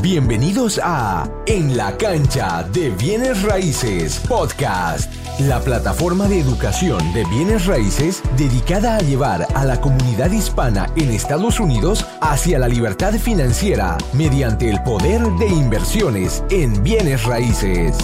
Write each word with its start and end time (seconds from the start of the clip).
Bienvenidos 0.00 0.80
a 0.80 1.28
En 1.46 1.76
la 1.76 1.98
cancha 1.98 2.62
de 2.62 2.90
bienes 2.90 3.42
raíces 3.42 4.20
podcast, 4.28 5.12
la 5.40 5.58
plataforma 5.58 6.28
de 6.28 6.38
educación 6.38 7.12
de 7.12 7.24
bienes 7.24 7.66
raíces 7.66 8.22
dedicada 8.36 8.96
a 8.96 9.00
llevar 9.00 9.48
a 9.56 9.64
la 9.64 9.80
comunidad 9.80 10.30
hispana 10.30 10.86
en 10.94 11.10
Estados 11.10 11.58
Unidos 11.58 12.06
hacia 12.20 12.60
la 12.60 12.68
libertad 12.68 13.14
financiera 13.14 13.98
mediante 14.12 14.70
el 14.70 14.80
poder 14.84 15.20
de 15.32 15.48
inversiones 15.48 16.44
en 16.50 16.80
bienes 16.84 17.24
raíces. 17.24 17.96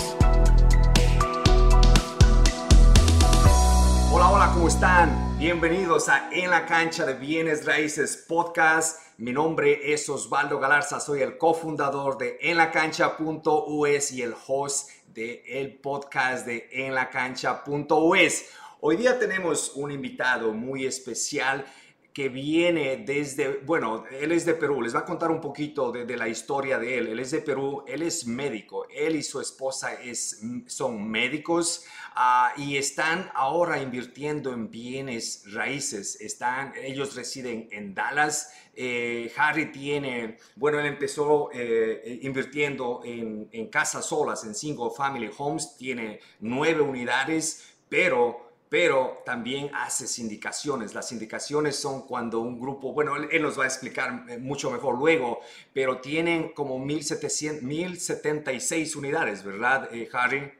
Hola, 4.10 4.30
hola, 4.30 4.50
¿cómo 4.52 4.66
están? 4.66 5.38
Bienvenidos 5.38 6.08
a 6.08 6.28
En 6.32 6.50
la 6.50 6.66
cancha 6.66 7.06
de 7.06 7.14
bienes 7.14 7.64
raíces 7.64 8.24
podcast. 8.26 9.03
Mi 9.16 9.30
nombre 9.30 9.92
es 9.92 10.08
Osvaldo 10.08 10.58
Galarza, 10.58 10.98
soy 10.98 11.22
el 11.22 11.38
cofundador 11.38 12.18
de 12.18 12.36
enlacancha.us 12.40 14.10
y 14.10 14.22
el 14.22 14.34
host 14.48 14.90
del 15.06 15.40
el 15.46 15.74
podcast 15.76 16.44
de 16.44 16.68
enlacancha.us. 16.72 18.44
Hoy 18.80 18.96
día 18.96 19.16
tenemos 19.16 19.76
un 19.76 19.92
invitado 19.92 20.52
muy 20.52 20.84
especial 20.84 21.64
que 22.14 22.28
viene 22.28 23.04
desde, 23.04 23.58
bueno, 23.58 24.04
él 24.20 24.30
es 24.30 24.44
de 24.46 24.54
Perú, 24.54 24.80
les 24.80 24.94
va 24.94 25.00
a 25.00 25.04
contar 25.04 25.32
un 25.32 25.40
poquito 25.40 25.90
de, 25.90 26.16
la 26.16 26.28
historia 26.28 26.78
de 26.78 26.98
él. 26.98 27.08
Él 27.08 27.18
es 27.18 27.32
de 27.32 27.40
Perú, 27.40 27.84
él 27.88 28.02
es 28.02 28.24
médico, 28.24 28.86
él 28.88 29.16
y 29.16 29.22
su 29.24 29.40
esposa 29.40 29.94
es, 29.94 30.40
son 30.66 31.10
médicos 31.10 31.84
uh, 32.16 32.60
y 32.60 32.76
están 32.76 33.30
ahora 33.34 33.82
invirtiendo 33.82 34.52
en 34.52 34.70
bienes 34.70 35.42
raíces. 35.52 36.20
Están, 36.20 36.72
ellos 36.80 37.16
residen 37.16 37.68
en 37.72 37.94
Dallas. 37.94 38.52
Eh, 38.76 39.32
Harry 39.36 39.72
tiene, 39.72 40.38
bueno, 40.56 40.80
él 40.80 40.86
empezó 40.86 41.50
eh, 41.52 42.20
invirtiendo 42.22 43.02
en, 43.04 43.48
en 43.52 43.68
casas 43.68 44.06
solas, 44.06 44.44
en 44.44 44.54
single 44.54 44.90
family 44.96 45.30
homes, 45.36 45.76
tiene 45.76 46.20
nueve 46.40 46.80
unidades, 46.80 47.76
pero 47.88 48.44
pero 48.74 49.22
también 49.24 49.70
hace 49.72 50.08
sindicaciones. 50.08 50.94
Las 50.94 51.06
sindicaciones 51.06 51.76
son 51.76 52.08
cuando 52.08 52.40
un 52.40 52.58
grupo, 52.58 52.92
bueno, 52.92 53.14
él, 53.14 53.40
nos 53.40 53.56
va 53.56 53.62
a 53.62 53.66
explicar 53.66 54.24
eh, 54.28 54.36
mucho 54.36 54.68
mejor 54.68 54.98
luego, 54.98 55.38
pero 55.72 55.98
tienen 55.98 56.48
como 56.48 56.80
1700, 56.80 57.62
1076 57.62 58.96
unidades, 58.96 59.44
¿verdad, 59.44 59.88
eh, 59.92 60.08
Harry? 60.12 60.52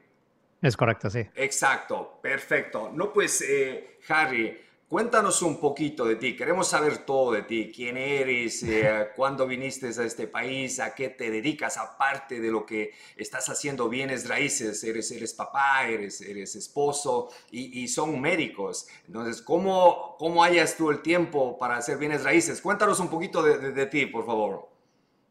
Es 0.62 0.76
correcto, 0.76 1.10
sí. 1.10 1.26
Exacto, 1.34 2.20
perfecto. 2.22 2.92
No, 2.94 3.12
pues, 3.12 3.42
eh, 3.42 3.98
Harry, 4.06 4.60
Cuéntanos 4.94 5.42
un 5.42 5.58
poquito 5.58 6.04
de 6.04 6.14
ti, 6.14 6.36
queremos 6.36 6.68
saber 6.68 6.98
todo 6.98 7.32
de 7.32 7.42
ti, 7.42 7.72
quién 7.74 7.96
eres, 7.96 8.62
eh, 8.62 9.08
cuándo 9.16 9.44
viniste 9.44 9.88
a 9.88 10.04
este 10.04 10.28
país, 10.28 10.78
a 10.78 10.94
qué 10.94 11.08
te 11.08 11.32
dedicas, 11.32 11.78
aparte 11.78 12.38
de 12.38 12.48
lo 12.52 12.64
que 12.64 12.92
estás 13.16 13.48
haciendo 13.48 13.88
bienes 13.88 14.28
raíces, 14.28 14.84
eres, 14.84 15.10
eres 15.10 15.34
papá, 15.34 15.84
eres, 15.88 16.20
eres 16.20 16.54
esposo 16.54 17.30
y, 17.50 17.88
son 17.88 18.20
médicos. 18.20 18.86
Entonces, 19.08 19.42
¿cómo, 19.42 20.14
¿cómo 20.16 20.44
hayas 20.44 20.76
tú 20.76 20.92
el 20.92 21.02
tiempo 21.02 21.58
para 21.58 21.76
hacer 21.76 21.98
bienes 21.98 22.22
raíces? 22.22 22.60
Cuéntanos 22.60 23.00
un 23.00 23.08
poquito 23.08 23.42
de, 23.42 23.86
ti, 23.86 24.06
por 24.06 24.24
favor. 24.24 24.68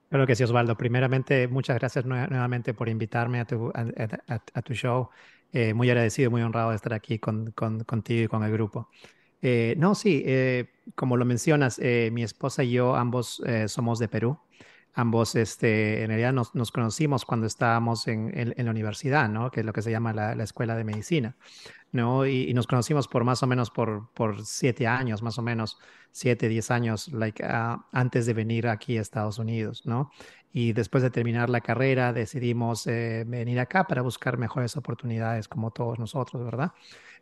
Claro 0.09 0.27
que 0.27 0.36
sí, 0.36 0.44
Osvaldo. 0.44 0.75
Primeramente, 0.75 1.48
muchas 1.48 1.77
gracias 1.80 2.03
nuevamente 2.03 2.73
por 2.73 2.89
invitarme 2.89 3.39
a 3.39 3.45
tu, 3.45 3.72
a, 3.73 4.61
tu 4.61 4.73
show. 4.73 5.08
Eh, 5.53 5.73
muy 5.73 5.89
agradecido, 5.89 6.30
muy 6.30 6.42
honrado 6.42 6.72
de 6.72 6.75
estar 6.75 6.94
aquí 6.94 7.17
con, 7.17 7.52
con, 7.52 7.86
contigo 7.86 8.25
y 8.25 8.27
con 8.27 8.44
el 8.44 8.52
grupo. 8.52 8.89
Eh, 9.45 9.75
no, 9.77 9.94
sí, 9.94 10.23
eh, 10.25 10.69
como 10.95 11.17
lo 11.17 11.25
mencionas, 11.25 11.77
eh, 11.80 12.09
mi 12.13 12.23
esposa 12.23 12.63
y 12.63 12.72
yo 12.72 12.95
ambos 12.95 13.44
somos 13.67 13.99
de 13.99 14.08
Perú. 14.08 14.39
Ambos, 14.95 15.36
este, 15.36 16.03
en 16.03 16.09
realidad 16.09 16.33
nos, 16.33 16.55
nos 16.55 16.72
conocimos 16.72 17.25
cuando 17.25 17.47
estábamos 17.47 18.08
en, 18.08 18.53
la 18.55 18.71
universidad, 18.71 19.27
¿no? 19.27 19.52
Que 19.52 19.61
es 19.61 19.66
lo 19.66 19.73
que 19.73 19.81
se 19.81 19.91
llama 19.91 20.14
la, 20.14 20.36
la 20.36 20.44
escuela 20.44 20.75
de 20.75 20.83
medicina, 20.83 21.36
¿no? 21.93 22.26
Y, 22.27 22.54
nos 22.54 22.67
conocimos 22.67 23.08
por 23.08 23.23
más 23.23 23.42
o 23.43 23.48
menos 23.48 23.71
por, 23.71 24.09
por 24.14 24.45
siete 24.45 24.86
años, 24.86 25.23
más 25.23 25.37
o 25.37 25.42
menos 25.42 25.77
siete, 26.11 26.49
diez 26.49 26.70
años, 26.71 27.08
like, 27.14 27.42
ah, 27.45 27.86
antes 27.93 28.26
de 28.26 28.33
venir 28.33 28.67
aquí 28.67 28.98
a 28.98 29.02
Estados 29.02 29.39
Unidos, 29.39 29.86
¿no? 29.86 30.11
Y 30.52 30.73
después 30.73 31.02
de 31.02 31.09
terminar 31.09 31.49
la 31.49 31.61
carrera 31.61 32.14
decidimos 32.14 32.86
venir 32.86 33.59
acá 33.59 33.86
para 33.86 34.04
buscar 34.04 34.37
mejores 34.37 34.77
oportunidades 34.77 35.48
como 35.48 35.71
todos 35.71 35.98
nosotros, 35.98 36.43
¿verdad? 36.45 36.73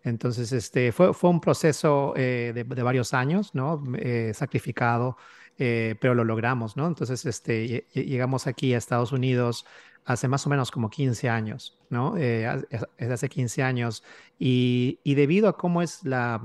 Entonces, 0.03 0.51
este, 0.51 0.91
fue, 0.91 1.13
fue 1.13 1.29
un 1.29 1.39
proceso 1.39 2.13
eh, 2.15 2.53
de, 2.55 2.63
varios 2.83 3.13
años, 3.13 3.53
¿no? 3.53 3.83
Eh, 3.97 4.31
sacrificado, 4.33 5.17
eh, 5.57 5.95
pero 5.99 6.15
lo 6.15 6.23
logramos, 6.23 6.75
¿no? 6.75 6.87
Entonces, 6.87 7.25
este, 7.25 7.85
llegamos 7.93 8.47
aquí 8.47 8.73
a 8.73 8.77
Estados 8.77 9.11
Unidos 9.11 9.65
hace 10.05 10.27
más 10.27 10.45
o 10.47 10.49
menos 10.49 10.71
como 10.71 10.89
15 10.89 11.29
años, 11.29 11.77
¿no? 11.89 12.17
es, 12.17 12.65
hace 12.99 13.29
15 13.29 13.63
años. 13.63 14.03
Y, 14.39 14.99
debido 15.03 15.47
a 15.47 15.57
cómo 15.57 15.81
es 15.81 16.03
la, 16.03 16.41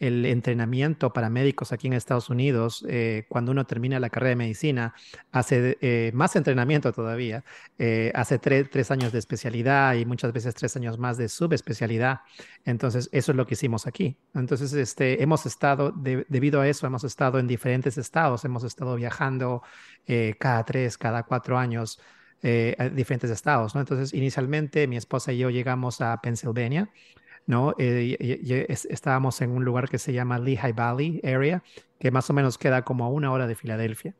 el 0.00 0.24
entrenamiento 0.24 1.12
para 1.12 1.28
médicos 1.28 1.72
aquí 1.72 1.86
en 1.86 1.92
Estados 1.92 2.30
Unidos, 2.30 2.84
eh, 2.88 3.26
cuando 3.28 3.52
uno 3.52 3.66
termina 3.66 4.00
la 4.00 4.08
carrera 4.08 4.30
de 4.30 4.36
medicina, 4.36 4.94
hace 5.30 5.76
eh, 5.82 6.10
más 6.14 6.34
entrenamiento 6.36 6.92
todavía, 6.92 7.44
eh, 7.78 8.10
hace 8.14 8.38
tres 8.38 8.90
años 8.90 9.12
de 9.12 9.18
especialidad 9.18 9.94
y 9.94 10.06
muchas 10.06 10.32
veces 10.32 10.54
tres 10.54 10.74
años 10.76 10.98
más 10.98 11.18
de 11.18 11.28
subespecialidad. 11.28 12.20
Entonces, 12.64 13.10
eso 13.12 13.32
es 13.32 13.36
lo 13.36 13.46
que 13.46 13.54
hicimos 13.54 13.86
aquí. 13.86 14.16
Entonces, 14.34 14.72
este, 14.72 15.22
hemos 15.22 15.44
estado, 15.44 15.92
debido 15.92 16.62
a 16.62 16.68
eso, 16.68 16.86
hemos 16.86 17.04
estado 17.04 17.38
en 17.38 17.46
diferentes 17.46 17.98
estados, 17.98 18.44
hemos 18.46 18.64
estado 18.64 18.96
viajando 18.96 19.62
cada 20.38 20.64
tres, 20.64 20.96
cada 20.98 21.22
cuatro 21.24 21.58
años. 21.58 22.00
A 22.42 22.88
diferentes 22.88 23.30
estados, 23.30 23.74
¿no? 23.74 23.80
Entonces, 23.80 24.14
inicialmente 24.14 24.86
mi 24.86 24.96
esposa 24.96 25.32
y 25.32 25.38
yo 25.38 25.50
llegamos 25.50 26.00
a 26.00 26.20
Pennsylvania, 26.20 26.90
¿no? 27.46 27.74
Eh, 27.78 28.66
estábamos 28.68 29.40
en 29.40 29.50
un 29.50 29.64
lugar 29.64 29.88
que 29.88 29.98
se 29.98 30.12
llama 30.12 30.38
Lehigh 30.38 30.72
Valley 30.72 31.20
Area, 31.24 31.62
que 31.98 32.10
más 32.10 32.30
o 32.30 32.32
menos 32.32 32.58
queda 32.58 32.82
como 32.82 33.04
a 33.04 33.08
una 33.08 33.32
hora 33.32 33.46
de 33.46 33.54
Filadelfia. 33.54 34.14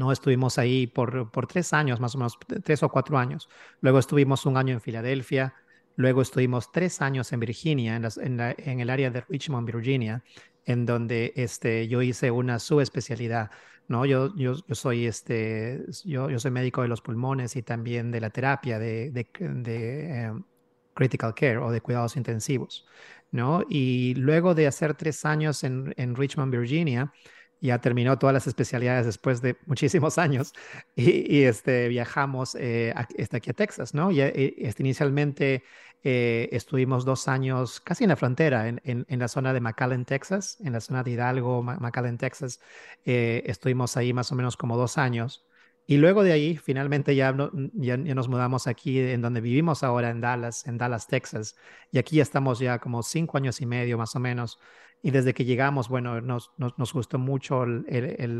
¿no? 0.00 0.12
Estuvimos 0.12 0.58
ahí 0.58 0.86
por, 0.86 1.30
por 1.30 1.46
tres 1.46 1.74
años, 1.74 2.00
más 2.00 2.14
o 2.14 2.18
menos, 2.18 2.38
tres 2.64 2.82
o 2.82 2.88
cuatro 2.88 3.18
años. 3.18 3.50
Luego 3.82 3.98
estuvimos 3.98 4.46
un 4.46 4.56
año 4.56 4.72
en 4.72 4.80
Filadelfia, 4.80 5.54
luego 5.94 6.22
estuvimos 6.22 6.72
tres 6.72 7.02
años 7.02 7.32
en 7.34 7.40
Virginia, 7.40 7.96
en, 7.96 8.40
en, 8.40 8.80
el 8.80 8.88
área 8.88 9.10
de 9.10 9.20
Richmond, 9.28 9.70
Virginia, 9.70 10.24
en 10.64 10.86
donde 10.86 11.34
este, 11.36 11.86
yo 11.86 12.00
hice 12.00 12.30
una 12.30 12.58
subespecialidad. 12.58 13.50
¿No? 13.90 14.06
Yo, 14.06 14.32
yo, 14.36 14.54
yo, 14.68 14.74
soy, 14.76 15.06
este, 15.06 15.84
yo, 16.04 16.30
yo 16.30 16.38
soy 16.38 16.52
médico 16.52 16.82
de 16.82 16.88
los 16.88 17.02
pulmones 17.02 17.56
y 17.56 17.62
también 17.62 18.12
de 18.12 18.20
la 18.20 18.30
terapia 18.30 18.78
de, 18.78 19.10
de, 19.10 20.24
em, 20.26 20.44
critical 20.94 21.34
care 21.34 21.58
o 21.58 21.72
de 21.72 21.80
cuidados 21.80 22.16
intensivos, 22.16 22.86
¿no? 23.32 23.62
Y 23.68 24.14
luego 24.14 24.54
de 24.54 24.68
hacer 24.68 24.94
tres 24.94 25.24
años 25.24 25.64
en, 25.64 25.92
en 25.96 26.14
Richmond, 26.14 26.52
Virginia, 26.52 27.12
ya 27.60 27.80
terminó 27.80 28.18
todas 28.18 28.34
las 28.34 28.46
especialidades 28.46 29.06
después 29.06 29.42
de 29.42 29.56
muchísimos 29.66 30.18
años 30.18 30.52
y, 30.96 31.42
este, 31.42 31.88
viajamos 31.88 32.54
eh, 32.54 32.92
hasta 32.96 33.36
aquí 33.38 33.50
a 33.50 33.54
Texas, 33.54 33.94
¿no? 33.94 34.10
Y, 34.10 34.20
eh, 34.20 34.54
este, 34.58 34.82
inicialmente 34.82 35.62
eh, 36.02 36.48
estuvimos 36.52 37.04
dos 37.04 37.28
años 37.28 37.80
casi 37.80 38.04
en 38.04 38.10
la 38.10 38.16
frontera, 38.16 38.68
en, 38.68 38.80
en, 38.84 39.18
la 39.18 39.28
zona 39.28 39.52
de 39.52 39.60
McAllen, 39.60 40.04
Texas, 40.04 40.56
en 40.60 40.72
la 40.72 40.80
zona 40.80 41.02
de 41.02 41.10
Hidalgo, 41.12 41.62
McAllen, 41.62 42.18
Texas. 42.18 42.60
estuvimos 43.04 43.96
ahí 43.96 44.12
más 44.12 44.32
o 44.32 44.34
menos 44.34 44.56
como 44.56 44.76
dos 44.76 44.98
años. 44.98 45.46
Y 45.90 45.96
luego 45.96 46.22
de 46.22 46.30
ahí, 46.30 46.56
finalmente 46.56 47.16
ya, 47.16 47.34
ya, 47.74 47.96
nos 47.96 48.28
mudamos 48.28 48.68
aquí 48.68 49.00
en 49.00 49.22
donde 49.22 49.40
vivimos 49.40 49.82
ahora, 49.82 50.10
en 50.10 50.20
Dallas, 50.20 50.64
en 50.68 50.78
Dallas, 50.78 51.08
Texas. 51.08 51.56
Y 51.90 51.98
aquí 51.98 52.16
ya 52.16 52.22
estamos 52.22 52.60
ya 52.60 52.78
como 52.78 53.02
cinco 53.02 53.36
años 53.38 53.60
y 53.60 53.66
medio 53.66 53.98
más 53.98 54.14
o 54.14 54.20
menos. 54.20 54.60
Y 55.02 55.10
desde 55.10 55.34
que 55.34 55.44
llegamos, 55.44 55.88
bueno, 55.88 56.20
nos, 56.20 56.52
nos, 56.58 56.78
nos 56.78 56.92
gustó 56.92 57.18
mucho 57.18 57.62
el, 57.64 57.84
el, 57.88 58.38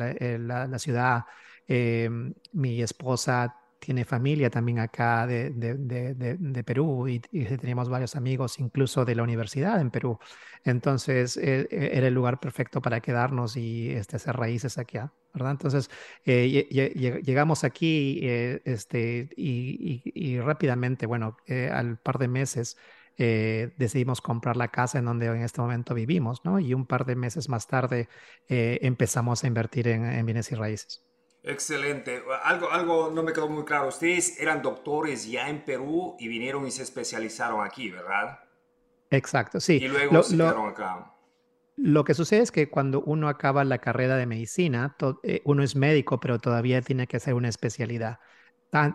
la, 0.48 0.66
la, 0.66 0.78
ciudad. 0.78 1.24
Eh, 1.66 2.10
mi 2.52 2.82
esposa 2.82 3.54
tiene 3.80 4.04
familia 4.04 4.50
también 4.50 4.78
acá 4.78 5.26
de, 5.26 5.50
de, 5.50 5.74
de, 5.74 6.36
de 6.38 6.64
Perú 6.64 7.08
y, 7.08 7.20
y, 7.32 7.44
teníamos 7.56 7.88
varios 7.88 8.14
amigos 8.14 8.58
incluso 8.60 9.04
de 9.04 9.14
la 9.14 9.22
universidad 9.22 9.80
en 9.80 9.90
Perú. 9.90 10.18
Entonces 10.64 11.36
eh, 11.38 11.66
eh, 11.70 11.90
era 11.94 12.08
el 12.08 12.14
lugar 12.14 12.38
perfecto 12.38 12.80
para 12.82 13.00
quedarnos 13.00 13.56
y 13.56 13.90
este, 13.90 14.16
hacer 14.16 14.36
raíces 14.36 14.78
aquí, 14.78 14.98
¿verdad? 15.32 15.52
Entonces 15.52 15.90
eh, 16.24 16.68
llegamos 17.24 17.64
aquí 17.64 18.20
este, 18.22 19.30
y, 19.36 20.02
y, 20.04 20.38
rápidamente, 20.38 21.06
bueno, 21.06 21.36
al 21.72 21.96
par 21.98 22.18
de 22.18 22.28
meses 22.28 22.76
decidimos 23.76 24.20
comprar 24.20 24.56
la 24.56 24.68
casa 24.68 24.98
en 24.98 25.04
donde 25.04 25.26
en 25.26 25.42
este 25.42 25.60
momento 25.60 25.94
vivimos, 25.94 26.44
¿no? 26.44 26.58
Y 26.58 26.74
un 26.74 26.86
par 26.86 27.04
de 27.04 27.16
meses 27.16 27.48
más 27.48 27.66
tarde 27.66 28.08
empezamos 28.48 29.44
a 29.44 29.46
invertir 29.46 29.88
en, 29.88 30.04
en 30.04 30.26
bienes 30.26 30.50
y 30.52 30.54
raíces. 30.54 31.04
Excelente. 31.42 32.22
Algo, 32.42 32.70
algo 32.70 33.10
no 33.10 33.22
me 33.22 33.32
quedó 33.32 33.48
muy 33.48 33.64
claro. 33.64 33.88
Ustedes 33.88 34.38
eran 34.40 34.62
doctores 34.62 35.26
ya 35.26 35.48
en 35.48 35.64
Perú 35.64 36.16
y 36.18 36.28
vinieron 36.28 36.66
y 36.66 36.70
se 36.70 36.82
especializaron 36.82 37.64
aquí, 37.64 37.90
¿verdad? 37.90 38.40
Exacto, 39.10 39.60
sí. 39.60 39.80
Y 39.82 39.88
luego 39.88 40.22
se 40.22 40.36
quedaron 40.36 40.68
acá. 40.68 41.14
lo 41.76 42.04
que 42.04 42.14
sucede 42.14 42.42
es 42.42 42.52
que 42.52 42.68
cuando 42.70 43.02
uno 43.02 43.28
acaba 43.28 43.64
la 43.64 43.78
carrera 43.78 44.16
de 44.16 44.26
medicina, 44.26 44.96
eh, 45.22 45.40
uno 45.44 45.62
es 45.62 45.76
médico, 45.76 46.20
pero 46.20 46.38
todavía 46.38 46.82
tiene 46.82 47.06
que 47.06 47.16
hacer 47.16 47.34
una 47.34 47.48
especialidad, 47.48 48.20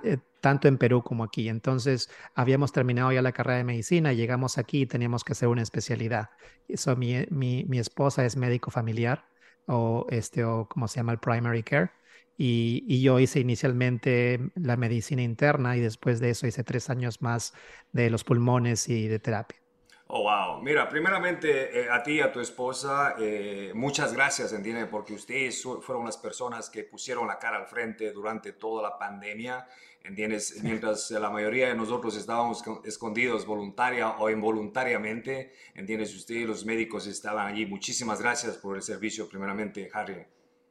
eh, 0.04 0.19
tanto 0.45 0.68
en 0.68 0.77
Perú 0.77 1.01
como 1.01 1.24
aquí. 1.24 1.50
Entonces, 1.50 2.07
habíamos 2.36 2.71
terminado 2.71 3.12
ya 3.12 3.24
la 3.24 3.31
carrera 3.31 3.57
de 3.57 3.63
medicina, 3.63 4.13
llegamos 4.13 4.59
aquí 4.59 4.81
y 4.83 4.86
teníamos 4.86 5.24
que 5.24 5.31
hacer 5.33 5.47
una 5.50 5.63
especialidad. 5.63 6.30
Eso, 6.68 6.95
mi, 6.95 7.25
mi, 7.31 7.65
mi 7.65 7.80
esposa 7.80 8.24
es 8.25 8.38
médico 8.38 8.69
familiar 8.69 9.25
o, 9.65 10.06
este, 10.12 10.44
o 10.44 10.68
como 10.69 10.88
se 10.88 10.97
llama 10.97 11.13
el 11.13 11.19
primary 11.19 11.63
care. 11.63 11.89
Y, 12.38 12.83
y, 12.88 13.01
yo 13.01 13.19
hice 13.19 13.39
inicialmente 13.39 14.39
la 14.56 14.77
medicina 14.77 15.24
interna 15.24 15.77
y 15.77 15.80
después 15.81 16.19
de 16.19 16.30
eso 16.30 16.45
hice 16.45 16.63
tres 16.63 16.91
años 16.91 17.24
más 17.24 17.53
de 17.91 18.12
los 18.12 18.24
pulmones 18.24 18.88
y 18.88 19.07
de 19.07 19.18
terapia. 19.19 19.64
Oh, 20.07 20.22
wow. 20.22 20.62
Mira, 20.62 20.88
primeramente 20.88 21.81
eh, 21.81 21.90
a 21.90 22.04
ti 22.04 22.13
y 22.13 22.22
a 22.22 22.31
tu 22.31 22.40
esposa, 22.40 23.16
eh, 23.18 23.72
muchas 23.74 24.13
gracias, 24.13 24.54
¿entiendes? 24.54 24.88
Porque 24.88 25.13
ustedes 25.13 25.63
fueron 25.81 26.06
las 26.06 26.18
personas 26.18 26.69
que 26.69 26.84
pusieron 26.84 27.28
la 27.28 27.40
cara 27.40 27.57
al 27.57 27.66
frente 27.66 28.12
durante 28.12 28.54
toda 28.54 28.84
la 28.84 29.00
pandemia, 29.00 29.68
¿entiendes? 30.04 30.62
Mientras 30.62 31.10
la 31.10 31.31
mayoría 31.31 31.69
de 31.69 31.75
nosotros 31.75 32.16
estábamos 32.16 32.63
escondidos 32.84 33.48
voluntaria 33.48 34.10
o 34.19 34.30
involuntariamente, 34.30 35.54
¿entiendes? 35.74 36.13
Ustedes, 36.16 36.46
los 36.46 36.66
médicos, 36.66 37.08
estaban 37.08 37.48
allí. 37.48 37.66
Muchísimas 37.66 38.22
gracias 38.22 38.58
por 38.58 38.75
el 38.75 38.84
servicio, 38.84 39.28
primeramente, 39.28 39.90
Harry. 39.92 40.24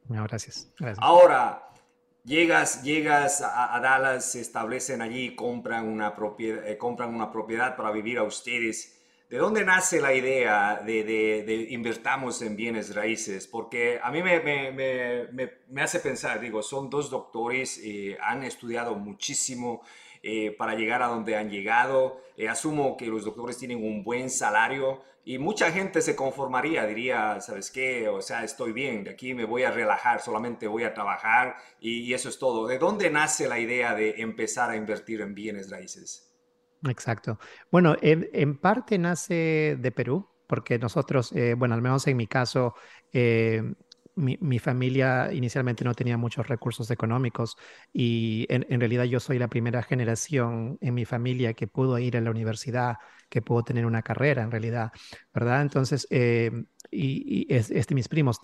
No, 0.07 0.23
gracias. 0.23 0.71
gracias. 0.79 0.99
Ahora, 1.01 1.73
llegas, 2.23 2.83
llegas 2.83 3.41
a, 3.41 3.77
Dallas, 3.81 4.31
se 4.31 4.39
establecen 4.39 5.01
allí, 5.01 5.35
compran 5.35 5.87
una, 5.87 6.15
propiedad, 6.15 6.65
eh, 6.65 6.77
compran 6.77 7.13
una 7.13 7.31
propiedad 7.31 7.75
para 7.75 7.91
vivir 7.91 8.17
a 8.17 8.23
ustedes. 8.23 8.93
¿De 9.29 9.37
dónde 9.37 9.65
nace 9.65 9.99
la 9.99 10.13
idea 10.13 10.81
de, 10.85 11.03
de, 11.03 11.67
invertamos 11.71 12.43
en 12.43 12.55
bienes 12.55 12.93
raíces? 12.93 13.47
Porque 13.47 13.99
a 14.01 14.11
mí 14.11 14.21
me, 14.21 14.39
me, 14.39 15.49
me, 15.67 15.81
hace 15.81 15.99
pensar, 15.99 16.39
digo, 16.39 16.61
son 16.61 16.91
dos 16.91 17.09
doctores, 17.09 17.81
eh, 17.83 18.17
han 18.21 18.43
estudiado 18.43 18.93
muchísimo 18.93 19.81
eh, 20.21 20.51
para 20.51 20.75
llegar 20.75 21.01
a 21.01 21.07
donde 21.07 21.35
han 21.35 21.49
llegado. 21.49 22.21
Eh, 22.37 22.47
asumo 22.47 22.95
que 22.97 23.07
los 23.07 23.25
doctores 23.25 23.57
tienen 23.57 23.83
un 23.83 24.03
buen 24.03 24.29
salario 24.29 25.01
y 25.23 25.39
mucha 25.39 25.71
gente 25.71 26.03
se 26.03 26.15
conformaría, 26.15 26.85
diría, 26.85 27.41
¿sabes 27.41 27.71
qué? 27.71 28.07
O 28.07 28.21
sea, 28.21 28.43
estoy 28.43 28.73
bien, 28.73 29.03
de 29.03 29.09
aquí 29.09 29.33
me 29.33 29.45
voy 29.45 29.63
a 29.63 29.71
relajar, 29.71 30.21
solamente 30.21 30.67
voy 30.67 30.83
a 30.83 30.93
trabajar 30.93 31.57
y 31.79 32.13
eso 32.13 32.29
es 32.29 32.37
todo. 32.37 32.67
¿De 32.67 32.77
dónde 32.77 33.09
nace 33.09 33.47
la 33.47 33.59
idea 33.59 33.95
de 33.95 34.21
empezar 34.21 34.69
a 34.69 34.75
invertir 34.75 35.21
en 35.21 35.33
bienes 35.33 35.71
raíces? 35.71 36.24
Exacto. 36.83 37.39
Bueno, 37.71 37.95
en, 38.01 38.57
parte 38.57 38.97
nace 38.97 39.77
de 39.79 39.91
Perú, 39.91 40.29
porque 40.47 40.77
nosotros, 40.77 41.31
eh, 41.33 41.55
bueno, 41.55 41.75
al 41.75 41.81
menos 41.81 42.05
en 42.07 42.17
mi 42.17 42.27
caso, 42.27 42.75
eh, 43.13 43.63
mi, 44.15 44.59
familia 44.59 45.33
inicialmente 45.33 45.83
no 45.83 45.93
tenía 45.93 46.15
muchos 46.15 46.47
recursos 46.47 46.89
económicos 46.89 47.57
y 47.91 48.45
en, 48.49 48.79
realidad 48.79 49.03
yo 49.03 49.19
soy 49.19 49.37
la 49.39 49.49
primera 49.49 49.83
generación 49.83 50.77
en 50.79 50.93
mi 50.93 51.03
familia 51.03 51.53
que 51.53 51.67
pudo 51.67 51.99
ir 51.99 52.15
a 52.15 52.21
la 52.21 52.31
universidad, 52.31 52.95
que 53.27 53.41
pudo 53.41 53.63
tener 53.63 53.85
una 53.85 54.03
carrera 54.03 54.43
en 54.43 54.51
realidad, 54.51 54.91
¿verdad? 55.33 55.61
Entonces, 55.61 56.07
eh, 56.11 56.49
y, 56.91 57.45
este, 57.53 57.93
mis 57.93 58.07
primos, 58.07 58.39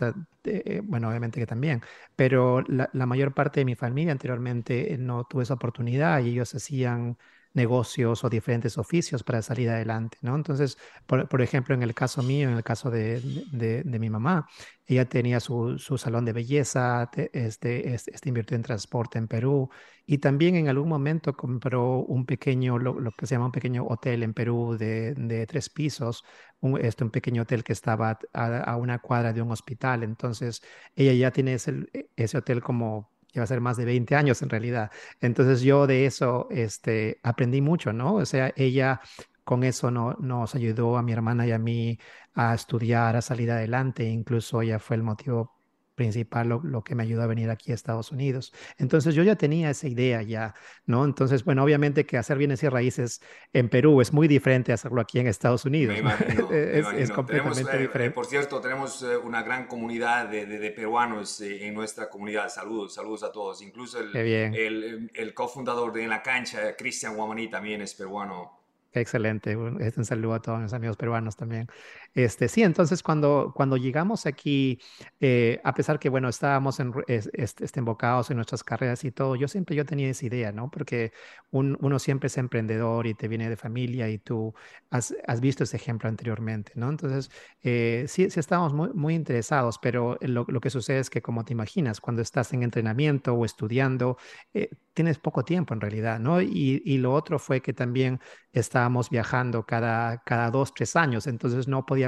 bueno, 0.83 1.07
obviamente 1.07 1.39
que 1.39 1.45
también, 1.45 1.81
pero 2.17 2.61
la, 2.67 2.89
la 2.91 3.05
mayor 3.05 3.33
parte 3.33 3.61
de 3.61 3.65
mi 3.65 3.75
familia 3.75 4.11
anteriormente 4.11 4.97
no 4.97 5.23
tuvo 5.23 5.41
esa 5.41 5.53
oportunidad 5.53 6.21
y 6.21 6.31
ellos 6.31 6.53
hacían 6.53 7.17
negocios 7.53 8.23
o 8.23 8.29
diferentes 8.29 8.77
oficios 8.77 9.23
para 9.23 9.41
salir 9.41 9.69
adelante, 9.69 10.17
¿no? 10.21 10.35
Entonces, 10.35 10.77
por, 11.05 11.41
ejemplo, 11.41 11.75
en 11.75 11.83
el 11.83 11.93
caso 11.93 12.23
mío, 12.23 12.49
en 12.49 12.55
el 12.55 12.63
caso 12.63 12.89
de, 12.89 13.21
de, 13.51 13.99
mi 13.99 14.09
mamá, 14.09 14.47
ella 14.85 15.07
tenía 15.07 15.39
su, 15.39 15.77
su 15.77 15.97
salón 15.97 16.25
de 16.25 16.33
belleza, 16.33 17.09
este, 17.33 17.93
este, 17.93 18.29
invirtió 18.29 18.55
en 18.55 18.63
transporte 18.63 19.17
en 19.17 19.27
Perú 19.27 19.69
y 20.05 20.17
también 20.19 20.55
en 20.55 20.69
algún 20.69 20.89
momento 20.89 21.33
compró 21.33 21.99
un 21.99 22.25
pequeño, 22.25 22.77
lo, 22.77 23.11
que 23.11 23.27
se 23.27 23.35
llama 23.35 23.47
un 23.47 23.51
pequeño 23.51 23.85
hotel 23.85 24.23
en 24.23 24.33
Perú 24.33 24.77
de, 24.77 25.13
de 25.15 25.45
tres 25.47 25.69
pisos, 25.69 26.23
un, 26.59 26.79
este, 26.79 27.03
un 27.03 27.11
pequeño 27.11 27.43
hotel 27.43 27.63
que 27.63 27.73
estaba 27.73 28.19
a, 28.33 28.57
a, 28.59 28.77
una 28.77 28.99
cuadra 28.99 29.33
de 29.33 29.41
un 29.41 29.51
hospital. 29.51 30.03
Entonces, 30.03 30.61
ella 30.95 31.13
ya 31.13 31.31
tiene 31.31 31.55
ese, 31.55 31.85
ese 32.15 32.37
hotel 32.37 32.61
como 32.61 33.10
va 33.39 33.43
a 33.43 33.47
ser 33.47 33.61
más 33.61 33.77
de 33.77 33.85
20 33.85 34.15
años 34.15 34.41
en 34.41 34.49
realidad. 34.49 34.91
Entonces 35.19 35.61
yo 35.61 35.87
de 35.87 36.05
eso 36.05 36.47
este, 36.51 37.19
aprendí 37.23 37.61
mucho, 37.61 37.93
¿no? 37.93 38.15
O 38.15 38.25
sea, 38.25 38.53
ella 38.55 39.01
con 39.43 39.63
eso 39.63 39.91
no, 39.91 40.13
nos 40.19 40.55
ayudó 40.55 40.97
a 40.97 41.03
mi 41.03 41.13
hermana 41.13 41.47
y 41.47 41.51
a 41.51 41.59
mí 41.59 41.97
a 42.33 42.53
estudiar, 42.53 43.15
a 43.15 43.21
salir 43.21 43.51
adelante. 43.51 44.03
Incluso 44.05 44.61
ella 44.61 44.79
fue 44.79 44.95
el 44.97 45.03
motivo 45.03 45.60
principal, 46.01 46.49
lo, 46.49 46.83
que 46.83 46.95
me 46.95 47.03
ayudó 47.03 47.21
a 47.21 47.27
venir 47.27 47.51
aquí 47.51 47.71
a 47.71 47.75
Estados 47.75 48.11
Unidos. 48.11 48.51
Entonces 48.79 49.13
yo 49.13 49.21
ya 49.21 49.35
tenía 49.35 49.69
esa 49.69 49.87
idea 49.87 50.23
ya, 50.23 50.55
¿no? 50.87 51.05
Entonces, 51.05 51.45
bueno, 51.45 51.63
obviamente 51.63 52.07
que 52.07 52.17
hacer 52.17 52.39
bienes 52.39 52.63
y 52.63 52.69
raíces 52.69 53.21
en 53.53 53.69
Perú 53.69 54.01
es 54.01 54.11
muy 54.11 54.27
diferente 54.27 54.71
a 54.71 54.75
hacerlo 54.75 54.99
aquí 54.99 55.19
en 55.19 55.27
Estados 55.27 55.63
Unidos. 55.63 55.95
es, 56.51 57.11
completamente 57.11 57.77
eh, 57.77 57.81
diferente. 57.81 58.15
por 58.15 58.25
cierto, 58.25 58.59
tenemos 58.59 59.03
eh, 59.03 59.15
una 59.15 59.43
gran 59.43 59.67
comunidad 59.67 60.27
de, 60.27 60.73
peruanos 60.75 61.39
eh, 61.41 61.67
en 61.67 61.75
nuestra 61.75 62.09
comunidad. 62.09 62.49
Saludos, 62.49 62.95
saludos 62.95 63.21
a 63.21 63.31
todos. 63.31 63.61
Incluso 63.61 63.99
el, 63.99 64.15
el, 64.15 65.11
el 65.13 65.33
cofundador 65.35 65.93
de 65.93 66.03
En 66.03 66.09
la 66.09 66.23
Cancha, 66.23 66.75
Cristian 66.75 67.15
Guamaní, 67.15 67.47
también 67.47 67.81
es 67.83 67.93
peruano. 67.93 68.61
Excelente, 68.93 69.55
un 69.55 70.05
saludo 70.05 70.33
a 70.33 70.41
todos 70.41 70.59
mis 70.59 70.73
amigos 70.73 70.97
peruanos 70.97 71.37
también. 71.37 71.67
Este, 72.13 72.49
sí, 72.49 72.61
entonces 72.63 73.03
cuando, 73.03 73.53
cuando 73.55 73.77
llegamos 73.77 74.25
aquí, 74.25 74.79
eh, 75.21 75.61
a 75.63 75.73
pesar 75.73 75.97
que, 75.97 76.09
bueno, 76.09 76.27
estábamos 76.27 76.79
en, 76.79 76.93
este, 77.07 77.79
embocados 77.79 78.29
en 78.31 78.37
nuestras 78.37 78.63
carreras 78.63 79.03
y 79.05 79.11
todo, 79.11 79.35
yo 79.35 79.47
siempre 79.47 79.75
yo 79.75 79.85
tenía 79.85 80.09
esa 80.09 80.25
idea, 80.25 80.51
¿no? 80.51 80.69
Porque 80.69 81.13
uno 81.51 81.99
siempre 81.99 82.27
es 82.27 82.37
emprendedor 82.37 83.07
y 83.07 83.13
te 83.13 83.27
viene 83.27 83.49
de 83.49 83.57
familia 83.57 84.09
y 84.09 84.17
tú 84.17 84.53
has, 84.89 85.13
visto 85.41 85.63
ese 85.63 85.77
ejemplo 85.77 86.09
anteriormente, 86.09 86.73
¿no? 86.75 86.89
Entonces, 86.89 87.31
eh, 87.63 88.05
sí, 88.07 88.29
sí 88.29 88.39
estábamos 88.39 88.73
muy, 88.73 88.89
muy 88.93 89.15
interesados, 89.15 89.77
pero 89.81 90.17
lo, 90.21 90.45
que 90.45 90.69
sucede 90.69 90.99
es 90.99 91.09
que, 91.09 91.21
como 91.21 91.45
te 91.45 91.53
imaginas, 91.53 92.01
cuando 92.01 92.21
estás 92.21 92.51
en 92.53 92.63
entrenamiento 92.63 93.33
o 93.33 93.45
estudiando, 93.45 94.17
eh, 94.53 94.69
tienes 94.93 95.17
poco 95.19 95.43
tiempo 95.45 95.73
en 95.73 95.81
realidad, 95.81 96.19
¿no? 96.19 96.41
Y, 96.41 96.81
y 96.85 96.97
lo 96.97 97.13
otro 97.13 97.39
fue 97.39 97.61
que 97.61 97.73
también 97.73 98.19
estábamos 98.51 99.09
viajando 99.09 99.65
cada, 99.65 100.21
cada 100.23 100.51
dos, 100.51 100.73
tres 100.73 100.95
años, 100.95 101.27
entonces 101.27 101.67
no 101.67 101.85
podíamos 101.85 102.00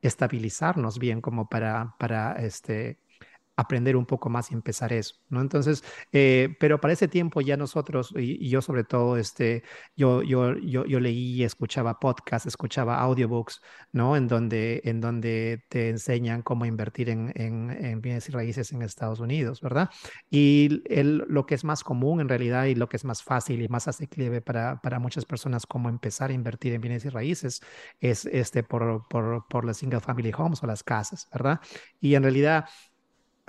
estabilizarnos 0.00 0.98
bien 0.98 1.20
como 1.20 1.48
para, 1.48 1.94
para 1.98 2.32
este, 2.44 2.98
aprender 3.60 3.96
un 3.96 4.06
poco 4.06 4.30
más 4.30 4.50
y 4.50 4.54
empezar 4.54 4.92
eso, 4.92 5.16
¿no? 5.28 5.40
Entonces, 5.40 5.84
eh, 6.12 6.56
pero 6.58 6.80
para 6.80 6.94
ese 6.94 7.08
tiempo 7.08 7.40
ya 7.40 7.56
nosotros, 7.56 8.12
y, 8.16 8.48
yo 8.48 8.62
sobre 8.62 8.84
todo, 8.84 9.16
este, 9.16 9.62
yo, 9.96 10.22
yo, 10.22 10.56
yo, 10.58 10.84
yo 10.86 11.00
leí, 11.00 11.44
escuchaba 11.44 12.00
podcasts, 12.00 12.46
escuchaba 12.46 12.98
audiobooks, 13.00 13.60
¿no? 13.92 14.16
En 14.16 14.28
donde, 14.28 14.80
en 14.84 15.00
donde 15.00 15.64
te 15.68 15.90
enseñan 15.90 16.42
cómo 16.42 16.64
invertir 16.64 17.10
en, 17.10 17.32
en, 17.36 18.00
bienes 18.00 18.28
y 18.28 18.32
raíces 18.32 18.72
en 18.72 18.82
Estados 18.82 19.20
Unidos, 19.20 19.60
¿verdad? 19.60 19.90
Y 20.30 20.82
el, 20.86 21.24
lo 21.28 21.44
que 21.46 21.54
es 21.54 21.64
más 21.64 21.84
común 21.84 22.20
en 22.20 22.28
realidad 22.28 22.64
y 22.64 22.74
lo 22.74 22.88
que 22.88 22.96
es 22.96 23.04
más 23.04 23.22
fácil 23.22 23.62
y 23.62 23.68
más 23.68 23.88
asequible 23.88 24.40
para, 24.40 24.80
para 24.80 24.98
muchas 24.98 25.24
personas 25.26 25.66
cómo 25.66 25.88
empezar 25.88 26.30
a 26.30 26.32
invertir 26.32 26.72
en 26.72 26.80
bienes 26.80 27.04
y 27.04 27.08
raíces 27.10 27.60
es 28.00 28.24
este 28.26 28.62
por, 28.62 29.06
por, 29.08 29.46
por 29.48 29.64
las 29.64 29.76
single 29.78 30.00
family 30.00 30.32
homes 30.36 30.62
o 30.62 30.66
las 30.66 30.82
casas, 30.82 31.28
¿verdad? 31.32 31.60
Y 32.00 32.14
en 32.14 32.22
realidad 32.22 32.66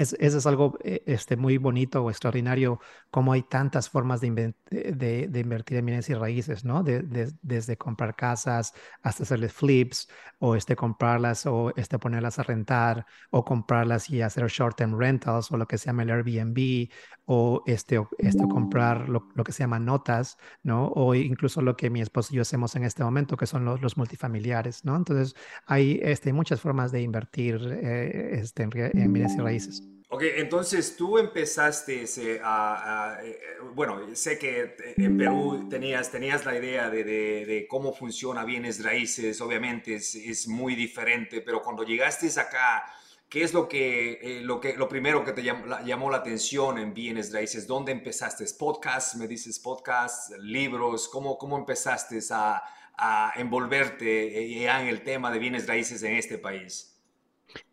eso 0.02 0.38
es 0.38 0.46
algo 0.46 0.78
eh, 0.84 1.04
este, 1.06 1.38
muy 1.38 1.58
bonito 1.58 2.04
o 2.04 2.10
extraordinario, 2.10 2.80
como 3.10 3.34
hay 3.34 3.44
tantas 3.44 3.90
formas 3.90 4.22
de, 4.22 4.28
invertir 4.30 5.78
en 5.78 5.86
bienes 5.86 6.10
y 6.10 6.14
raíces, 6.14 6.66
¿no? 6.66 6.84
desde 6.84 7.78
comprar 7.78 8.16
casas 8.16 8.74
hasta 9.02 9.24
hacerles 9.24 9.54
flips, 9.54 10.08
o 10.40 10.56
este, 10.56 10.76
comprarlas, 10.76 11.46
o 11.46 11.72
este, 11.76 12.00
ponerlas 12.00 12.40
a 12.40 12.44
rentar, 12.44 13.06
o 13.30 13.46
comprarlas 13.46 14.10
y 14.10 14.22
hacer 14.22 14.48
short-term 14.48 14.98
rentals, 14.98 15.52
o 15.52 15.58
lo 15.58 15.68
que 15.68 15.78
se 15.78 15.86
llama 15.88 16.04
el 16.04 16.10
Airbnb, 16.10 16.90
o 17.26 17.64
este, 17.66 18.04
este 18.18 18.48
comprar 18.48 19.08
lo, 19.08 19.30
que 19.44 19.52
se 19.52 19.64
llama 19.64 19.80
notas, 19.80 20.38
¿no? 20.64 20.88
O 20.88 21.14
incluso 21.16 21.62
lo 21.62 21.78
que 21.78 21.90
mi 21.90 22.02
esposo 22.02 22.34
y 22.34 22.38
yo 22.38 22.42
hacemos 22.42 22.76
en 22.76 22.84
este 22.84 23.04
momento, 23.04 23.38
que 23.38 23.46
son 23.46 23.66
los, 23.66 23.98
multifamiliares, 23.98 24.84
¿no? 24.84 24.96
Entonces, 24.96 25.36
hay 25.66 26.00
este, 26.02 26.34
muchas 26.34 26.60
formas 26.60 26.92
de 26.92 27.02
invertir 27.02 27.62
eh, 27.72 28.40
este, 28.40 28.64
en 28.64 29.14
bienes 29.14 29.36
y 29.36 29.40
raíces. 29.40 29.91
Ok, 30.14 30.24
entonces 30.36 30.98
tú 30.98 31.18
empezaste 31.18 32.04
a, 32.44 33.18
eh, 33.24 33.40
bueno, 33.74 34.14
sé 34.14 34.38
que 34.38 34.76
en 34.98 35.18
Perú 35.18 35.70
tenías, 35.70 36.12
tenías 36.12 36.44
la 36.44 36.58
idea 36.58 36.90
de, 36.90 37.06
de, 37.06 37.66
cómo 37.70 37.94
funciona 37.94 38.44
bienes 38.44 38.84
raíces, 38.84 39.40
obviamente 39.40 39.96
es, 39.96 40.14
es, 40.16 40.50
muy 40.50 40.76
diferente, 40.76 41.40
pero 41.40 41.62
cuando 41.62 41.84
llegaste 41.84 42.28
acá, 42.42 42.84
¿qué 43.30 43.42
es 43.44 43.54
lo, 43.54 43.70
que, 43.70 44.20
eh, 44.22 44.42
lo, 44.42 44.60
que, 44.60 44.76
lo 44.76 44.90
primero 44.90 45.24
que 45.24 45.32
te 45.32 45.44
llamó 45.44 45.66
la, 45.66 45.82
llamó 45.82 46.12
la 46.12 46.18
atención 46.18 46.78
en 46.78 46.94
bienes 46.94 47.32
raíces? 47.32 47.66
¿Dónde 47.66 47.94
empezaste? 47.94 48.44
¿Podcast? 48.60 49.16
¿Me 49.16 49.30
dices 49.30 49.60
podcast? 49.60 50.34
¿Libros? 50.40 51.08
¿Cómo, 51.08 51.38
cómo 51.38 51.58
empezaste 51.58 52.20
a, 52.32 52.62
a 52.98 53.32
envolverte 53.38 54.28
eh, 54.38 54.66
en 54.66 54.88
el 54.88 55.04
tema 55.04 55.32
de 55.32 55.40
bienes 55.40 55.68
raíces 55.68 56.04
en 56.04 56.16
este 56.16 56.38
país? 56.38 56.91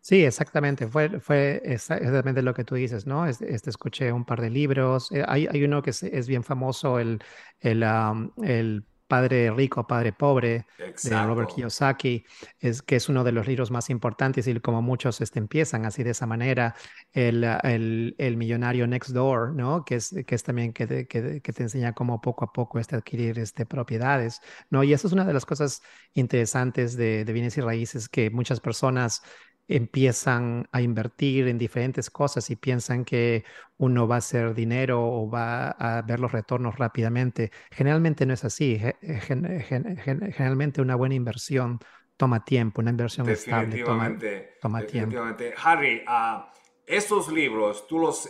Sí, 0.01 0.23
exactamente. 0.23 0.87
Fue, 0.87 1.19
fue 1.19 1.61
exactamente 1.63 2.41
lo 2.41 2.53
que 2.53 2.63
tú 2.63 2.75
dices, 2.75 3.05
¿no? 3.05 3.25
Este, 3.25 3.53
este 3.53 3.69
escuché 3.69 4.11
un 4.11 4.25
par 4.25 4.41
de 4.41 4.49
libros. 4.49 5.11
Eh, 5.11 5.23
hay, 5.27 5.47
hay, 5.47 5.63
uno 5.63 5.81
que 5.81 5.91
es, 5.91 6.03
es, 6.03 6.27
bien 6.27 6.43
famoso, 6.43 6.99
el, 6.99 7.19
el, 7.61 7.83
um, 7.83 8.31
el 8.43 8.85
Padre 9.09 9.49
Rico, 9.49 9.87
Padre 9.87 10.13
Pobre, 10.13 10.67
de 10.77 11.23
Robert 11.25 11.49
Kiyosaki, 11.49 12.23
es, 12.59 12.83
que 12.83 12.95
es 12.95 13.09
uno 13.09 13.23
de 13.23 13.31
los 13.31 13.47
libros 13.47 13.71
más 13.71 13.89
importantes 13.89 14.47
y 14.47 14.59
como 14.59 14.83
muchos 14.83 15.19
este, 15.19 15.39
empiezan 15.39 15.87
así 15.87 16.03
de 16.03 16.11
esa 16.11 16.27
manera, 16.27 16.75
el, 17.11 17.43
el, 17.63 18.15
el, 18.19 18.37
Millonario 18.37 18.85
Next 18.85 19.09
Door, 19.09 19.55
¿no? 19.55 19.83
Que 19.83 19.95
es, 19.95 20.13
que 20.27 20.35
es 20.35 20.43
también 20.43 20.73
que 20.73 20.85
te, 20.85 21.07
que, 21.07 21.41
que 21.41 21.53
te 21.53 21.63
enseña 21.63 21.93
cómo 21.93 22.21
poco 22.21 22.45
a 22.45 22.53
poco 22.53 22.77
este, 22.77 22.95
adquirir 22.95 23.39
este, 23.39 23.65
propiedades, 23.65 24.41
¿no? 24.69 24.83
Y 24.83 24.93
eso 24.93 25.07
es 25.07 25.13
una 25.13 25.25
de 25.25 25.33
las 25.33 25.45
cosas 25.47 25.81
interesantes 26.13 26.95
de, 26.95 27.25
de 27.25 27.33
bienes 27.33 27.57
y 27.57 27.61
raíces 27.61 28.09
que 28.09 28.29
muchas 28.29 28.59
personas 28.59 29.23
empiezan 29.69 30.67
a 30.71 30.81
invertir 30.81 31.47
en 31.47 31.57
diferentes 31.57 32.09
cosas 32.09 32.49
y 32.49 32.55
piensan 32.55 33.05
que 33.05 33.45
uno 33.77 34.07
va 34.07 34.15
a 34.15 34.17
hacer 34.17 34.55
dinero 34.55 35.01
o 35.01 35.29
va 35.29 35.69
a 35.69 36.01
ver 36.01 36.19
los 36.19 36.31
retornos 36.31 36.77
rápidamente. 36.77 37.51
Generalmente 37.71 38.25
no 38.25 38.33
es 38.33 38.43
así. 38.43 38.81
generalmente 38.99 40.81
una 40.81 40.95
buena 40.95 41.15
inversión 41.15 41.79
toma 42.17 42.43
tiempo, 42.43 42.81
una 42.81 42.89
inversión 42.89 43.29
estable 43.29 43.83
toma, 43.83 44.17
toma 44.59 44.81
tiempo. 44.81 45.17
Harry, 45.63 46.03
uh, 46.05 46.41
estos 46.85 47.31
libros, 47.31 47.87
¿tú 47.87 47.99
los, 47.99 48.27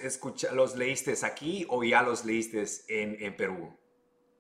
los 0.54 0.76
leíste 0.76 1.16
aquí 1.24 1.66
o 1.70 1.84
ya 1.84 2.04
los 2.04 2.26
leíste 2.26 2.66
en, 2.90 3.16
en 3.20 3.36
Perú? 3.36 3.76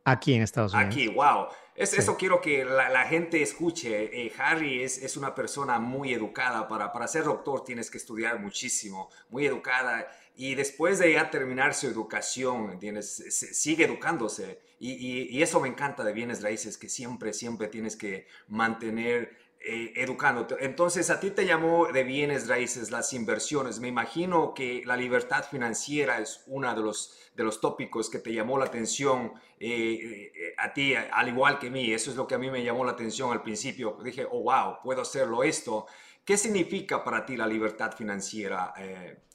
Aquí 0.03 0.34
en 0.34 0.41
Estados 0.41 0.74
Unidos. 0.74 0.94
Aquí, 0.94 1.08
wow. 1.08 1.48
Es, 1.79 1.93
Eso 1.93 2.17
quiero 2.17 2.41
que 2.41 2.65
la, 2.65 3.05
gente 3.05 3.41
escuche. 3.41 4.25
Eh, 4.25 4.33
Harry 4.38 4.83
es, 4.83 4.98
es, 4.98 5.15
una 5.15 5.33
persona 5.33 5.79
muy 5.79 6.13
educada. 6.13 6.67
Para, 6.67 6.91
para 6.91 7.07
ser 7.07 7.24
doctor 7.24 7.63
tienes 7.63 7.89
que 7.89 7.98
estudiar 7.98 8.38
muchísimo, 8.38 9.09
muy 9.29 9.45
educada. 9.45 10.05
Y 10.36 10.55
después 10.55 11.00
de 11.00 11.13
ya 11.13 11.29
terminar 11.29 11.74
su 11.74 11.88
educación, 11.88 12.71
¿entiendes? 12.71 13.24
sigue 13.53 13.86
educándose. 13.86 14.59
Y, 14.77 14.91
y, 14.91 15.38
y, 15.38 15.41
eso 15.41 15.62
me 15.62 15.69
encanta 15.69 16.03
de 16.03 16.12
bienes 16.12 16.41
raíces, 16.41 16.77
que 16.77 16.89
siempre, 16.89 17.31
siempre 17.31 17.69
tienes 17.69 17.95
que 17.95 18.27
mantener 18.50 19.38
eh, 19.62 19.92
educándote. 19.98 20.56
Entonces, 20.62 21.10
a 21.10 21.20
ti 21.20 21.32
te 21.32 21.46
llamó 21.46 21.88
de 21.92 22.06
bienes 22.06 22.48
raíces 22.48 22.92
las 22.92 23.12
inversiones. 23.12 23.82
Me 23.82 23.89
imagino 23.89 24.54
que 24.54 24.84
la 24.86 24.96
libertad 24.96 25.44
financiera 25.44 26.20
es 26.20 26.46
uno 26.48 26.74
de 26.74 26.82
los, 26.82 27.18
de 27.36 27.44
los 27.44 27.60
tópicos 27.60 28.10
que 28.10 28.20
te 28.20 28.34
llamó 28.34 28.58
la 28.58 28.66
atención 28.66 29.34
eh, 29.60 30.32
eh, 30.34 30.54
a 30.58 30.72
ti, 30.72 30.96
al 30.96 31.28
igual 31.28 31.60
que 31.60 31.68
a 31.68 31.72
mí. 31.72 31.92
Eso 31.92 32.10
es 32.10 32.16
lo 32.16 32.25
que 32.25 32.36
a 32.36 32.38
mí 32.38 32.50
me 32.50 32.63
llamó 32.63 32.86
la 32.86 32.94
atención 32.94 33.34
al 33.34 33.42
principio. 33.42 33.98
Dije, 34.01 34.25
oh, 34.32 34.44
wow, 34.44 34.78
puedo 34.82 35.01
hacerlo 35.01 35.44
esto. 35.44 35.88
¿Qué 36.24 36.38
significa 36.38 37.04
para 37.04 37.25
ti 37.25 37.36
la 37.36 37.46
libertad 37.46 37.92
financiera, 37.92 38.74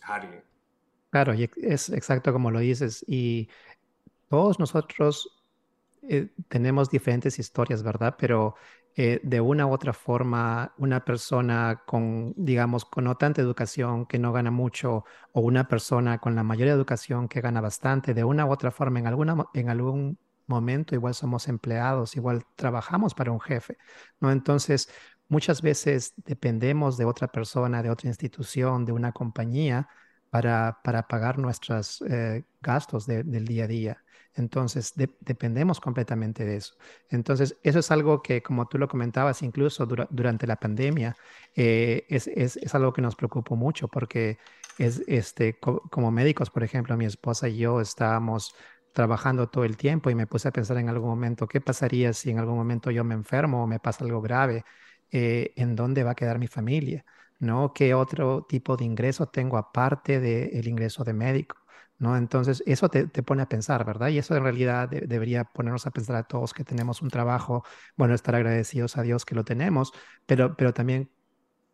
Harry? 0.05 0.41
Claro, 1.11 1.35
es 1.35 1.91
exacto 1.91 2.33
como 2.33 2.51
lo 2.51 2.61
dices. 2.61 3.05
Y 3.07 3.51
todos 4.31 4.59
nosotros 4.59 5.45
tenemos 6.49 6.89
diferentes 6.89 7.39
historias, 7.39 7.83
¿verdad? 7.83 8.17
Pero 8.19 8.55
eh, 8.97 9.21
de 9.25 9.41
una 9.41 9.67
u 9.67 9.73
otra 9.73 9.93
forma 9.93 10.73
una 10.79 11.05
persona 11.05 11.83
con, 11.87 12.33
digamos, 12.37 12.85
con 12.85 13.05
no 13.05 13.17
tanta 13.17 13.41
educación 13.41 14.07
que 14.07 14.19
no 14.19 14.33
gana 14.33 14.51
mucho 14.51 15.05
o 15.33 15.41
una 15.41 15.67
persona 15.69 16.19
con 16.19 16.35
la 16.37 16.45
mayor 16.45 16.69
educación 16.69 17.29
que 17.29 17.41
gana 17.41 17.61
bastante, 17.61 18.15
de 18.15 18.25
una 18.25 18.47
u 18.47 18.53
otra 18.53 18.71
forma, 18.71 19.01
en, 19.01 19.07
alguna, 19.07 19.47
en 19.55 19.69
algún 19.69 20.19
momento 20.47 20.95
igual 20.95 21.15
somos 21.15 21.49
empleados, 21.49 22.17
igual 22.17 22.45
trabajamos 22.57 23.15
para 23.15 23.33
un 23.33 23.41
jefe, 23.41 23.79
¿no? 24.21 24.31
Entonces, 24.31 24.89
muchas 25.29 25.63
veces 25.63 26.15
dependemos 26.17 26.97
de 26.97 27.05
otra 27.05 27.29
persona, 27.29 27.83
de 27.83 27.91
otra 27.91 28.09
institución, 28.09 28.85
de 28.85 28.93
una 28.93 29.13
compañía 29.13 29.89
para, 30.31 30.81
para 30.85 31.09
pagar 31.09 31.39
nuestros 31.39 32.03
eh, 32.09 32.45
gastos 32.61 33.07
del 33.07 33.45
día 33.45 33.65
a 33.65 33.67
día. 33.69 34.04
Entonces, 34.37 34.95
dependemos 35.21 35.81
completamente 35.81 36.45
de 36.45 36.57
eso. 36.57 36.75
Entonces, 37.09 37.57
eso 37.63 37.79
es 37.79 37.91
algo 37.91 38.21
que, 38.23 38.43
como 38.43 38.67
tú 38.67 38.79
lo 38.79 38.89
comentabas, 38.89 39.43
incluso 39.43 39.87
durante 39.87 40.47
la 40.47 40.57
pandemia, 40.57 41.17
eh, 41.55 42.05
es, 42.09 42.27
es, 42.27 42.75
algo 42.75 42.93
que 42.93 43.03
nos 43.03 43.15
preocupó 43.15 43.55
mucho 43.57 43.87
porque 43.89 44.39
es, 44.79 45.03
este, 45.07 45.59
como 45.59 46.11
médicos, 46.11 46.51
por 46.51 46.65
ejemplo, 46.65 46.97
mi 46.97 47.05
esposa 47.07 47.49
y 47.49 47.59
yo 47.59 47.81
estábamos 47.81 48.55
trabajando 48.93 49.49
todo 49.49 49.65
el 49.65 49.77
tiempo 49.77 50.11
y 50.11 50.15
me 50.15 50.27
puse 50.27 50.49
a 50.49 50.53
pensar 50.53 50.79
en 50.79 50.89
algún 50.89 51.11
momento, 51.11 51.47
¿qué 51.47 51.61
pasaría 51.61 52.13
si 52.13 52.31
en 52.31 52.39
algún 52.39 52.57
momento 52.57 52.91
yo 52.91 53.05
me 53.05 53.15
enfermo 53.15 53.63
o 53.65 53.67
me 53.67 53.81
pasa 53.81 54.05
algo 54.05 54.21
grave? 54.21 54.65
Eh, 55.11 55.53
¿En 55.57 55.77
dónde 55.77 56.05
va 56.05 56.13
a 56.13 56.15
quedar 56.15 56.39
mi 56.39 56.49
familia? 56.49 57.05
¿No? 57.39 57.73
¿Qué 57.75 57.95
otro 57.95 58.45
tipo 58.49 58.77
de 58.77 58.85
ingreso 58.85 59.27
tengo 59.29 59.59
aparte 59.59 60.21
del 60.21 60.67
ingreso 60.69 61.05
de 61.05 61.13
médico? 61.13 61.64
¿No? 62.05 62.17
Entonces, 62.17 62.63
eso 62.67 62.89
te, 62.89 63.07
pone 63.23 63.43
a 63.43 63.49
pensar, 63.49 63.85
¿verdad? 63.85 64.09
Y 64.09 64.19
eso 64.19 64.37
en 64.37 64.43
realidad 64.45 64.89
debería 64.89 65.45
ponernos 65.45 65.87
a 65.87 65.91
pensar 65.91 66.17
a 66.17 66.25
todos 66.25 66.53
que 66.55 66.65
tenemos 66.65 67.03
un 67.03 67.11
trabajo, 67.11 67.65
bueno, 67.97 68.15
estar 68.15 68.35
agradecidos 68.35 68.97
a 68.99 69.03
Dios 69.03 69.25
que 69.25 69.35
lo 69.35 69.45
tenemos, 69.45 69.93
pero, 70.27 70.57
pero 70.57 70.73
también 70.75 71.11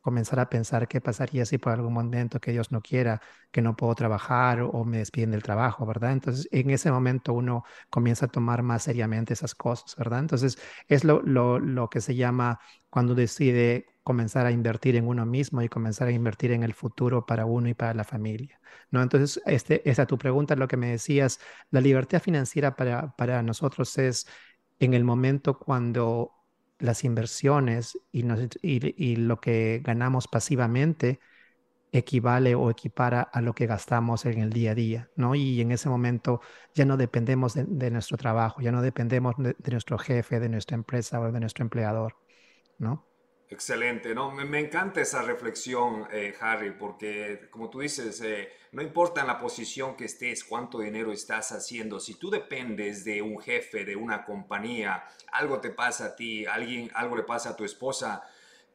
comenzar 0.00 0.40
a 0.40 0.49
pensar 0.49 0.88
qué 0.88 1.00
pasaría 1.00 1.44
si 1.44 1.58
por 1.58 1.72
algún 1.72 1.92
momento 1.92 2.40
que 2.40 2.52
Dios 2.52 2.72
no 2.72 2.80
quiera, 2.80 3.20
que 3.50 3.62
no 3.62 3.76
puedo 3.76 3.94
trabajar 3.94 4.62
o, 4.62 4.84
me 4.84 4.99
despiden 4.99 5.32
del 5.32 5.42
trabajo, 5.42 5.84
¿verdad? 5.87 6.12
Entonces, 6.12 6.49
en 6.52 6.70
ese 6.70 6.90
momento 6.90 7.32
uno 7.34 7.64
comienza 7.90 8.26
a 8.26 8.28
tomar 8.28 8.62
más 8.62 8.84
seriamente 8.84 9.34
esas 9.34 9.54
cosas, 9.54 9.96
¿verdad? 9.96 10.20
Entonces, 10.20 10.58
es 10.88 11.04
lo, 11.04 11.22
lo, 11.22 11.58
lo 11.58 11.90
que 11.90 12.00
se 12.00 12.14
llama 12.14 12.60
cuando 12.88 13.14
decide 13.14 13.87
comenzar 14.11 14.45
a 14.45 14.50
invertir 14.50 14.97
en 14.97 15.07
uno 15.07 15.25
mismo 15.25 15.62
y 15.62 15.69
comenzar 15.69 16.09
a 16.09 16.11
invertir 16.11 16.50
en 16.50 16.64
el 16.64 16.75
futuro 16.75 17.26
para 17.26 17.47
uno 17.47 17.69
y 17.69 17.75
para 17.75 17.95
la 17.95 18.02
familia, 18.02 18.61
¿no? 18.90 19.00
Entonces, 19.02 19.40
este, 19.47 19.88
esa 19.88 20.05
tu 20.05 20.19
pregunta, 20.19 20.57
lo 20.57 20.67
que 20.67 20.76
me 20.76 20.88
decías, 20.88 21.38
la 21.71 21.81
libertad 21.81 22.21
financiera 22.21 22.75
para, 22.75 23.14
para 23.17 23.40
nosotros 23.45 23.97
es 23.99 24.26
en 24.81 24.95
el 24.95 25.05
momento 25.05 25.59
cuando 25.61 26.33
las 26.81 27.05
inversiones 27.05 27.97
y, 28.11 28.25
y, 28.62 29.17
lo 29.17 29.40
que 29.40 29.81
ganamos 29.85 30.26
pasivamente 30.26 31.21
equivale 31.93 32.57
o 32.57 32.69
equipara 32.71 33.23
a 33.23 33.40
lo 33.43 33.55
que 33.55 33.67
gastamos 33.67 34.26
en 34.26 34.40
el 34.40 34.50
día 34.50 34.73
a 34.73 34.75
día, 34.75 35.11
¿no? 35.14 35.37
Y 35.37 35.61
en 35.61 35.71
ese 35.71 35.88
momento 35.88 36.40
ya 36.75 36.85
no 36.85 36.97
dependemos 36.97 37.55
de, 37.55 37.90
nuestro 37.93 38.17
trabajo, 38.17 38.61
ya 38.61 38.73
no 38.73 38.83
dependemos 38.83 39.37
de, 39.38 39.55
nuestro 39.71 39.99
jefe, 39.99 40.40
de 40.40 40.49
nuestra 40.49 40.75
empresa 40.75 41.21
o 41.21 41.31
de 41.31 41.40
nuestro 41.40 41.62
empleador, 41.64 42.17
¿no? 42.79 43.10
Excelente, 43.52 44.14
¿no? 44.14 44.30
Me, 44.30 44.61
encanta 44.61 45.00
esa 45.00 45.23
reflexión, 45.23 46.07
eh, 46.12 46.37
Harry, 46.40 46.71
porque 46.71 47.49
como 47.50 47.69
tú 47.69 47.80
dices, 47.80 48.21
eh, 48.21 48.49
no 48.71 48.80
importa 48.80 49.23
en 49.23 49.26
la 49.26 49.40
posición 49.40 49.97
que 49.97 50.04
estés, 50.04 50.45
cuánto 50.45 50.78
dinero 50.78 51.11
estás 51.11 51.50
haciendo, 51.50 51.99
si 51.99 52.14
tú 52.14 52.30
dependes 52.30 53.04
de 53.04 53.21
un 53.21 53.40
jefe, 53.40 53.85
de 53.85 53.97
una 53.97 54.25
compañía, 54.25 55.04
algo 55.33 55.61
te 55.61 55.71
pasa 55.71 56.04
a 56.07 56.16
ti, 56.16 56.47
alguien, 56.47 56.92
algo 56.95 57.16
le 57.16 57.25
pasa 57.25 57.50
a 57.50 57.57
tu 57.57 57.64
esposa, 57.64 58.23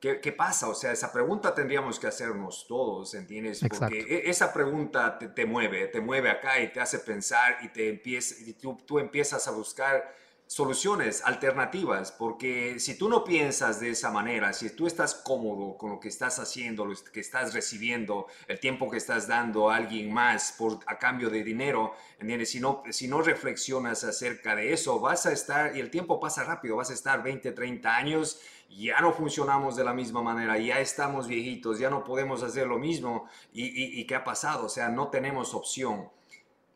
¿qué, 0.02 0.20
qué 0.20 0.34
pasa? 0.34 0.68
O 0.68 0.76
sea, 0.76 0.92
esa 0.92 1.14
pregunta 1.14 1.56
tendríamos 1.56 1.98
que 1.98 2.08
hacernos 2.08 2.66
todos, 2.68 3.14
¿entiendes? 3.14 3.62
Porque 3.70 4.00
e, 4.00 4.30
esa 4.30 4.52
pregunta 4.52 5.18
te, 5.18 5.30
te, 5.30 5.46
mueve, 5.46 5.88
te 5.88 6.02
mueve 6.02 6.30
acá 6.30 6.60
y 6.60 6.74
te 6.74 6.82
hace 6.82 7.00
pensar 7.00 7.60
y, 7.62 7.70
te 7.70 7.88
empieza, 7.88 8.36
y 8.46 8.52
tú, 8.52 8.78
tú 8.86 9.00
empiezas 9.00 9.48
a 9.48 9.52
buscar 9.52 10.14
soluciones 10.48 11.24
alternativas, 11.26 12.12
porque 12.12 12.80
si 12.80 12.98
tú 12.98 13.10
no 13.10 13.24
piensas 13.24 13.80
de 13.80 13.90
esa 13.90 14.12
manera, 14.12 14.54
si 14.54 14.70
tú 14.76 14.86
estás 14.86 15.16
cómodo 15.16 15.76
con 15.78 15.92
lo 15.92 16.00
que 16.00 16.08
estás 16.08 16.38
haciendo, 16.38 16.86
lo 16.86 16.94
que 17.12 17.20
estás 17.20 17.54
recibiendo, 17.54 18.28
el 18.48 18.60
tiempo 18.60 18.90
que 18.90 18.98
estás 18.98 19.28
dando 19.28 19.70
a 19.70 19.76
alguien 19.76 20.14
más 20.14 20.54
por, 20.58 20.80
a 20.86 21.00
cambio 21.00 21.30
de 21.30 21.44
dinero, 21.44 21.94
¿entiendes? 22.20 22.52
Si 22.52 22.60
no, 22.60 22.84
si 22.92 23.08
no 23.08 23.22
reflexionas 23.22 24.04
acerca 24.04 24.56
de 24.56 24.72
eso, 24.72 25.00
vas 25.00 25.26
a 25.26 25.32
estar, 25.32 25.76
y 25.76 25.80
el 25.80 25.90
tiempo 25.90 26.20
pasa 26.20 26.44
rápido, 26.44 26.76
vas 26.76 26.92
a 26.92 26.94
estar 26.94 27.24
20, 27.24 27.52
30 27.52 27.96
años, 27.96 28.40
ya 28.70 29.02
no 29.02 29.14
funcionamos 29.14 29.76
de 29.76 29.84
la 29.84 29.94
misma 29.94 30.22
manera, 30.22 30.60
ya 30.60 30.80
estamos 30.80 31.28
viejitos, 31.28 31.80
ya 31.80 31.90
no 31.90 32.04
podemos 32.04 32.44
hacer 32.44 32.68
lo 32.68 32.78
mismo, 32.78 33.28
y, 33.52 34.00
y 34.00 34.06
¿qué 34.06 34.16
ha 34.16 34.24
pasado? 34.24 34.66
O 34.66 34.70
sea, 34.70 34.90
no 34.90 35.08
tenemos 35.08 35.56
opción 35.56 36.10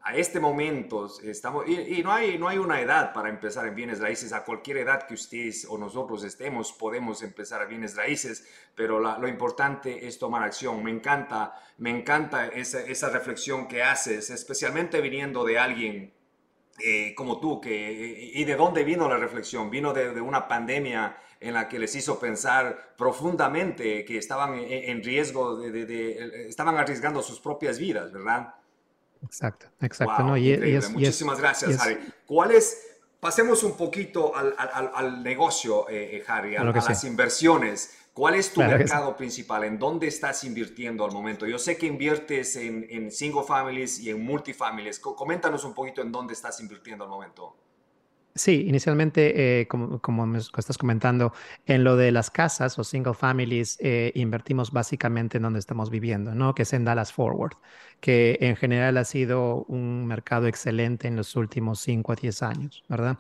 a 0.02 0.16
este 0.16 0.40
momento 0.40 1.12
estamos, 1.24 1.68
y, 1.68 2.02
no, 2.04 2.12
hay, 2.12 2.38
no 2.38 2.48
hay 2.48 2.58
una 2.58 2.80
edad 2.80 3.14
para 3.14 3.30
empezar 3.30 3.68
en 3.68 3.76
bienes 3.76 4.00
raíces, 4.00 4.32
a 4.32 4.46
cualquier 4.46 4.78
edad 4.78 5.06
que 5.06 5.14
ustedes 5.14 5.68
o 5.70 5.78
nosotros 5.78 6.24
estemos 6.24 6.72
podemos 6.72 7.22
empezar 7.22 7.62
a 7.62 7.66
bienes 7.66 7.96
raíces, 7.96 8.48
pero 8.76 9.00
lo 9.00 9.28
importante 9.28 10.08
es 10.08 10.18
tomar 10.18 10.44
acción. 10.44 10.82
Me 10.84 10.92
encanta, 10.92 11.54
me 11.78 11.90
encanta 11.90 12.48
esa, 12.48 12.82
esa 12.82 13.10
reflexión 13.10 13.68
que 13.68 13.84
haces, 13.84 14.30
especialmente 14.30 15.02
viniendo 15.02 15.44
de 15.44 15.60
alguien 15.60 16.14
eh, 16.82 17.14
como 17.14 17.40
tú, 17.40 17.60
que, 17.60 18.32
¿y 18.34 18.44
de 18.46 18.56
dónde 18.56 18.86
vino 18.86 19.10
la 19.10 19.18
reflexión? 19.18 19.70
Vino 19.70 19.92
de, 19.92 20.14
de, 20.14 20.22
una 20.22 20.48
pandemia 20.48 21.18
en 21.42 21.54
la 21.54 21.68
que 21.68 21.78
les 21.78 21.94
hizo 21.96 22.20
pensar 22.20 22.96
profundamente 22.98 24.06
que 24.06 24.18
estaban 24.18 24.58
en, 24.58 25.04
riesgo, 25.04 25.58
de, 25.58 25.86
de, 25.86 26.48
estaban 26.48 26.78
arriesgando 26.78 27.22
sus 27.22 27.40
propias 27.40 27.80
vidas, 27.80 28.12
¿verdad? 28.14 28.56
Exacto, 29.24 29.68
exacto. 29.82 30.24
no, 30.24 30.38
y, 30.38 30.80
Muchísimas 30.92 31.40
gracias, 31.40 31.80
Harry. 31.80 31.98
¿Cuál 32.26 32.52
es, 32.52 32.78
pasemos 33.20 33.64
un 33.64 33.76
poquito 33.76 34.36
al, 34.36 34.56
al, 34.58 34.92
al 34.94 35.24
negocio, 35.24 35.90
eh, 35.90 36.18
eh 36.18 36.24
Harry, 36.28 36.56
a, 36.56 36.64
las 36.64 37.04
inversiones. 37.04 37.96
¿Cuál 38.14 38.36
es 38.36 38.52
tu 38.52 38.60
mercado 38.60 39.16
principal? 39.16 39.64
¿En 39.64 39.80
dónde 39.80 40.08
estás 40.08 40.44
invirtiendo 40.44 41.06
al 41.06 41.12
momento? 41.12 41.46
Yo 41.48 41.58
sé 41.58 41.78
que 41.78 41.86
inviertes 41.86 42.58
en, 42.58 42.86
en 42.90 43.12
single 43.12 43.44
families 43.44 44.00
y 44.00 44.10
en 44.10 44.22
multifamilies. 44.22 45.00
Coméntanos 45.00 45.64
un 45.64 45.74
poquito 45.74 46.02
en 46.02 46.12
dónde 46.12 46.34
estás 46.34 46.60
invirtiendo 46.60 47.06
al 47.06 47.10
momento. 47.10 47.56
Sí, 48.40 48.64
inicialmente, 48.70 49.60
eh, 49.62 49.68
como, 49.68 50.38
estás 50.38 50.78
comentando, 50.78 51.34
en 51.66 51.84
lo 51.84 51.98
de 51.98 52.10
las 52.14 52.32
casas 52.32 52.80
o 52.80 52.86
single 52.86 53.14
families, 53.14 53.76
eh, 53.82 54.14
invertimos 54.16 54.72
básicamente 54.72 55.38
en 55.38 55.44
donde 55.44 55.60
estamos 55.60 55.90
viviendo, 55.90 56.34
¿no? 56.34 56.56
Que 56.56 56.62
es 56.64 56.72
en 56.72 56.86
Dallas 56.86 57.12
Forward, 57.12 57.58
que 58.00 58.38
en 58.40 58.56
general 58.56 58.96
ha 58.96 59.04
sido 59.04 59.66
un 59.66 60.06
mercado 60.06 60.48
excelente 60.48 61.10
en 61.10 61.18
los 61.18 61.36
últimos 61.36 61.82
5 61.82 62.14
a 62.14 62.16
10 62.16 62.42
años, 62.42 62.86
¿verdad? 62.88 63.18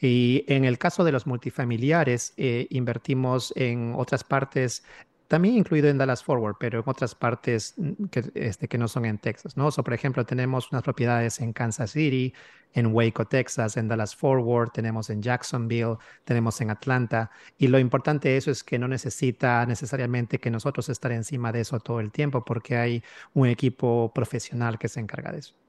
Y 0.00 0.44
en 0.46 0.64
el 0.64 0.78
caso 0.78 1.02
de 1.02 1.10
los 1.10 1.26
multifamiliares, 1.26 2.32
eh, 2.36 2.68
invertimos 2.70 3.52
en 3.56 3.94
otras 3.96 4.22
partes 4.22 4.84
también 5.30 5.54
incluido 5.54 5.88
en 5.88 5.96
Dallas 5.96 6.24
Forward, 6.24 6.56
pero 6.58 6.80
en 6.80 6.84
otras 6.88 7.14
partes 7.14 7.74
mm, 7.76 8.06
que, 8.06 8.32
este, 8.34 8.66
que 8.66 8.78
no 8.78 8.88
son 8.88 9.04
en 9.04 9.18
Texas, 9.18 9.56
¿no? 9.56 9.70
So, 9.70 9.84
por 9.84 9.94
ejemplo, 9.94 10.26
tenemos 10.26 10.72
unas 10.72 10.82
propiedades 10.82 11.40
en 11.40 11.52
Kansas 11.52 11.92
City, 11.92 12.34
en 12.72 12.86
Waco, 12.92 13.24
Texas, 13.26 13.76
en 13.76 13.86
Dallas 13.86 14.16
Forward, 14.16 14.70
tenemos 14.72 15.08
en 15.08 15.22
Jacksonville, 15.22 15.98
tenemos 16.24 16.60
en 16.60 16.70
Atlanta, 16.70 17.30
y 17.56 17.68
lo 17.68 17.78
importante 17.78 18.30
de 18.30 18.38
eso 18.38 18.50
es 18.50 18.64
que 18.64 18.78
no 18.80 18.88
necesita 18.88 19.64
necesariamente 19.66 20.40
que 20.40 20.50
nosotros 20.50 20.88
estar 20.88 21.12
encima 21.12 21.52
de 21.52 21.60
eso 21.60 21.78
todo 21.78 22.00
el 22.00 22.10
tiempo, 22.10 22.44
porque 22.44 22.76
hay 22.76 23.04
un 23.32 23.46
equipo 23.46 24.12
profesional 24.12 24.78
que 24.80 24.88
se 24.88 24.98
encarga 24.98 25.30
de 25.30 25.38
eso. 25.38 25.59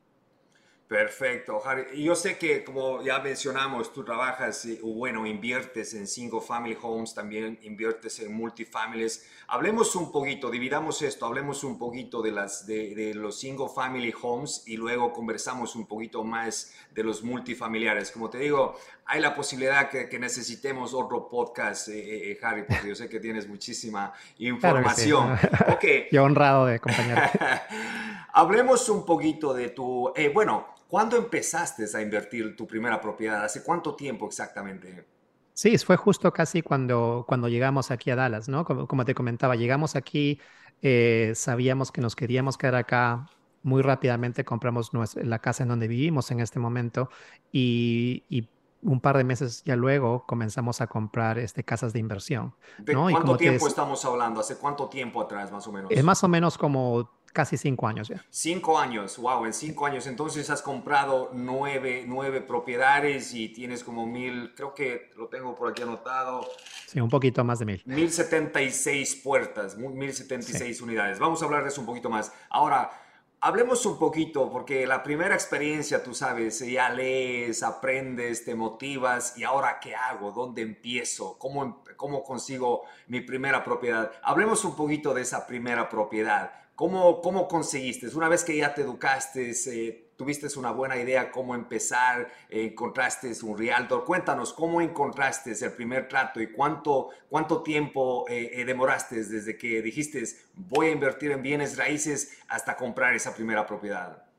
Perfecto, 0.92 1.62
Harry. 1.66 1.86
Y 1.94 2.04
yo 2.04 2.16
sé 2.16 2.38
que, 2.38 2.66
como 2.66 3.02
ya 3.02 3.18
mencionamos, 3.20 3.94
tú 3.94 4.04
trabajas, 4.04 4.68
o 4.84 4.88
bueno, 4.88 5.26
inviertes 5.26 5.94
en 5.94 6.06
single 6.06 6.42
family 6.42 6.78
homes, 6.82 7.14
también 7.14 7.58
inviertes 7.62 8.20
en 8.20 8.34
multifamilies. 8.34 9.26
Hablemos 9.48 9.96
un 9.96 10.12
poquito, 10.12 10.52
dividamos 10.52 11.02
esto, 11.02 11.26
hablemos 11.26 11.64
un 11.64 11.80
poquito 11.80 12.22
de, 12.22 12.32
las, 12.34 12.68
de, 12.68 13.14
los 13.16 13.40
single 13.40 13.70
family 13.74 14.14
homes 14.22 14.64
y 14.66 14.76
luego 14.76 15.14
conversamos 15.14 15.78
un 15.78 15.86
poquito 15.86 16.26
más 16.26 16.74
de 16.94 17.06
los 17.06 17.24
multifamiliares. 17.24 18.12
Como 18.12 18.30
te 18.30 18.40
digo, 18.40 18.76
hay 19.06 19.22
la 19.22 19.34
posibilidad 19.34 19.90
que, 19.90 20.20
necesitemos 20.20 20.94
otro 20.94 21.30
podcast, 21.30 21.88
eh, 21.88 22.00
eh, 22.00 22.32
eh, 22.32 22.40
Harry, 22.44 22.64
porque 22.68 22.90
yo 22.90 22.96
sé 22.96 23.08
que 23.08 23.22
tienes 23.22 23.48
muchísima 23.48 24.12
información. 24.40 25.38
Claro 25.38 25.80
yo 26.12 26.24
honrado 26.26 26.66
de 26.66 26.76
acompañarte. 26.76 27.40
Hablemos 28.34 28.90
un 28.90 29.06
poquito 29.06 29.54
de 29.54 29.70
tu, 29.70 30.14
bueno, 30.34 30.68
¿Cuándo 30.92 31.16
empezaste 31.16 31.86
a 31.96 32.02
invertir 32.02 32.54
tu 32.58 32.68
primera 32.68 33.00
propiedad? 33.00 33.46
¿Hace 33.46 33.64
cuánto 33.64 33.96
tiempo 33.96 34.28
exactamente? 34.28 35.06
Sí, 35.54 35.78
fue 35.78 35.96
justo 35.96 36.34
casi 36.34 36.62
cuando, 36.62 37.24
cuando 37.26 37.48
llegamos 37.48 37.92
aquí 37.92 38.12
a 38.12 38.18
Dallas, 38.18 38.50
¿no? 38.50 38.66
Como, 38.66 39.06
te 39.06 39.16
comentaba, 39.16 39.56
llegamos 39.56 39.96
aquí, 39.96 40.42
eh, 40.82 41.32
sabíamos 41.34 41.94
que 41.94 42.02
nos 42.02 42.14
queríamos 42.14 42.58
quedar 42.58 42.76
acá. 42.76 43.26
Muy 43.64 43.82
rápidamente 43.82 44.44
compramos 44.44 44.92
la 45.16 45.40
casa 45.40 45.64
en 45.64 45.70
donde 45.70 45.88
vivimos 45.88 46.30
en 46.30 46.42
este 46.42 46.60
momento 46.60 47.10
y, 47.54 48.50
un 48.84 49.00
par 49.00 49.16
de 49.16 49.24
meses 49.24 49.64
ya 49.64 49.76
luego 49.76 50.26
comenzamos 50.26 50.82
a 50.82 50.88
comprar 50.88 51.38
este, 51.38 51.64
casas 51.64 51.94
de 51.94 52.00
inversión. 52.00 52.56
¿De 52.80 52.94
cuánto 52.96 53.38
tiempo 53.38 53.68
estamos 53.68 54.04
hablando? 54.04 54.42
¿Hace 54.42 54.58
cuánto 54.58 54.90
tiempo 54.90 55.22
atrás 55.22 55.52
más 55.52 55.66
o 55.68 55.72
menos? 55.72 55.92
Es 55.92 56.04
más 56.04 56.24
o 56.24 56.28
menos 56.28 56.58
como 56.58 57.10
casi 57.32 57.58
cinco 57.58 57.88
años 57.88 58.08
ya. 58.08 58.24
Cinco 58.30 58.78
años, 58.78 59.18
wow, 59.18 59.46
en 59.46 59.54
cinco 59.54 59.86
años. 59.86 60.08
Entonces 60.08 60.50
has 60.50 60.62
comprado 60.62 61.32
nueve, 61.34 62.04
nueve 62.08 62.42
propiedades 62.42 63.34
y 63.34 63.50
tienes 63.50 63.84
como 63.84 64.06
mil, 64.06 64.54
creo 64.56 64.74
que 64.74 65.12
lo 65.16 65.28
tengo 65.28 65.56
por 65.56 65.70
aquí 65.70 65.82
anotado. 65.82 66.48
Sí, 66.88 67.00
un 67.00 67.10
poquito 67.10 67.44
más 67.44 67.60
de 67.60 67.66
mil. 67.66 67.82
Mil 67.86 68.12
setenta 68.12 68.62
y 68.62 68.72
seis 68.72 69.16
puertas, 69.16 69.78
mil 69.78 70.14
setenta 70.14 70.50
y 70.52 70.54
seis 70.54 70.82
unidades. 70.82 71.20
Vamos 71.20 71.42
a 71.42 71.46
hablar 71.46 71.64
de 71.64 71.70
eso 71.70 71.82
un 71.82 71.88
poquito 71.88 72.10
más. 72.10 72.34
Ahora, 72.50 72.92
hablemos 73.40 73.86
un 73.86 73.98
poquito, 73.98 74.52
porque 74.52 74.86
la 74.86 75.02
primera 75.02 75.34
experiencia, 75.34 76.04
tú 76.04 76.14
sabes, 76.14 76.60
ya 76.60 76.90
lees, 76.90 77.64
aprendes, 77.64 78.46
te 78.46 78.54
motivas 78.54 79.38
y 79.38 79.44
ahora 79.44 79.80
qué 79.80 79.96
hago, 79.96 80.32
dónde 80.32 80.62
empiezo, 80.62 81.40
cómo, 81.40 81.64
em, 81.64 81.74
cómo 81.96 82.24
consigo 82.24 82.84
mi 83.08 83.22
primera 83.22 83.64
propiedad. 83.64 84.12
Hablemos 84.22 84.64
un 84.64 84.76
poquito 84.76 85.14
de 85.14 85.22
esa 85.22 85.48
primera 85.48 85.90
propiedad. 85.90 86.52
¿Cómo, 86.82 87.22
¿Cómo 87.22 87.48
conseguiste? 87.48 88.08
Una 88.08 88.28
vez 88.28 88.44
que 88.44 88.58
ya 88.58 88.74
te 88.74 88.82
educaste, 88.82 89.52
eh, 89.68 90.14
tuviste 90.16 90.48
una 90.58 90.72
buena 90.72 90.98
idea 90.98 91.30
cómo 91.30 91.54
empezar, 91.54 92.28
eh, 92.50 92.70
encontraste 92.72 93.32
un 93.44 93.56
realtor. 93.56 94.04
Cuéntanos, 94.04 94.52
¿cómo 94.52 94.82
encontraste 94.82 95.52
el 95.52 95.74
primer 95.74 96.08
trato 96.08 96.42
y 96.42 96.52
cuánto, 96.52 97.10
cuánto 97.30 97.62
tiempo 97.62 98.26
eh, 98.28 98.64
demoraste 98.66 99.24
desde 99.24 99.60
que 99.60 99.84
dijiste 99.84 100.24
voy 100.56 100.88
a 100.88 100.92
invertir 100.92 101.30
en 101.30 101.44
bienes 101.44 101.78
raíces 101.78 102.36
hasta 102.48 102.76
comprar 102.76 103.14
esa 103.14 103.36
primera 103.36 103.64
propiedad? 103.68 104.31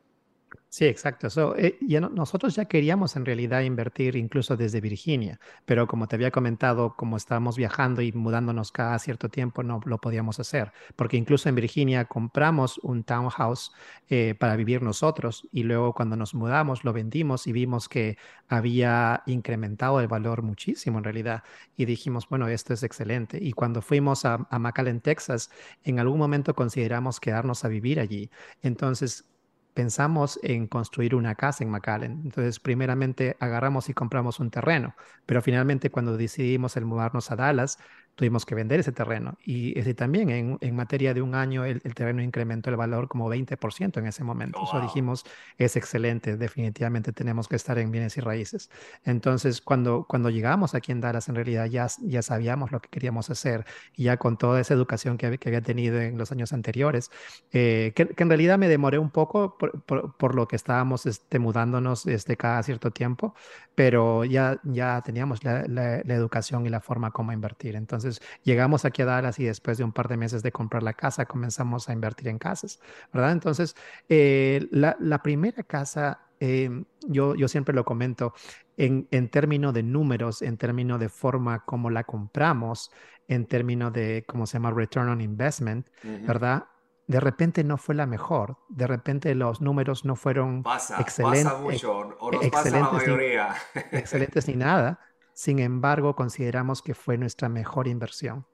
Sí, 0.69 0.87
exacto. 0.87 1.29
Eh, 1.59 1.79
nosotros 2.15 2.55
ya 2.57 2.65
queríamos 2.65 3.15
en 3.17 3.27
realidad 3.27 3.61
invertir 3.61 4.17
incluso 4.17 4.57
desde 4.57 4.81
Virginia, 4.81 5.39
pero 5.67 5.87
como 5.87 6.09
te 6.09 6.17
había 6.17 6.31
comentado, 6.31 6.97
como 6.97 7.19
estábamos 7.19 7.59
viajando 7.59 8.01
y 8.01 8.11
mudándonos 8.13 8.73
cada 8.73 8.99
cierto 8.99 9.29
tiempo, 9.29 9.63
no 9.63 9.81
lo 9.85 9.99
podíamos 9.99 10.41
hacer, 10.41 10.73
porque 10.97 11.19
incluso 11.19 11.51
en 11.51 11.57
Virginia 11.57 12.07
compramos 12.07 12.79
un 12.79 13.05
townhouse 13.05 13.73
eh, 14.09 14.35
para 14.41 14.57
vivir 14.57 14.81
nosotros 14.83 15.47
y 15.53 15.63
luego 15.65 15.93
cuando 15.93 16.17
nos 16.17 16.35
mudamos 16.35 16.85
lo 16.85 16.95
vendimos 16.95 17.47
y 17.47 17.53
vimos 17.53 17.87
que 17.91 18.17
había 18.49 19.23
incrementado 19.27 20.01
el 20.01 20.09
valor 20.09 20.41
muchísimo 20.43 20.97
en 20.99 21.05
realidad 21.05 21.43
y 21.77 21.85
dijimos, 21.85 22.27
bueno, 22.31 22.49
esto 22.49 22.73
es 22.73 22.83
excelente. 22.83 23.39
Y 23.43 23.53
cuando 23.53 23.83
fuimos 23.83 24.25
a, 24.25 24.47
a 24.51 24.59
McAllen, 24.59 25.03
Texas, 25.03 25.51
en 25.85 25.99
algún 26.01 26.19
momento 26.19 26.55
consideramos 26.55 27.21
quedarnos 27.21 27.65
a 27.65 27.69
vivir 27.69 28.01
allí. 28.01 28.31
Entonces, 28.63 29.27
pensamos 29.75 30.39
en 30.43 30.67
construir 30.67 31.15
una 31.15 31.35
casa 31.35 31.65
en 31.65 31.71
McAllen. 31.71 32.21
Entonces, 32.25 32.61
primeramente 32.61 33.37
agarramos 33.41 33.89
y 33.89 33.95
compramos 33.95 34.41
un 34.41 34.51
terreno, 34.51 34.95
pero 35.27 35.43
finalmente 35.43 35.91
cuando 35.91 36.17
decidimos 36.17 36.77
el 36.77 36.85
mudarnos 36.85 37.31
a 37.31 37.37
Dallas, 37.37 37.79
tuvimos 38.15 38.45
que 38.45 38.55
vender 38.55 38.81
ese 38.81 38.93
terreno. 38.93 39.39
Y 39.45 39.79
ese 39.79 39.95
también 39.95 40.31
en, 40.31 40.59
en 40.61 40.77
materia 40.77 41.15
de 41.15 41.23
un 41.23 41.35
año 41.35 41.65
el, 41.65 41.81
terreno 41.95 42.23
incrementó 42.23 42.71
el 42.71 42.77
valor 42.77 43.09
como 43.09 43.29
20% 43.29 43.99
en 43.99 44.07
ese 44.07 44.25
momento. 44.25 44.61
Eso 44.63 44.81
dijimos, 44.81 45.25
es 45.59 45.77
excelente, 45.77 46.37
definitivamente 46.37 47.13
tenemos 47.13 47.49
que 47.49 47.57
estar 47.57 47.79
en 47.79 47.91
bienes 47.91 48.17
y 48.17 48.21
raíces. 48.21 48.71
Entonces, 49.05 49.61
cuando, 49.61 50.05
cuando 50.09 50.31
llegamos 50.31 50.75
aquí 50.75 50.93
en 50.93 51.01
Dallas, 51.01 51.29
en 51.29 51.37
realidad 51.37 51.67
ya, 51.67 51.87
ya 52.01 52.23
sabíamos 52.23 52.71
lo 52.71 52.81
que 52.81 52.89
queríamos 52.91 53.31
hacer 53.31 53.65
y 53.97 54.05
ya 54.05 54.17
con 54.19 54.37
toda 54.37 54.61
esa 54.61 54.75
educación 54.75 55.17
que, 55.17 55.39
que 55.39 55.49
había 55.49 55.63
tenido 55.63 56.01
en 56.01 56.19
los 56.19 56.33
años 56.33 56.53
anteriores, 56.53 57.11
eh, 57.53 57.93
que, 57.95 58.07
que, 58.09 58.23
en 58.23 58.29
realidad 58.29 58.59
me 58.59 58.69
demoré 58.69 58.99
un 58.99 59.11
poco 59.11 59.57
por, 59.57 59.83
por, 60.17 60.35
lo 60.35 60.49
que 60.49 60.57
estábamos 60.57 61.07
este, 61.07 61.39
mudándonos 61.39 62.07
este, 62.07 62.37
cada 62.37 62.63
cierto 62.63 62.91
tiempo, 62.91 63.35
pero 63.75 64.25
ya, 64.25 64.61
ya 64.65 65.01
teníamos 65.03 65.45
la, 65.45 65.65
la, 65.67 66.03
la 66.05 66.15
educación 66.15 66.67
y 66.67 66.69
la 66.69 66.81
forma 66.81 67.11
como 67.11 67.33
invertir. 67.33 67.77
Entonces, 67.77 68.02
entonces 68.05 68.27
llegamos 68.43 68.85
aquí 68.85 69.03
a 69.03 69.07
Dallas 69.07 69.39
y 69.39 69.45
después 69.45 69.79
de 69.79 69.85
un 69.85 69.93
par 69.93 70.09
de 70.09 70.17
meses 70.17 70.43
de 70.43 70.53
comprar 70.53 70.83
la 70.83 70.93
casa 70.93 71.27
comenzamos 71.27 71.89
a 71.89 71.93
invertir 71.93 72.29
en 72.29 72.39
casas, 72.39 72.81
¿verdad? 73.13 73.33
Entonces, 73.33 73.77
eh, 74.09 74.67
la, 74.71 75.23
primera 75.23 75.63
casa, 75.63 76.21
eh, 76.41 76.85
yo, 77.07 77.35
yo 77.35 77.49
siempre 77.49 77.75
lo 77.75 77.85
comento, 77.85 78.35
en, 78.77 79.07
en 79.11 79.29
términos 79.29 79.75
de 79.75 79.83
números, 79.83 80.43
en 80.43 80.57
términos 80.57 80.99
de 80.99 81.09
forma 81.09 81.65
como 81.65 81.91
la 81.91 82.05
compramos, 82.05 82.91
en 83.29 83.47
términos 83.47 83.93
de, 83.93 84.25
¿cómo 84.27 84.47
se 84.47 84.55
llama? 84.55 84.71
Return 84.71 85.09
on 85.09 85.21
Investment, 85.21 85.87
¿verdad? 86.03 86.65
de 87.07 87.21
repente 87.21 87.65
no 87.65 87.77
fue 87.77 87.95
la 87.95 88.07
mejor, 88.07 88.57
de 88.69 88.87
repente 88.87 89.35
los 89.35 89.61
números 89.61 90.05
no 90.05 90.17
fueron 90.17 90.65
excelentes, 90.99 91.45
pasa 91.45 91.59
mucho, 91.59 91.99
o 92.19 92.33
nos 92.33 92.47
pasa 92.49 92.71
la 92.71 92.91
mayoría. 92.91 93.55
excelentes 93.93 94.49
ni 94.49 94.55
nada, 94.55 94.99
sin 95.35 95.59
embargo, 95.59 96.15
consideramos 96.15 96.83
que 96.83 96.95
fue 96.95 97.17
nuestra 97.19 97.49
mejor 97.49 97.89
inversión. 97.89 98.47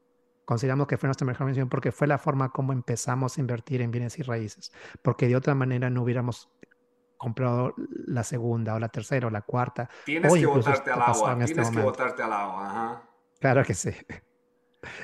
Consideramos 0.44 0.86
que 0.86 0.96
fue 0.96 1.08
nuestra 1.08 1.26
mejor 1.26 1.42
inversión 1.42 1.68
porque 1.68 1.92
fue 1.92 2.06
la 2.06 2.18
forma 2.18 2.50
como 2.50 2.72
empezamos 2.72 3.36
a 3.36 3.40
invertir 3.40 3.82
en 3.82 3.90
bienes 3.90 4.18
y 4.18 4.22
raíces, 4.22 4.72
porque 5.02 5.28
de 5.28 5.36
otra 5.36 5.54
manera 5.54 5.90
no 5.90 6.02
hubiéramos 6.02 6.50
comprado 7.18 7.74
la 7.76 8.22
segunda 8.22 8.74
o 8.74 8.78
la 8.78 8.88
tercera 8.88 9.26
o 9.26 9.30
la 9.30 9.42
cuarta. 9.42 9.90
Tienes 10.06 10.32
que 10.32 10.46
botarte 10.46 10.90
al 10.90 11.02
agua, 11.02 11.36
tienes 11.36 11.50
este 11.50 11.76
que 11.76 11.82
botarte 11.82 12.22
al 12.22 12.32
agua. 12.32 13.02
Claro 13.38 13.64
que 13.64 13.74
sí. 13.74 13.90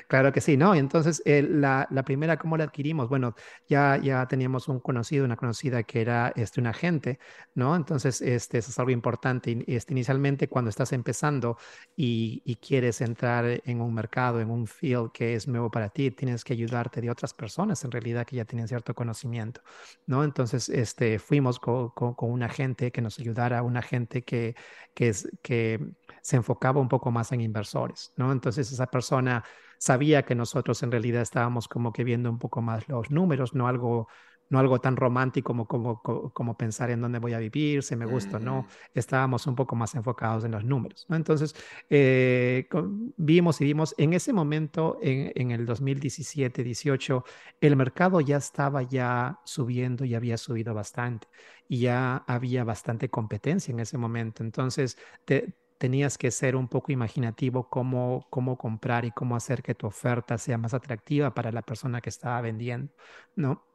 Claro 0.06 0.32
que 0.32 0.40
sí, 0.40 0.56
¿no? 0.56 0.74
Entonces, 0.74 1.20
eh, 1.24 1.42
la, 1.42 1.88
la, 1.90 2.04
primera, 2.04 2.36
¿cómo 2.36 2.56
la 2.56 2.64
adquirimos? 2.64 3.08
Bueno, 3.08 3.34
ya, 3.68 3.96
ya 3.96 4.26
teníamos 4.28 4.68
un 4.68 4.78
conocido, 4.78 5.24
una 5.24 5.36
conocida 5.36 5.82
que 5.82 6.00
era 6.00 6.32
este, 6.36 6.60
un 6.60 6.68
agente, 6.68 7.18
¿no? 7.54 7.74
Entonces, 7.74 8.20
este, 8.20 8.58
eso 8.58 8.70
es 8.70 8.78
algo 8.78 8.92
importante. 8.92 9.64
Este, 9.66 9.92
inicialmente, 9.92 10.48
cuando 10.48 10.68
estás 10.68 10.92
empezando 10.92 11.58
y, 11.96 12.40
y, 12.44 12.56
quieres 12.56 13.00
entrar 13.00 13.60
en 13.64 13.80
un 13.80 13.92
mercado, 13.92 14.40
en 14.40 14.50
un 14.50 14.66
field 14.68 15.10
que 15.12 15.34
es 15.34 15.48
nuevo 15.48 15.70
para 15.70 15.88
ti, 15.88 16.10
tienes 16.12 16.44
que 16.44 16.52
ayudarte 16.52 17.00
de 17.00 17.10
otras 17.10 17.34
personas, 17.34 17.84
en 17.84 17.90
realidad, 17.90 18.26
que 18.26 18.36
ya 18.36 18.44
tienen 18.44 18.68
cierto 18.68 18.94
conocimiento, 18.94 19.60
¿no? 20.06 20.22
Entonces, 20.22 20.68
este, 20.68 21.18
fuimos 21.18 21.58
con, 21.58 21.90
con, 21.90 22.14
con 22.14 22.30
un 22.30 22.42
agente 22.44 22.92
que 22.92 23.02
nos 23.02 23.18
ayudara, 23.18 23.62
un 23.62 23.76
agente 23.76 24.22
que, 24.22 24.54
que, 24.94 25.08
es, 25.08 25.28
que 25.42 25.80
se 26.24 26.36
enfocaba 26.36 26.80
un 26.80 26.88
poco 26.88 27.10
más 27.10 27.32
en 27.32 27.42
inversores, 27.42 28.14
¿no? 28.16 28.32
Entonces, 28.32 28.72
esa 28.72 28.86
persona 28.86 29.44
sabía 29.78 30.24
que 30.24 30.34
nosotros 30.34 30.82
en 30.82 30.90
realidad 30.90 31.20
estábamos 31.20 31.68
como 31.68 31.92
que 31.92 32.02
viendo 32.02 32.30
un 32.30 32.38
poco 32.38 32.62
más 32.62 32.88
los 32.88 33.10
números, 33.10 33.54
no 33.54 33.68
algo 33.68 34.08
no 34.50 34.58
algo 34.58 34.78
tan 34.80 34.96
romántico 34.96 35.48
como, 35.48 35.66
como, 35.66 36.32
como, 36.32 36.56
pensar 36.56 36.90
en 36.90 37.00
dónde 37.00 37.18
voy 37.18 37.32
a 37.32 37.38
vivir, 37.38 37.82
si 37.82 37.96
me 37.96 38.04
gusta 38.04 38.36
o 38.36 38.40
no. 38.40 38.62
Mm. 38.62 38.66
Estábamos 38.94 39.46
un 39.46 39.54
poco 39.54 39.74
más 39.74 39.94
enfocados 39.94 40.44
en 40.44 40.52
los 40.52 40.64
números. 40.64 41.06
¿no? 41.08 41.16
Entonces, 41.16 41.54
eh, 41.88 42.68
vimos 43.16 43.60
y 43.62 43.64
vimos, 43.64 43.94
en 43.96 44.12
ese 44.12 44.32
momento, 44.34 44.98
en, 45.00 45.32
en 45.34 45.50
el 45.50 45.64
2017, 45.64 46.62
18, 46.62 47.24
el 47.60 47.76
mercado 47.76 48.20
ya 48.20 48.36
estaba 48.36 48.82
ya 48.82 49.40
subiendo 49.44 50.04
y 50.04 50.14
había 50.14 50.36
subido 50.36 50.74
bastante. 50.74 51.26
Y 51.66 51.80
ya 51.80 52.16
había 52.26 52.64
bastante 52.64 53.08
competencia 53.08 53.72
en 53.72 53.80
ese 53.80 53.96
momento. 53.96 54.42
Entonces, 54.42 54.98
te, 55.24 55.54
tenías 55.84 56.16
que 56.16 56.30
ser 56.30 56.56
un 56.56 56.66
poco 56.66 56.92
imaginativo 56.92 57.68
cómo, 57.68 58.26
cómo 58.30 58.56
comprar 58.56 59.04
y 59.04 59.10
cómo 59.10 59.36
hacer 59.36 59.62
que 59.62 59.74
tu 59.74 59.86
oferta 59.86 60.38
sea 60.38 60.56
más 60.56 60.72
atractiva 60.72 61.34
para 61.34 61.52
la 61.52 61.60
persona 61.60 62.00
que 62.00 62.08
estaba 62.08 62.40
vendiendo, 62.40 62.90
¿no? 63.36 63.66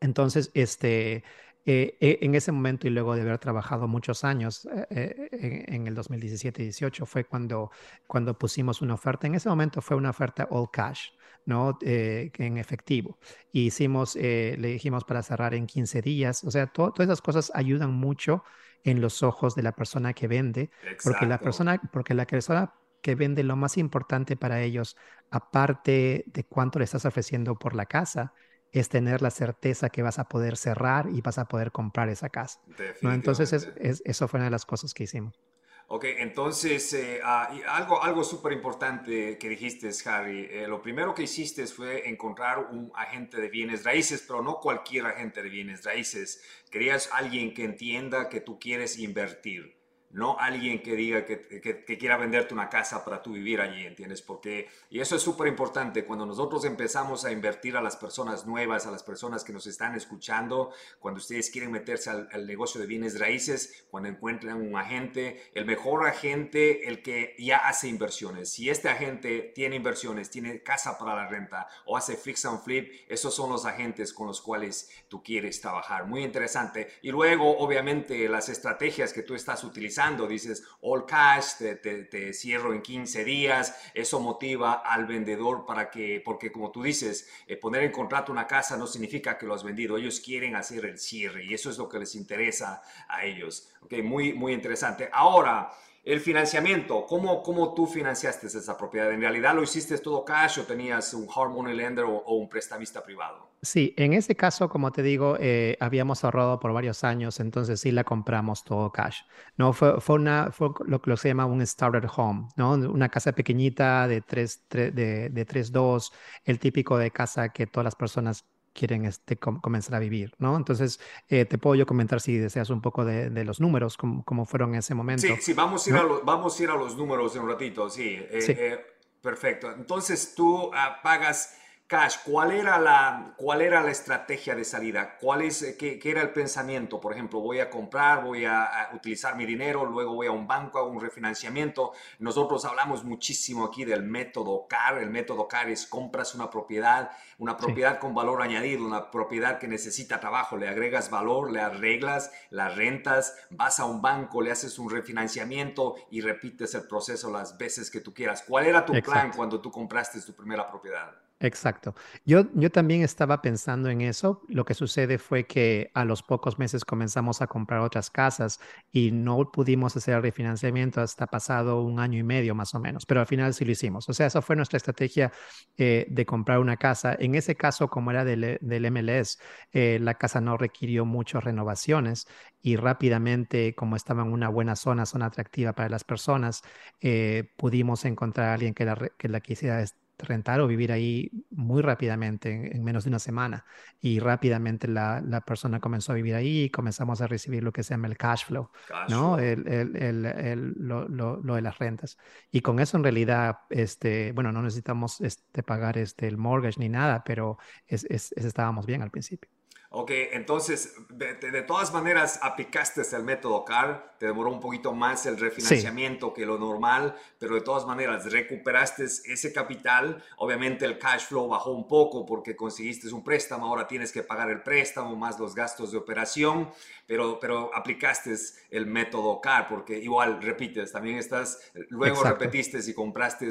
Entonces, 0.00 0.52
este, 0.54 1.24
eh, 1.66 1.96
eh, 1.98 2.18
en 2.22 2.36
ese 2.36 2.52
momento 2.52 2.86
y 2.86 2.90
luego 2.90 3.16
de 3.16 3.22
haber 3.22 3.38
trabajado 3.38 3.88
muchos 3.88 4.22
años 4.22 4.68
eh, 4.90 5.66
en, 5.66 5.88
el 5.88 5.96
2017 5.96 6.62
18 6.62 7.06
fue 7.06 7.24
cuando, 7.24 7.72
cuando 8.06 8.38
pusimos 8.38 8.80
una 8.80 8.94
oferta. 8.94 9.26
En 9.26 9.34
ese 9.34 9.48
momento 9.48 9.82
fue 9.82 9.96
una 9.96 10.10
oferta 10.10 10.46
all 10.52 10.70
cash, 10.70 11.08
¿no? 11.44 11.76
en 11.80 12.56
efectivo. 12.56 13.18
hicimos, 13.50 14.14
le 14.14 14.68
dijimos 14.68 15.02
para 15.02 15.24
cerrar 15.24 15.54
en 15.54 15.66
15 15.66 16.02
días. 16.02 16.44
O 16.44 16.52
sea, 16.52 16.68
todas 16.68 17.00
esas 17.00 17.20
cosas 17.20 17.50
ayudan 17.52 17.92
mucho 17.92 18.44
en 18.84 19.00
los 19.00 19.22
ojos 19.22 19.54
de 19.54 19.62
la 19.62 19.72
persona 19.72 20.12
que 20.12 20.28
vende, 20.28 20.70
porque 21.02 21.26
la 21.26 21.38
persona, 21.38 21.80
porque 21.92 22.14
la 22.14 22.26
persona 22.26 22.74
que 23.00 23.14
vende 23.14 23.42
lo 23.44 23.56
más 23.56 23.76
importante 23.76 24.36
para 24.36 24.60
ellos, 24.60 24.96
aparte 25.30 26.24
de 26.26 26.44
cuánto 26.44 26.78
le 26.78 26.84
estás 26.84 27.04
ofreciendo 27.04 27.58
por 27.58 27.74
la 27.74 27.86
casa, 27.86 28.32
es 28.72 28.88
tener 28.88 29.22
la 29.22 29.30
certeza 29.30 29.88
que 29.88 30.02
vas 30.02 30.18
a 30.18 30.24
poder 30.28 30.56
cerrar 30.56 31.08
y 31.10 31.20
vas 31.20 31.38
a 31.38 31.46
poder 31.46 31.72
comprar 31.72 32.08
esa 32.08 32.28
casa. 32.28 32.60
¿no? 33.02 33.12
Entonces, 33.12 33.52
es, 33.52 34.02
eso 34.04 34.28
fue 34.28 34.38
una 34.38 34.46
de 34.46 34.50
las 34.50 34.66
cosas 34.66 34.92
que 34.94 35.04
hicimos. 35.04 35.40
Ok, 35.90 36.04
entonces 36.18 36.92
eh, 36.92 37.20
ah, 37.24 37.50
algo, 37.68 38.02
algo 38.02 38.22
súper 38.22 38.52
importante 38.52 39.38
que 39.38 39.48
dijiste, 39.48 39.88
Harry. 40.04 40.46
Eh, 40.50 40.66
lo 40.68 40.82
primero 40.82 41.14
que 41.14 41.22
hiciste 41.22 41.66
fue 41.66 42.06
encontrar 42.10 42.58
un 42.70 42.92
agente 42.94 43.40
de 43.40 43.48
bienes 43.48 43.84
raíces, 43.84 44.22
pero 44.28 44.42
no 44.42 44.56
cualquier 44.60 45.06
agente 45.06 45.42
de 45.42 45.48
bienes 45.48 45.84
raíces. 45.84 46.42
Querías 46.70 47.08
alguien 47.10 47.54
que 47.54 47.64
entienda 47.64 48.28
que 48.28 48.42
tú 48.42 48.58
quieres 48.58 48.98
invertir 48.98 49.77
no 50.10 50.38
alguien 50.38 50.82
que 50.82 50.96
diga 50.96 51.24
que, 51.24 51.98
quiera 51.98 52.16
venderte 52.16 52.54
una 52.54 52.68
casa 52.68 53.04
para 53.04 53.22
tú 53.22 53.32
vivir 53.32 53.60
allí, 53.60 53.84
¿entiendes? 53.84 54.22
Porque, 54.22 54.68
y 54.88 55.00
eso 55.00 55.16
es 55.16 55.22
súper 55.22 55.48
importante, 55.48 56.04
cuando 56.04 56.24
nosotros 56.24 56.64
empezamos 56.64 57.24
a 57.24 57.32
invertir 57.32 57.76
a 57.76 57.82
las 57.82 57.96
personas 57.96 58.46
nuevas, 58.46 58.86
a 58.86 58.90
las 58.90 59.02
personas 59.02 59.44
que 59.44 59.52
nos 59.52 59.66
están 59.66 59.94
escuchando, 59.94 60.72
cuando 60.98 61.18
ustedes 61.18 61.50
quieren 61.50 61.72
meterse 61.72 62.10
al, 62.10 62.46
negocio 62.46 62.80
de 62.80 62.86
bienes 62.86 63.18
raíces, 63.18 63.86
cuando 63.90 64.08
encuentran 64.08 64.62
un 64.62 64.76
agente, 64.76 65.50
el 65.54 65.66
mejor 65.66 66.06
agente, 66.06 66.88
el 66.88 67.02
que 67.02 67.34
ya 67.38 67.58
hace 67.58 67.88
inversiones. 67.88 68.50
Si 68.50 68.70
este 68.70 68.88
agente 68.88 69.52
tiene 69.54 69.76
inversiones, 69.76 70.30
tiene 70.30 70.62
casa 70.62 70.98
para 70.98 71.14
la 71.14 71.28
renta 71.28 71.68
o 71.84 71.96
hace 71.96 72.16
fix 72.16 72.46
and 72.46 72.62
flip, 72.62 72.92
esos 73.08 73.34
son 73.34 73.50
los 73.50 73.66
agentes 73.66 74.12
con 74.12 74.26
los 74.26 74.40
cuales 74.40 74.90
tú 75.08 75.22
quieres 75.22 75.60
trabajar. 75.60 76.06
Muy 76.06 76.22
interesante. 76.22 76.88
Y 77.02 77.10
luego, 77.10 77.58
obviamente, 77.58 78.28
las 78.28 78.48
estrategias 78.48 79.12
que 79.12 79.22
tú 79.22 79.34
estás 79.34 79.64
utilizando 79.64 79.97
dices 80.28 80.64
all 80.80 81.06
cash, 81.06 81.54
te, 81.58 82.32
cierro 82.32 82.72
en 82.72 82.82
15 82.82 83.24
días, 83.24 83.74
eso 83.94 84.20
motiva 84.20 84.74
al 84.74 85.06
vendedor 85.06 85.66
para 85.66 85.90
que, 85.90 86.22
porque 86.24 86.52
como 86.52 86.70
tú 86.70 86.82
dices, 86.82 87.28
eh, 87.46 87.56
poner 87.56 87.82
en 87.82 87.92
contrato 87.92 88.30
una 88.30 88.46
casa 88.46 88.76
no 88.76 88.86
significa 88.86 89.36
que 89.36 89.46
lo 89.46 89.54
has 89.54 89.64
vendido, 89.64 89.96
ellos 89.96 90.20
quieren 90.20 90.54
hacer 90.54 90.84
el 90.84 90.98
cierre 90.98 91.44
y 91.44 91.54
eso 91.54 91.70
es 91.70 91.78
lo 91.78 91.88
que 91.88 91.98
les 91.98 92.14
interesa 92.14 92.82
a 93.08 93.24
ellos. 93.24 93.70
Okay, 93.82 94.02
muy, 94.02 94.32
muy 94.32 94.52
interesante. 94.52 95.08
Ahora, 95.12 95.70
el 96.04 96.20
financiamiento, 96.20 97.04
¿cómo, 97.06 97.42
¿cómo 97.42 97.74
tú 97.74 97.86
financiaste 97.86 98.46
esa 98.46 98.76
propiedad? 98.76 99.12
¿En 99.12 99.20
realidad 99.20 99.54
lo 99.54 99.62
hiciste 99.62 99.98
todo 99.98 100.24
cash 100.24 100.58
o 100.60 100.62
tenías 100.64 101.12
un 101.12 101.26
hard 101.34 101.50
money 101.50 101.76
lender 101.76 102.04
o, 102.04 102.22
un 102.34 102.48
prestamista 102.48 103.02
privado? 103.02 103.50
Sí, 103.60 103.92
en 103.96 104.12
ese 104.12 104.36
caso, 104.36 104.68
como 104.68 104.92
te 104.92 105.02
digo, 105.02 105.36
eh, 105.40 105.76
habíamos 105.80 106.24
ahorrado 106.24 106.60
por 106.60 106.72
varios 106.72 107.04
años, 107.04 107.40
entonces 107.40 107.80
sí 107.80 107.90
la 107.90 108.04
compramos 108.04 108.64
todo 108.64 108.90
cash. 108.92 109.18
No 109.56 109.72
fue, 109.72 110.00
fue, 110.00 110.16
una, 110.16 110.50
lo 110.86 111.02
que 111.02 111.16
se 111.16 111.28
llama 111.28 111.44
un 111.46 111.66
starter 111.66 112.08
home, 112.16 112.48
¿no? 112.56 112.72
Una 112.72 113.08
casa 113.08 113.32
pequeñita 113.32 114.06
de 114.06 114.20
3, 114.20 114.68
de, 114.70 114.92
de 115.30 115.46
3-2, 115.46 116.12
el 116.44 116.58
típico 116.58 116.96
de 116.96 117.10
casa 117.10 117.48
que 117.50 117.66
todas 117.66 117.84
las 117.84 117.96
personas 117.96 118.44
quieren 118.78 119.06
este, 119.06 119.36
comenzar 119.36 119.96
a 119.96 119.98
vivir, 119.98 120.34
¿no? 120.38 120.56
Entonces, 120.56 121.00
eh, 121.28 121.44
te 121.44 121.58
puedo 121.58 121.74
yo 121.74 121.84
comentar 121.84 122.20
si 122.20 122.36
deseas 122.36 122.70
un 122.70 122.80
poco 122.80 123.04
de, 123.04 123.44
los 123.44 123.60
números, 123.60 123.96
cómo, 123.96 124.46
fueron 124.46 124.70
en 124.74 124.78
ese 124.78 124.94
momento. 124.94 125.26
Sí, 125.26 125.34
sí, 125.40 125.52
vamos 125.52 125.84
a 125.86 125.90
ir, 125.90 125.96
a, 125.96 126.04
los, 126.04 126.24
vamos 126.24 126.58
a, 126.58 126.62
ir 126.62 126.70
a 126.70 126.76
los 126.76 126.96
números 126.96 127.34
en 127.34 127.42
un 127.42 127.48
ratito, 127.48 127.90
sí. 127.90 128.14
Eh, 128.14 128.28
eh, 128.30 128.78
perfecto. 129.20 129.72
Entonces, 129.72 130.32
tú 130.36 130.70
ah, 130.72 131.00
pagas 131.02 131.58
Cash, 131.88 132.16
¿cuál 132.22 132.50
era 132.50 132.78
la, 132.78 133.32
cuál 133.38 133.62
era 133.62 133.80
la 133.80 133.90
estrategia 133.90 134.54
de 134.54 134.62
salida? 134.62 135.16
¿Cuál 135.18 135.40
es, 135.40 135.62
eh, 135.62 135.78
qué, 135.78 135.98
era 136.04 136.20
el 136.20 136.34
pensamiento? 136.34 137.00
Por 137.00 137.14
ejemplo, 137.14 137.40
voy 137.40 137.60
a 137.60 137.70
comprar, 137.70 138.22
voy 138.22 138.44
a, 138.44 138.90
utilizar 138.92 139.36
mi 139.36 139.46
dinero, 139.46 139.86
luego 139.86 140.14
voy 140.14 140.26
a 140.26 140.30
un 140.30 140.46
banco, 140.46 140.78
hago 140.78 140.90
un 140.90 141.00
refinanciamiento. 141.00 141.92
Nosotros 142.18 142.66
hablamos 142.66 143.04
muchísimo 143.04 143.64
aquí 143.64 143.86
del 143.86 144.02
método 144.02 144.66
CAR. 144.68 144.98
El 144.98 145.08
método 145.08 145.48
CAR 145.48 145.70
es 145.70 145.86
compras 145.86 146.34
una 146.34 146.50
propiedad, 146.50 147.10
una 147.38 147.56
propiedad 147.56 147.98
con 147.98 148.14
valor 148.14 148.42
añadido, 148.42 148.84
una 148.84 149.10
propiedad 149.10 149.58
que 149.58 149.66
necesita 149.66 150.20
trabajo. 150.20 150.58
Le 150.58 150.68
agregas 150.68 151.08
valor, 151.08 151.50
le 151.50 151.62
arreglas 151.62 152.30
las 152.50 152.76
rentas, 152.76 153.34
vas 153.48 153.80
a 153.80 153.86
un 153.86 154.02
banco, 154.02 154.42
le 154.42 154.50
haces 154.50 154.78
un 154.78 154.90
refinanciamiento 154.90 155.94
y 156.10 156.20
repites 156.20 156.74
el 156.74 156.86
proceso 156.86 157.30
las 157.30 157.56
veces 157.56 157.90
que 157.90 158.02
tú 158.02 158.12
quieras. 158.12 158.44
¿Cuál 158.46 158.66
era 158.66 158.84
tu 158.84 158.92
plan 159.00 159.32
cuando 159.34 159.58
tú 159.58 159.72
compraste 159.72 160.20
tu 160.20 160.34
primera 160.34 160.68
propiedad? 160.68 161.27
Exacto. 161.40 161.94
Yo, 162.24 162.46
yo 162.54 162.68
también 162.72 163.02
estaba 163.02 163.40
pensando 163.42 163.88
en 163.90 164.00
eso. 164.00 164.42
Lo 164.48 164.64
que 164.64 164.74
sucede 164.74 165.18
fue 165.18 165.46
que 165.46 165.88
a 165.94 166.04
los 166.04 166.20
pocos 166.24 166.58
meses 166.58 166.84
comenzamos 166.84 167.40
a 167.40 167.46
comprar 167.46 167.78
otras 167.80 168.10
casas 168.10 168.58
y 168.90 169.12
no 169.12 169.52
pudimos 169.52 169.96
hacer 169.96 170.16
el 170.16 170.22
refinanciamiento 170.22 171.00
hasta 171.00 171.28
pasado 171.28 171.80
un 171.82 172.00
año 172.00 172.18
y 172.18 172.24
medio 172.24 172.56
más 172.56 172.74
o 172.74 172.80
menos, 172.80 173.06
pero 173.06 173.20
al 173.20 173.28
final 173.28 173.54
sí 173.54 173.64
lo 173.64 173.70
hicimos. 173.70 174.08
O 174.08 174.14
sea, 174.14 174.26
esa 174.26 174.42
fue 174.42 174.56
nuestra 174.56 174.78
estrategia 174.78 175.30
eh, 175.76 176.06
de 176.10 176.26
comprar 176.26 176.58
una 176.58 176.76
casa. 176.76 177.14
En 177.16 177.36
ese 177.36 177.54
caso, 177.54 177.86
como 177.88 178.10
era 178.10 178.24
del, 178.24 178.58
del 178.60 178.84
MLS, 178.86 179.38
eh, 179.72 179.98
la 180.00 180.14
casa 180.14 180.40
no 180.40 180.56
requirió 180.56 181.04
muchas 181.04 181.44
renovaciones 181.44 182.26
y 182.62 182.74
rápidamente, 182.74 183.76
como 183.76 183.94
estaba 183.94 184.22
en 184.22 184.32
una 184.32 184.48
buena 184.48 184.74
zona, 184.74 185.06
zona 185.06 185.26
atractiva 185.26 185.72
para 185.72 185.88
las 185.88 186.02
personas, 186.02 186.62
eh, 187.00 187.52
pudimos 187.56 188.04
encontrar 188.04 188.48
a 188.48 188.54
alguien 188.54 188.74
que 188.74 188.84
la, 188.84 188.96
que 189.16 189.28
la 189.28 189.40
quisiera 189.40 189.84
rentar 190.18 190.60
o 190.60 190.66
vivir 190.66 190.92
ahí 190.92 191.30
muy 191.50 191.82
rápidamente, 191.82 192.76
en, 192.76 192.82
menos 192.84 193.04
de 193.04 193.10
una 193.10 193.18
semana. 193.18 193.64
Y 194.00 194.18
rápidamente 194.18 194.88
la, 194.88 195.20
la, 195.20 195.40
persona 195.40 195.80
comenzó 195.80 196.12
a 196.12 196.14
vivir 196.14 196.34
ahí 196.34 196.64
y 196.64 196.70
comenzamos 196.70 197.20
a 197.20 197.26
recibir 197.26 197.62
lo 197.62 197.72
que 197.72 197.82
se 197.82 197.94
llama 197.94 198.08
el 198.08 198.16
cash 198.16 198.46
flow, 198.46 198.70
¿no? 199.08 199.38
El, 199.38 199.66
el, 199.68 199.96
el, 199.96 200.74
lo, 200.76 201.08
lo, 201.08 201.40
lo, 201.42 201.54
de 201.54 201.62
las 201.62 201.78
rentas. 201.78 202.18
Y 202.50 202.60
con 202.60 202.80
eso 202.80 202.96
en 202.96 203.04
realidad, 203.04 203.58
este, 203.70 204.32
bueno, 204.32 204.52
no 204.52 204.62
necesitamos 204.62 205.20
este, 205.20 205.62
pagar 205.62 205.98
este, 205.98 206.26
el 206.28 206.36
mortgage 206.36 206.80
ni 206.80 206.88
nada, 206.88 207.22
pero 207.24 207.58
es, 207.86 208.04
es, 208.04 208.32
estábamos 208.32 208.86
bien 208.86 209.02
al 209.02 209.10
principio. 209.10 209.50
Ok, 209.90 210.10
entonces, 210.32 210.96
de, 211.08 211.62
todas 211.62 211.94
maneras, 211.94 212.40
aplicaste 212.42 213.00
el 213.16 213.22
método 213.22 213.64
CAR, 213.64 214.16
te 214.18 214.26
demoró 214.26 214.50
un 214.50 214.60
poquito 214.60 214.92
más 214.92 215.24
el 215.24 215.38
refinanciamiento 215.38 216.34
que 216.34 216.44
lo 216.44 216.58
normal, 216.58 217.16
pero 217.38 217.54
de 217.54 217.62
todas 217.62 217.86
maneras, 217.86 218.30
recuperaste 218.30 219.04
ese 219.04 219.50
capital. 219.50 220.22
Obviamente 220.36 220.84
el 220.84 220.98
cash 220.98 221.22
flow 221.28 221.48
bajó 221.48 221.70
un 221.70 221.88
poco 221.88 222.26
porque 222.26 222.54
conseguiste 222.54 223.08
un 223.14 223.24
préstamo, 223.24 223.64
ahora 223.64 223.88
tienes 223.88 224.12
que 224.12 224.22
pagar 224.22 224.50
el 224.50 224.62
préstamo 224.62 225.16
más 225.16 225.38
los 225.38 225.54
gastos 225.54 225.90
de 225.90 225.96
operación, 225.96 226.68
pero, 227.06 227.40
pero 227.40 227.74
aplicaste 227.74 228.34
el 228.70 228.84
método 228.84 229.40
CAR 229.40 229.68
porque 229.68 229.98
igual, 229.98 230.42
repites, 230.42 230.92
también 230.92 231.16
estás, 231.16 231.62
luego 231.88 232.22
repetiste 232.24 232.78
y 232.86 232.92
compraste 232.92 233.48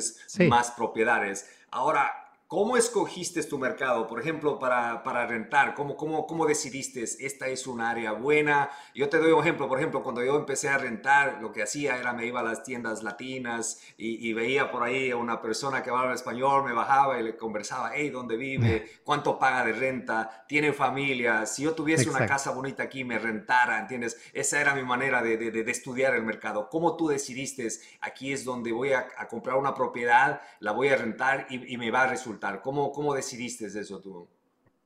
más 0.47 0.69
propiedades. 0.69 1.49
Ahora, 1.71 2.26
¿Cómo 2.47 2.77
escogiste 2.77 3.43
tu 3.43 3.57
mercado, 3.57 4.07
por 4.07 4.21
ejemplo, 4.21 4.57
para, 4.57 5.03
para 5.03 5.27
rentar? 5.27 5.73
¿Cómo, 5.73 5.97
cómo, 5.97 6.25
¿Cómo 6.25 6.45
decidiste 6.45 7.03
esta 7.03 7.47
es 7.47 7.67
un 7.67 7.81
área 7.81 8.13
buena? 8.13 8.69
Yo 8.95 9.09
te 9.09 9.17
doy 9.17 9.33
un 9.33 9.41
ejemplo, 9.41 9.67
por 9.67 9.79
ejemplo, 9.79 10.01
cuando 10.01 10.23
yo 10.23 10.37
empecé 10.37 10.69
a 10.69 10.77
rentar, 10.77 11.39
lo 11.41 11.51
que 11.51 11.61
hacía 11.61 11.97
era 11.97 12.13
me 12.13 12.25
iba 12.25 12.39
a 12.39 12.43
las 12.43 12.63
tiendas 12.63 13.03
latinas 13.03 13.81
y, 13.97 14.31
veía 14.31 14.71
por 14.71 14.83
ahí 14.83 15.11
a 15.11 15.17
una 15.17 15.41
persona 15.41 15.83
que 15.83 15.89
hablaba 15.89 16.13
español, 16.13 16.63
me 16.63 16.71
bajaba 16.71 17.19
y 17.19 17.23
le 17.23 17.35
conversaba, 17.35 17.91
hey, 17.93 18.11
¿dónde 18.11 18.37
vive? 18.37 18.91
¿Cuánto 19.03 19.37
paga 19.37 19.65
de 19.65 19.73
renta? 19.73 20.45
¿Tiene 20.47 20.71
familia? 20.71 21.45
Si 21.45 21.63
yo 21.63 21.73
tuviese 21.73 22.09
una 22.09 22.25
casa 22.25 22.51
bonita 22.51 22.83
aquí, 22.83 23.03
me 23.03 23.19
rentara, 23.19 23.79
¿entiendes? 23.79 24.21
Esa 24.31 24.61
era 24.61 24.73
mi 24.73 24.83
manera 24.83 25.21
de, 25.21 25.35
de, 25.35 25.51
de 25.51 25.71
estudiar 25.71 26.15
el 26.15 26.23
mercado. 26.23 26.69
¿Cómo 26.69 26.95
tú 26.95 27.09
decidiste, 27.09 27.67
aquí 27.99 28.31
es 28.31 28.45
donde 28.45 28.71
voy 28.71 28.93
a, 28.93 29.07
a 29.17 29.27
comprar 29.27 29.57
una 29.57 29.73
propiedad, 29.73 30.39
la 30.61 30.71
voy 30.71 30.87
a 30.87 30.95
rentar 30.95 31.47
y, 31.49 31.73
y 31.73 31.77
me 31.77 31.91
va 31.91 32.03
a 32.03 32.07
resultar? 32.07 32.36
¿Cómo, 32.61 32.91
cómo 32.91 33.13
decidiste 33.13 33.65
eso 33.67 33.99
tú? 34.01 34.27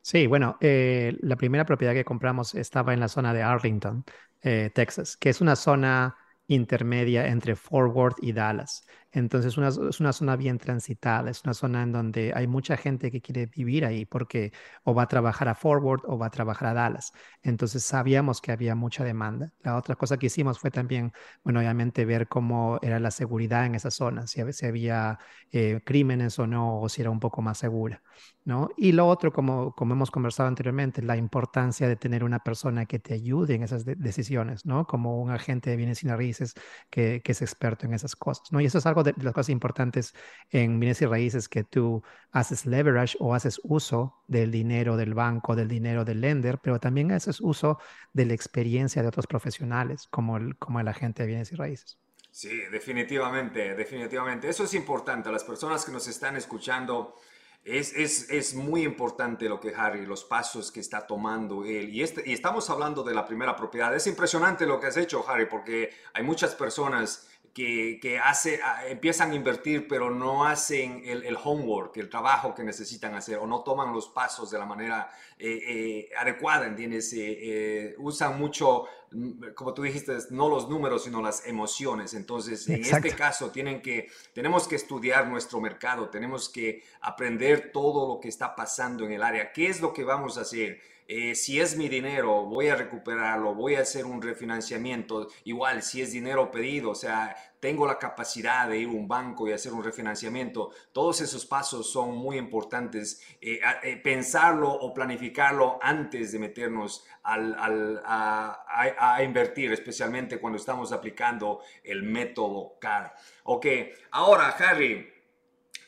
Sí, 0.01 0.25
bueno, 0.27 0.57
eh, 0.61 1.15
la 1.21 1.35
primera 1.35 1.65
propiedad 1.65 1.93
que 1.93 2.03
compramos 2.05 2.55
estaba 2.55 2.93
en 2.93 2.99
la 2.99 3.07
zona 3.07 3.33
de 3.33 3.43
Arlington, 3.43 4.03
eh, 4.41 4.71
Texas, 4.73 5.15
que 5.17 5.29
es 5.29 5.41
una 5.41 5.55
zona 5.55 6.15
intermedia 6.47 7.27
entre 7.27 7.55
Fort 7.55 7.95
Worth 7.95 8.17
y 8.21 8.33
Dallas. 8.33 8.85
Entonces 9.11 9.57
una, 9.57 9.69
es 9.69 9.99
una 9.99 10.13
zona 10.13 10.35
bien 10.35 10.57
transitada, 10.57 11.29
es 11.29 11.43
una 11.43 11.53
zona 11.53 11.83
en 11.83 11.91
donde 11.91 12.31
hay 12.35 12.47
mucha 12.47 12.77
gente 12.77 13.11
que 13.11 13.21
quiere 13.21 13.45
vivir 13.47 13.85
ahí 13.85 14.05
porque 14.05 14.53
o 14.83 14.93
va 14.93 15.03
a 15.03 15.07
trabajar 15.07 15.47
a 15.49 15.55
Fort 15.55 15.83
Worth 15.83 16.03
o 16.07 16.17
va 16.17 16.27
a 16.27 16.29
trabajar 16.29 16.69
a 16.69 16.73
Dallas. 16.73 17.11
Entonces 17.43 17.83
sabíamos 17.83 18.41
que 18.41 18.51
había 18.51 18.75
mucha 18.75 19.03
demanda. 19.03 19.51
La 19.63 19.75
otra 19.77 19.95
cosa 19.95 20.17
que 20.17 20.27
hicimos 20.27 20.59
fue 20.59 20.71
también, 20.71 21.11
bueno, 21.43 21.59
obviamente 21.59 22.05
ver 22.05 22.27
cómo 22.27 22.79
era 22.81 22.99
la 22.99 23.11
seguridad 23.11 23.65
en 23.65 23.75
esa 23.75 23.91
zona, 23.91 24.27
si, 24.27 24.41
había 24.41 25.19
eh, 25.51 25.81
crímenes 25.85 26.39
o 26.39 26.47
no, 26.47 26.79
o 26.81 26.89
si 26.89 27.01
era 27.01 27.09
un 27.09 27.19
poco 27.19 27.41
más 27.41 27.57
segura. 27.57 28.01
¿no? 28.43 28.69
Y 28.75 28.91
lo 28.91 29.07
otro, 29.07 29.31
como, 29.31 29.73
como 29.75 29.93
hemos 29.93 30.09
conversado 30.09 30.47
anteriormente, 30.49 31.01
la 31.01 31.15
importancia 31.15 31.87
de 31.87 31.95
tener 31.95 32.23
una 32.23 32.39
persona 32.39 32.85
que 32.85 32.99
te 32.99 33.13
ayude 33.13 33.55
en 33.55 33.63
esas 33.63 33.85
decisiones, 33.85 34.65
¿no? 34.65 34.87
Como 34.87 35.21
un 35.21 35.29
agente 35.31 35.69
de 35.69 35.75
bienes 35.75 36.03
y 36.03 36.07
raíces 36.07 36.53
que, 36.89 37.21
que, 37.23 37.33
es 37.33 37.41
experto 37.41 37.85
en 37.85 37.93
esas 37.93 38.15
cosas, 38.15 38.51
¿no? 38.51 38.59
Y 38.59 38.65
eso 38.65 38.79
es 38.79 38.85
algo 38.85 39.00
de, 39.03 39.13
las 39.17 39.33
cosas 39.33 39.49
importantes 39.49 40.13
en 40.49 40.79
bienes 40.79 41.01
y 41.01 41.05
raíces, 41.05 41.49
que 41.49 41.63
tú 41.63 42.03
haces 42.31 42.65
leverage 42.65 43.17
o 43.19 43.33
haces 43.33 43.59
uso 43.63 44.21
del 44.27 44.51
dinero 44.51 44.97
del 44.97 45.13
banco, 45.13 45.55
del 45.55 45.67
dinero 45.67 46.05
del 46.05 46.21
lender, 46.21 46.59
pero 46.61 46.79
también 46.79 47.11
haces 47.11 47.41
uso 47.41 47.79
de 48.13 48.25
la 48.25 48.33
experiencia 48.33 49.01
de 49.01 49.07
otros 49.07 49.27
profesionales, 49.27 50.07
como 50.09 50.37
el, 50.37 50.57
como 50.57 50.79
el 50.79 50.87
agente 50.87 51.23
de 51.23 51.27
bienes 51.27 51.51
y 51.51 51.55
raíces. 51.55 51.97
Sí, 52.31 52.61
definitivamente, 52.71 53.75
definitivamente. 53.75 54.47
Eso 54.47 54.63
es 54.63 54.73
importante. 54.73 55.31
Las 55.31 55.43
personas 55.43 55.83
que 55.83 55.91
nos 55.91 56.07
están 56.07 56.37
escuchando, 56.37 57.15
es, 57.63 57.93
es, 57.95 58.29
es, 58.31 58.55
muy 58.55 58.83
importante 58.83 59.47
lo 59.47 59.59
que 59.59 59.73
Harry, 59.75 60.05
los 60.05 60.23
pasos 60.23 60.71
que 60.71 60.79
está 60.79 61.05
tomando 61.05 61.63
él. 61.63 61.89
Y, 61.93 62.01
este, 62.01 62.23
y 62.25 62.33
estamos 62.33 62.69
hablando 62.69 63.03
de 63.03 63.13
la 63.13 63.25
primera 63.25 63.55
propiedad. 63.55 63.95
Es 63.95 64.07
impresionante 64.07 64.65
lo 64.65 64.79
que 64.79 64.87
has 64.87 64.97
hecho, 64.97 65.23
Harry, 65.29 65.45
porque 65.45 65.91
hay 66.13 66.23
muchas 66.23 66.55
personas 66.55 67.27
que, 67.53 67.99
que 68.01 68.17
hace, 68.17 68.59
empiezan 68.87 69.31
a 69.31 69.35
invertir, 69.35 69.87
pero 69.87 70.09
no 70.09 70.45
hacen 70.45 71.01
el, 71.05 71.23
el, 71.23 71.37
homework, 71.41 71.97
el 71.97 72.09
trabajo 72.09 72.55
que 72.55 72.63
necesitan 72.63 73.13
hacer, 73.13 73.37
o 73.37 73.47
no 73.47 73.61
toman 73.61 73.93
los 73.93 74.07
pasos 74.07 74.49
de 74.51 74.57
la 74.57 74.65
manera 74.65 75.11
eh, 75.37 75.59
eh, 75.67 76.09
adecuada, 76.17 76.67
¿entiendes? 76.67 77.11
Eh, 77.13 77.95
usan 77.97 78.39
mucho, 78.39 78.85
mm, 79.11 79.53
como 79.53 79.73
tú 79.73 79.81
dijiste, 79.81 80.15
no 80.29 80.47
los 80.47 80.69
números, 80.69 81.03
sino 81.03 81.21
las 81.21 81.45
emociones. 81.45 82.13
Entonces, 82.13 82.69
en 82.69 82.85
este 82.85 83.11
caso, 83.15 83.51
tienen 83.51 83.81
que, 83.81 84.09
tenemos 84.33 84.67
que 84.67 84.75
estudiar 84.75 85.27
nuestro 85.27 85.59
mercado, 85.59 86.09
tenemos 86.09 86.47
que 86.47 86.83
aprender 87.01 87.71
todo 87.73 88.13
lo 88.13 88.21
que 88.21 88.29
está 88.29 88.55
pasando 88.55 89.05
en 89.05 89.11
el 89.11 89.23
área. 89.23 89.51
¿Qué 89.51 89.67
es 89.67 89.81
lo 89.81 89.93
que 89.93 90.03
vamos 90.03 90.37
a 90.37 90.41
hacer? 90.41 90.79
Eh, 91.13 91.35
si 91.35 91.59
es 91.59 91.75
mi 91.75 91.89
dinero, 91.89 92.45
voy 92.45 92.69
a 92.69 92.75
recuperarlo, 92.75 93.53
voy 93.53 93.75
a 93.75 93.81
hacer 93.81 94.05
un 94.05 94.21
refinanciamiento, 94.21 95.27
igual 95.43 95.83
si 95.83 96.01
es 96.01 96.13
dinero 96.13 96.49
pedido, 96.49 96.91
o 96.91 96.95
sea, 96.95 97.35
tengo 97.59 97.85
la 97.85 97.99
capacidad 97.99 98.69
de 98.69 98.77
ir 98.77 98.87
a 98.87 98.91
un 98.91 99.09
banco 99.09 99.45
y 99.45 99.51
hacer 99.51 99.73
un 99.73 99.83
refinanciamiento, 99.83 100.71
todos 100.93 101.19
esos 101.19 101.45
pasos 101.45 101.91
son 101.91 102.15
muy 102.15 102.37
importantes. 102.37 103.21
Eh, 103.41 103.59
eh, 103.83 103.97
pensarlo 103.97 104.71
o 104.71 104.93
planificarlo 104.93 105.79
antes 105.81 106.31
de 106.31 106.39
meternos 106.39 107.05
al, 107.23 108.01
a, 108.05 108.63
a, 108.97 109.21
invertir, 109.21 109.73
especialmente 109.73 110.39
cuando 110.39 110.59
estamos 110.59 110.93
aplicando 110.93 111.59
el 111.83 112.03
método 112.03 112.77
CAR. 112.79 113.13
Ok, 113.43 113.65
ahora 114.11 114.47
Harry, 114.57 115.11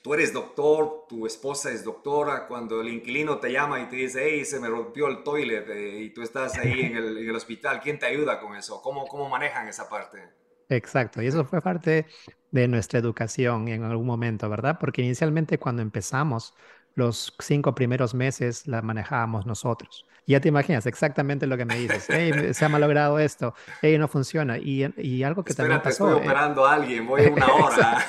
tú 0.03 0.13
eres 0.13 0.33
doctor, 0.33 1.05
tu 1.07 1.25
esposa 1.25 1.71
es 1.71 1.83
doctora, 1.83 2.45
cuando 2.45 2.81
el 2.81 2.89
inquilino 2.89 3.39
te 3.39 3.51
llama 3.51 3.79
y 3.79 3.85
te 3.85 3.95
dice, 3.95 4.21
hey, 4.21 4.43
se 4.43 4.59
me 4.59 4.67
rompió 4.67 5.07
el 5.07 5.23
toilet 5.23 5.67
eh, 5.69 6.01
y 6.01 6.09
tú 6.09 6.21
estás 6.21 6.57
ahí 6.57 6.81
en 6.81 6.97
el, 6.97 7.17
en 7.17 7.29
el, 7.29 7.35
hospital, 7.35 7.79
¿quién 7.81 7.97
te 7.97 8.05
ayuda 8.05 8.39
con 8.41 8.55
eso? 8.55 8.81
¿Cómo, 8.81 9.07
¿Cómo 9.07 9.29
manejan 9.29 9.67
esa 9.69 9.87
parte? 9.87 10.19
Exacto, 10.67 11.21
y 11.21 11.27
eso 11.27 11.45
fue 11.45 11.61
parte 11.61 12.05
de 12.51 12.67
nuestra 12.67 12.99
educación 12.99 13.69
en 13.69 13.83
algún 13.83 14.05
momento, 14.05 14.49
¿verdad? 14.49 14.77
Porque 14.77 15.01
inicialmente 15.01 15.57
cuando 15.57 15.81
empezamos, 15.81 16.53
los 16.95 17.33
cinco 17.39 17.73
primeros 17.73 18.13
meses 18.13 18.67
la 18.67 18.81
manejábamos 18.81 19.45
nosotros. 19.45 20.05
Ya 20.25 20.39
te 20.39 20.47
imaginas 20.47 20.85
exactamente 20.85 21.47
lo 21.47 21.57
que 21.57 21.65
me 21.65 21.75
dices. 21.75 22.05
Hey, 22.07 22.53
se 22.53 22.63
ha 22.63 22.69
malogrado 22.69 23.19
esto. 23.19 23.53
Hey, 23.81 23.97
no 23.97 24.07
funciona. 24.07 24.57
Y, 24.57 24.85
y 24.97 25.23
algo 25.23 25.43
que 25.43 25.53
también 25.53 25.81
pasó. 25.81 26.07
Estoy 26.07 26.23
eh, 26.23 26.25
operando 26.25 26.65
a 26.65 26.75
alguien. 26.75 27.05
Voy 27.05 27.25
una 27.25 27.45
hora. 27.53 28.05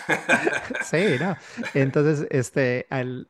Sí, 0.85 1.17
¿no? 1.21 1.37
Entonces, 1.75 2.27
este, 2.31 2.87
al, 2.91 3.29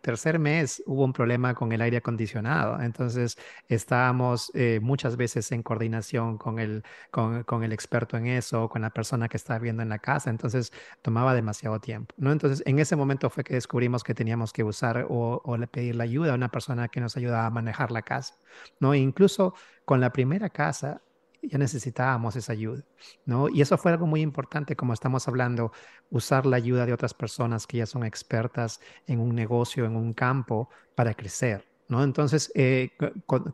tercer 0.00 0.38
mes 0.38 0.82
hubo 0.86 1.04
un 1.04 1.12
problema 1.12 1.54
con 1.54 1.72
el 1.72 1.80
aire 1.80 1.98
acondicionado. 1.98 2.80
Entonces, 2.80 3.36
estábamos 3.68 4.50
eh, 4.54 4.80
muchas 4.82 5.16
veces 5.16 5.50
en 5.52 5.62
coordinación 5.62 6.38
con 6.38 6.58
el, 6.58 6.82
con, 7.10 7.64
el 7.64 7.72
experto 7.72 8.16
en 8.16 8.26
eso, 8.26 8.68
con 8.68 8.82
la 8.82 8.90
persona 8.90 9.28
que 9.28 9.36
estaba 9.36 9.58
viendo 9.58 9.82
en 9.82 9.88
la 9.88 9.98
casa. 9.98 10.30
Entonces, 10.30 10.72
tomaba 11.02 11.34
demasiado 11.34 11.80
tiempo, 11.80 12.14
¿no? 12.18 12.32
Entonces, 12.32 12.62
en 12.66 12.78
ese 12.78 12.96
momento 12.96 13.30
fue 13.30 13.44
que 13.44 13.54
descubrimos 13.54 14.04
que 14.04 14.14
teníamos 14.14 14.52
que 14.52 14.64
usar 14.64 15.06
o, 15.08 15.40
o 15.44 15.58
pedir 15.68 15.96
la 15.96 16.04
ayuda 16.04 16.32
a 16.32 16.34
una 16.34 16.50
persona 16.50 16.88
que 16.88 17.00
nos 17.00 17.16
ayudaba 17.16 17.46
a 17.46 17.50
manejar 17.50 17.90
la 17.90 18.02
casa, 18.02 18.38
¿no? 18.80 18.94
Incluso 18.94 19.54
con 19.84 20.00
la 20.00 20.10
primera 20.12 20.50
casa 20.50 21.02
ya 21.42 21.58
necesitábamos 21.58 22.36
esa 22.36 22.52
ayuda, 22.52 22.84
¿no? 23.24 23.48
Y 23.48 23.60
eso 23.62 23.76
fue 23.78 23.92
algo 23.92 24.06
muy 24.06 24.20
importante, 24.20 24.76
como 24.76 24.92
estamos 24.92 25.28
hablando, 25.28 25.72
usar 26.10 26.46
la 26.46 26.56
ayuda 26.56 26.86
de 26.86 26.92
otras 26.92 27.14
personas 27.14 27.66
que 27.66 27.78
ya 27.78 27.86
son 27.86 28.04
expertas 28.04 28.80
en 29.06 29.20
un 29.20 29.34
negocio, 29.34 29.84
en 29.84 29.96
un 29.96 30.14
campo, 30.14 30.68
para 30.94 31.14
crecer, 31.14 31.68
¿no? 31.88 32.04
Entonces, 32.04 32.52
eh, 32.54 32.90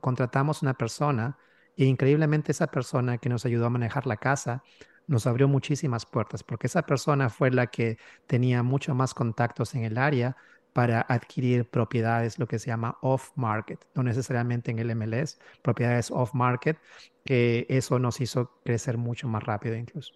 contratamos 0.00 0.62
una 0.62 0.74
persona 0.74 1.38
e 1.76 1.84
increíblemente 1.84 2.52
esa 2.52 2.66
persona 2.66 3.18
que 3.18 3.28
nos 3.28 3.44
ayudó 3.46 3.66
a 3.66 3.70
manejar 3.70 4.06
la 4.06 4.16
casa 4.16 4.62
nos 5.08 5.26
abrió 5.26 5.48
muchísimas 5.48 6.06
puertas, 6.06 6.44
porque 6.44 6.68
esa 6.68 6.82
persona 6.82 7.30
fue 7.30 7.50
la 7.50 7.66
que 7.68 7.98
tenía 8.26 8.62
mucho 8.62 8.94
más 8.94 9.14
contactos 9.14 9.74
en 9.74 9.84
el 9.84 9.98
área, 9.98 10.36
para 10.78 11.04
adquirir 11.08 11.68
propiedades, 11.68 12.38
lo 12.38 12.46
que 12.46 12.60
se 12.60 12.68
llama 12.68 12.98
off-market, 13.02 13.84
no 13.96 14.04
necesariamente 14.04 14.70
en 14.70 14.78
el 14.78 14.94
MLS, 14.94 15.36
propiedades 15.60 16.08
off-market, 16.12 16.78
que 17.24 17.66
eso 17.68 17.98
nos 17.98 18.20
hizo 18.20 18.52
crecer 18.64 18.96
mucho 18.96 19.26
más 19.26 19.42
rápido 19.42 19.74
incluso. 19.74 20.14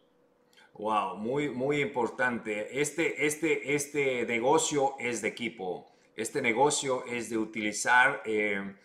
Wow, 0.75 1.16
muy, 1.16 1.51
muy 1.51 1.81
importante. 1.81 2.81
Este, 2.81 3.27
este, 3.27 3.75
este 3.75 4.25
negocio 4.25 4.94
es 5.01 5.20
de 5.20 5.27
equipo. 5.27 5.92
Este 6.14 6.40
negocio 6.40 7.05
es 7.07 7.29
de 7.29 7.38
utilizar, 7.38 8.22
eh, 8.25 8.77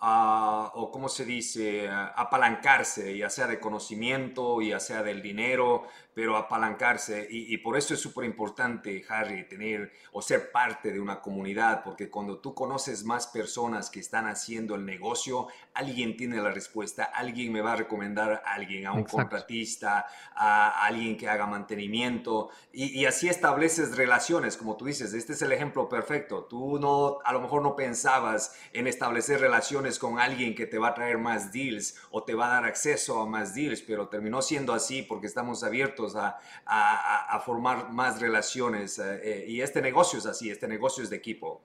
o 0.00 0.90
cómo 0.92 1.08
se 1.08 1.24
dice, 1.24 1.88
apalancarse, 1.88 3.16
ya 3.16 3.30
sea 3.30 3.46
de 3.46 3.60
conocimiento, 3.60 4.60
ya 4.62 4.80
sea 4.80 5.04
del 5.04 5.22
dinero, 5.22 5.84
pero 6.14 6.36
apalancarse. 6.36 7.26
Y, 7.30 7.56
por 7.58 7.76
eso 7.76 7.94
es 7.94 8.00
súper 8.00 8.24
importante, 8.24 9.04
Harry, 9.08 9.48
tener 9.48 9.92
o 10.12 10.22
ser 10.22 10.50
parte 10.50 10.92
de 10.92 11.00
una 11.00 11.20
comunidad, 11.20 11.82
porque 11.84 12.10
cuando 12.10 12.38
tú 12.38 12.54
conoces 12.54 13.04
más 13.04 13.26
personas 13.28 13.90
que 13.90 14.00
están 14.00 14.26
haciendo 14.26 14.74
el 14.74 14.84
negocio, 14.84 15.48
alguien 15.74 16.16
tiene 16.16 16.40
la 16.40 16.50
respuesta, 16.50 17.04
alguien 17.04 17.52
me 17.52 17.60
va 17.60 17.72
a 17.72 17.76
recomendar 17.76 18.42
a 18.44 18.54
alguien, 18.54 18.86
a 18.86 18.92
un 18.92 19.04
contratista, 19.04 20.06
a, 20.34 20.84
alguien 20.84 21.16
que 21.16 21.28
haga 21.28 21.46
mantenimiento, 21.46 22.50
y, 22.72 23.04
así 23.04 23.28
estableces 23.28 23.96
relaciones, 23.96 24.56
como 24.56 24.76
tú 24.76 24.86
dices, 24.86 25.12
este 25.14 25.32
es 25.32 25.42
el 25.42 25.52
ejemplo 25.52 25.88
perfecto. 25.88 26.44
Tú 26.44 26.78
no, 26.78 27.18
a 27.24 27.32
lo 27.32 27.40
mejor 27.40 27.62
no 27.62 27.76
pensabas 27.76 28.56
en 28.72 28.86
establecer 28.86 29.40
relaciones 29.40 29.98
con 29.98 30.18
alguien 30.18 30.54
que 30.54 30.66
te 30.66 30.78
va 30.78 30.88
a 30.88 30.94
traer 30.94 31.18
más 31.18 31.52
deals 31.52 31.96
o 32.10 32.22
te 32.24 32.34
va 32.34 32.46
a 32.46 32.54
dar 32.54 32.64
acceso 32.64 33.20
a 33.20 33.26
más 33.26 33.54
deals, 33.54 33.82
pero 33.82 34.08
terminó 34.08 34.42
siendo 34.42 34.72
así 34.72 35.02
porque 35.02 35.26
estamos 35.26 35.64
abiertos 35.64 36.09
a, 36.16 37.40
formar 37.44 37.90
más 37.90 38.20
relaciones. 38.20 38.98
Eh, 38.98 39.20
eh, 39.22 39.44
y 39.48 39.60
este 39.60 39.80
negocio 39.80 40.18
es 40.18 40.26
así, 40.26 40.50
este 40.50 40.68
negocio 40.68 41.02
es 41.02 41.10
de 41.10 41.16
equipo. 41.16 41.60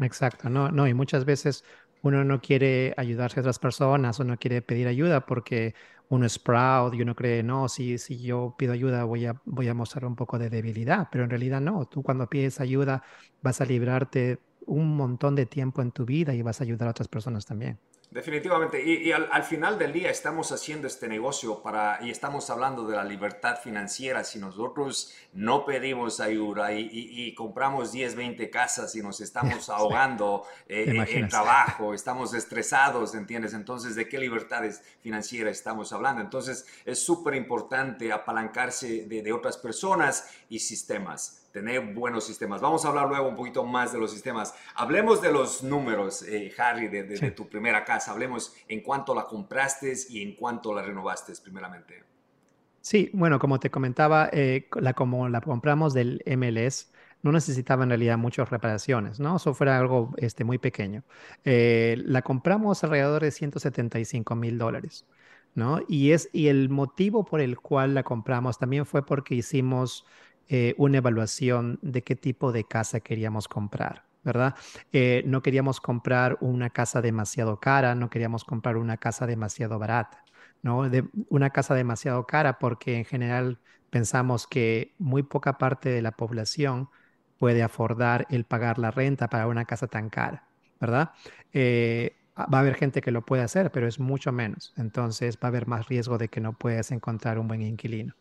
Exacto, 0.00 0.48
no, 0.48 0.70
no, 0.70 0.88
y 0.88 0.94
muchas 0.94 1.24
veces 1.24 1.64
uno 2.02 2.24
no 2.24 2.40
quiere 2.40 2.92
ayudarse 2.96 3.40
a 3.40 3.42
otras 3.42 3.58
personas 3.58 4.18
o 4.20 4.24
no 4.24 4.36
quiere 4.36 4.60
pedir 4.60 4.88
ayuda 4.88 5.24
porque 5.24 5.74
uno 6.08 6.26
es 6.26 6.38
proud 6.38 6.92
y 6.92 7.02
uno 7.02 7.14
cree, 7.14 7.42
no, 7.42 7.68
si, 7.68 7.98
si 7.98 8.20
yo 8.20 8.54
pido 8.58 8.72
ayuda 8.72 9.04
voy 9.04 9.26
a, 9.26 9.40
voy 9.44 9.68
a 9.68 9.74
mostrar 9.74 10.04
un 10.04 10.16
poco 10.16 10.38
de 10.38 10.50
debilidad, 10.50 11.08
pero 11.10 11.24
en 11.24 11.30
realidad 11.30 11.60
no, 11.60 11.86
tú 11.86 12.02
cuando 12.02 12.28
pides 12.28 12.60
ayuda 12.60 13.02
vas 13.40 13.60
a 13.60 13.64
librarte 13.64 14.38
un 14.66 14.96
montón 14.96 15.34
de 15.34 15.46
tiempo 15.46 15.82
en 15.82 15.92
tu 15.92 16.04
vida 16.04 16.34
y 16.34 16.42
vas 16.42 16.60
a 16.60 16.64
ayudar 16.64 16.88
a 16.88 16.90
otras 16.90 17.08
personas 17.08 17.46
también. 17.46 17.78
Definitivamente. 18.14 18.80
Y, 18.80 19.10
al, 19.10 19.42
final 19.42 19.76
del 19.76 19.92
día 19.92 20.08
estamos 20.08 20.52
haciendo 20.52 20.86
este 20.86 21.08
negocio 21.08 21.60
para, 21.60 21.98
y 22.00 22.10
estamos 22.10 22.48
hablando 22.48 22.86
de 22.86 22.94
la 22.94 23.02
libertad 23.02 23.58
financiera. 23.60 24.22
Si 24.22 24.38
nosotros 24.38 25.12
no 25.32 25.66
pedimos 25.66 26.20
ayuda 26.20 26.72
y, 26.72 27.34
compramos 27.34 27.90
10, 27.90 28.14
20 28.14 28.50
casas 28.50 28.94
y 28.94 29.02
nos 29.02 29.20
estamos 29.20 29.68
ahogando 29.68 30.46
eh, 30.68 30.94
en 31.08 31.28
trabajo, 31.28 31.92
estamos 31.92 32.34
estresados, 32.34 33.16
¿entiendes? 33.16 33.52
Entonces, 33.52 33.96
¿de 33.96 34.08
qué 34.08 34.20
libertades 34.20 34.80
financieras 35.00 35.56
estamos 35.56 35.92
hablando? 35.92 36.22
Entonces, 36.22 36.66
es 36.84 37.04
súper 37.04 37.34
importante 37.34 38.12
apalancarse 38.12 39.06
de, 39.06 39.22
de 39.22 39.32
otras 39.32 39.56
personas 39.56 40.30
y 40.48 40.60
sistemas 40.60 41.43
tener 41.54 41.94
buenos 41.94 42.26
sistemas. 42.26 42.60
Vamos 42.60 42.84
a 42.84 42.88
hablar 42.88 43.08
luego 43.08 43.28
un 43.28 43.36
poquito 43.36 43.62
más 43.64 43.92
de 43.92 44.00
los 44.00 44.10
sistemas. 44.10 44.56
Hablemos 44.74 45.22
de 45.22 45.30
los 45.30 45.62
números, 45.62 46.22
eh, 46.22 46.52
Harry, 46.58 46.88
de, 46.88 47.30
tu 47.30 47.48
primera 47.48 47.84
casa. 47.84 48.10
Hablemos 48.10 48.56
en 48.66 48.80
cuánto 48.80 49.14
la 49.14 49.24
compraste 49.24 49.94
y 50.08 50.20
en 50.20 50.34
cuánto 50.34 50.74
la 50.74 50.82
renovaste 50.82 51.32
primeramente. 51.44 52.02
Sí, 52.80 53.08
bueno, 53.14 53.38
como 53.38 53.60
te 53.60 53.70
comentaba, 53.70 54.28
eh, 54.32 54.68
la, 54.74 54.94
como 54.94 55.28
la 55.28 55.40
compramos 55.40 55.94
del 55.94 56.24
MLS, 56.26 56.92
no 57.22 57.30
necesitaba 57.30 57.84
en 57.84 57.90
realidad 57.90 58.18
muchas 58.18 58.50
reparaciones, 58.50 59.20
¿no? 59.20 59.36
Eso 59.36 59.54
fuera 59.54 59.78
algo 59.78 60.12
este, 60.16 60.42
muy 60.42 60.58
pequeño. 60.58 61.04
Eh, 61.44 62.02
la 62.04 62.22
compramos 62.22 62.82
alrededor 62.82 63.22
de 63.22 63.30
175 63.30 64.34
mil 64.34 64.58
dólares, 64.58 65.06
¿no? 65.54 65.78
Y, 65.86 66.10
es, 66.10 66.28
y 66.32 66.48
el 66.48 66.68
motivo 66.68 67.24
por 67.24 67.40
el 67.40 67.60
cual 67.60 67.94
la 67.94 68.02
compramos 68.02 68.58
también 68.58 68.86
fue 68.86 69.06
porque 69.06 69.36
hicimos 69.36 70.04
eh, 70.48 70.74
una 70.78 70.98
evaluación 70.98 71.78
de 71.82 72.02
qué 72.02 72.16
tipo 72.16 72.52
de 72.52 72.64
casa 72.64 73.00
queríamos 73.00 73.48
comprar, 73.48 74.04
¿verdad? 74.22 74.54
Eh, 74.92 75.22
no 75.26 75.42
queríamos 75.42 75.80
comprar 75.80 76.38
una 76.40 76.70
casa 76.70 77.00
demasiado 77.02 77.60
cara, 77.60 77.94
no 77.94 78.10
queríamos 78.10 78.44
comprar 78.44 78.76
una 78.76 78.96
casa 78.98 79.26
demasiado 79.26 79.78
barata, 79.78 80.24
¿no? 80.62 80.82
Una 81.28 81.50
casa 81.50 81.74
demasiado 81.74 82.26
cara 82.26 82.58
porque 82.58 82.96
en 82.96 83.04
general 83.04 83.60
pensamos 83.90 84.46
que 84.46 84.94
muy 84.98 85.22
poca 85.22 85.58
parte 85.58 85.88
de 85.90 86.02
la 86.02 86.12
población 86.12 86.88
puede 87.38 87.62
afordar 87.62 88.26
el 88.30 88.44
pagar 88.44 88.78
la 88.78 88.90
renta 88.90 89.28
para 89.28 89.46
una 89.48 89.64
casa 89.64 89.86
tan 89.88 90.10
cara, 90.10 90.48
¿verdad? 90.80 91.12
Eh, 91.52 92.16
va 92.36 92.58
a 92.58 92.60
haber 92.60 92.74
gente 92.74 93.00
que 93.00 93.10
lo 93.10 93.24
puede 93.24 93.42
hacer, 93.42 93.70
pero 93.72 93.86
es 93.86 93.98
mucho 94.00 94.32
menos. 94.32 94.72
Entonces 94.76 95.36
va 95.36 95.40
a 95.44 95.46
haber 95.48 95.66
más 95.66 95.88
riesgo 95.88 96.18
de 96.18 96.28
que 96.28 96.40
no 96.40 96.52
puedas 96.58 96.90
encontrar 96.92 97.38
un 97.38 97.48
buen 97.48 97.62
inquilino. 97.62 98.14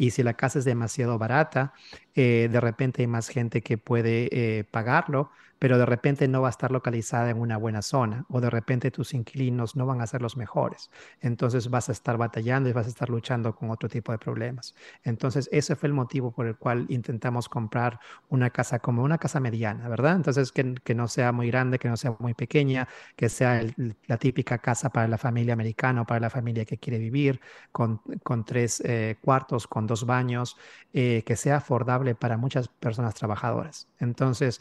Y 0.00 0.12
si 0.12 0.22
la 0.22 0.32
casa 0.34 0.58
es 0.60 0.64
demasiado 0.64 1.18
barata, 1.18 1.74
eh, 2.14 2.48
de 2.50 2.58
repente 2.60 3.02
hay 3.02 3.06
más 3.06 3.28
gente 3.28 3.62
que 3.62 3.76
puede 3.76 4.30
eh, 4.32 4.64
pagarlo, 4.64 5.30
pero 5.60 5.78
de 5.78 5.84
repente 5.86 6.26
no 6.26 6.40
va 6.40 6.48
a 6.48 6.50
estar 6.50 6.72
localizada 6.72 7.30
en 7.30 7.38
una 7.38 7.58
buena 7.58 7.82
zona 7.82 8.24
o 8.30 8.40
de 8.40 8.48
repente 8.48 8.90
tus 8.90 9.12
inquilinos 9.12 9.76
no 9.76 9.84
van 9.84 10.00
a 10.00 10.06
ser 10.06 10.22
los 10.22 10.36
mejores. 10.38 10.90
Entonces 11.20 11.68
vas 11.68 11.90
a 11.90 11.92
estar 11.92 12.16
batallando 12.16 12.70
y 12.70 12.72
vas 12.72 12.86
a 12.86 12.88
estar 12.88 13.10
luchando 13.10 13.54
con 13.54 13.70
otro 13.70 13.88
tipo 13.88 14.10
de 14.10 14.18
problemas. 14.18 14.74
Entonces 15.04 15.50
ese 15.52 15.76
fue 15.76 15.88
el 15.88 15.92
motivo 15.92 16.32
por 16.32 16.46
el 16.46 16.56
cual 16.56 16.86
intentamos 16.88 17.48
comprar 17.50 18.00
una 18.30 18.48
casa 18.48 18.78
como 18.78 19.02
una 19.02 19.18
casa 19.18 19.38
mediana, 19.38 19.86
¿verdad? 19.88 20.16
Entonces 20.16 20.50
que, 20.50 20.74
que 20.82 20.94
no 20.94 21.08
sea 21.08 21.30
muy 21.30 21.48
grande, 21.48 21.78
que 21.78 21.88
no 21.90 21.96
sea 21.98 22.16
muy 22.18 22.32
pequeña, 22.32 22.88
que 23.14 23.28
sea 23.28 23.62
la 24.06 24.16
típica 24.16 24.58
casa 24.58 24.88
para 24.88 25.08
la 25.08 25.18
familia 25.18 25.52
americana 25.52 26.02
o 26.02 26.06
para 26.06 26.20
la 26.20 26.30
familia 26.30 26.64
que 26.64 26.78
quiere 26.78 26.98
vivir, 26.98 27.38
con, 27.70 28.00
con 28.22 28.46
tres 28.46 28.80
eh, 28.80 29.16
cuartos, 29.20 29.66
con 29.66 29.86
dos 29.86 30.06
baños, 30.06 30.56
que 30.92 31.36
sea 31.36 31.56
afordable 31.58 32.14
para 32.14 32.36
muchas 32.36 32.68
personas 32.68 33.14
trabajadoras. 33.14 33.88
Entonces, 33.98 34.60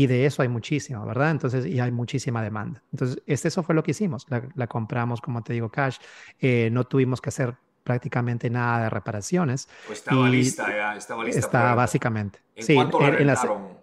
y 0.00 0.06
de 0.06 0.24
eso 0.24 0.40
hay 0.40 0.48
muchísimo, 0.48 1.04
¿verdad? 1.04 1.30
Entonces, 1.30 1.66
y 1.66 1.78
hay 1.78 1.90
muchísima 1.90 2.42
demanda. 2.42 2.82
Entonces, 2.90 3.22
este, 3.26 3.48
eso 3.48 3.62
fue 3.62 3.74
lo 3.74 3.82
que 3.82 3.90
hicimos. 3.90 4.26
La, 4.54 4.66
compramos, 4.66 5.20
como 5.20 5.42
te 5.42 5.52
digo, 5.52 5.68
cash. 5.68 5.98
Eh, 6.38 6.70
no 6.72 6.84
tuvimos 6.84 7.20
que 7.20 7.28
hacer 7.28 7.54
prácticamente 7.84 8.48
nada 8.48 8.84
de 8.84 8.88
reparaciones. 8.88 9.68
Pues 9.86 9.98
estaba 9.98 10.26
lista 10.30 10.74
ya, 10.74 10.96
estaba 10.96 11.22
lista. 11.22 11.40
Está 11.40 11.74
básicamente. 11.74 12.38
¿En 12.56 12.64
sí, 12.64 12.74
cuánto 12.76 12.98
la 12.98 13.34
en, 13.34 13.80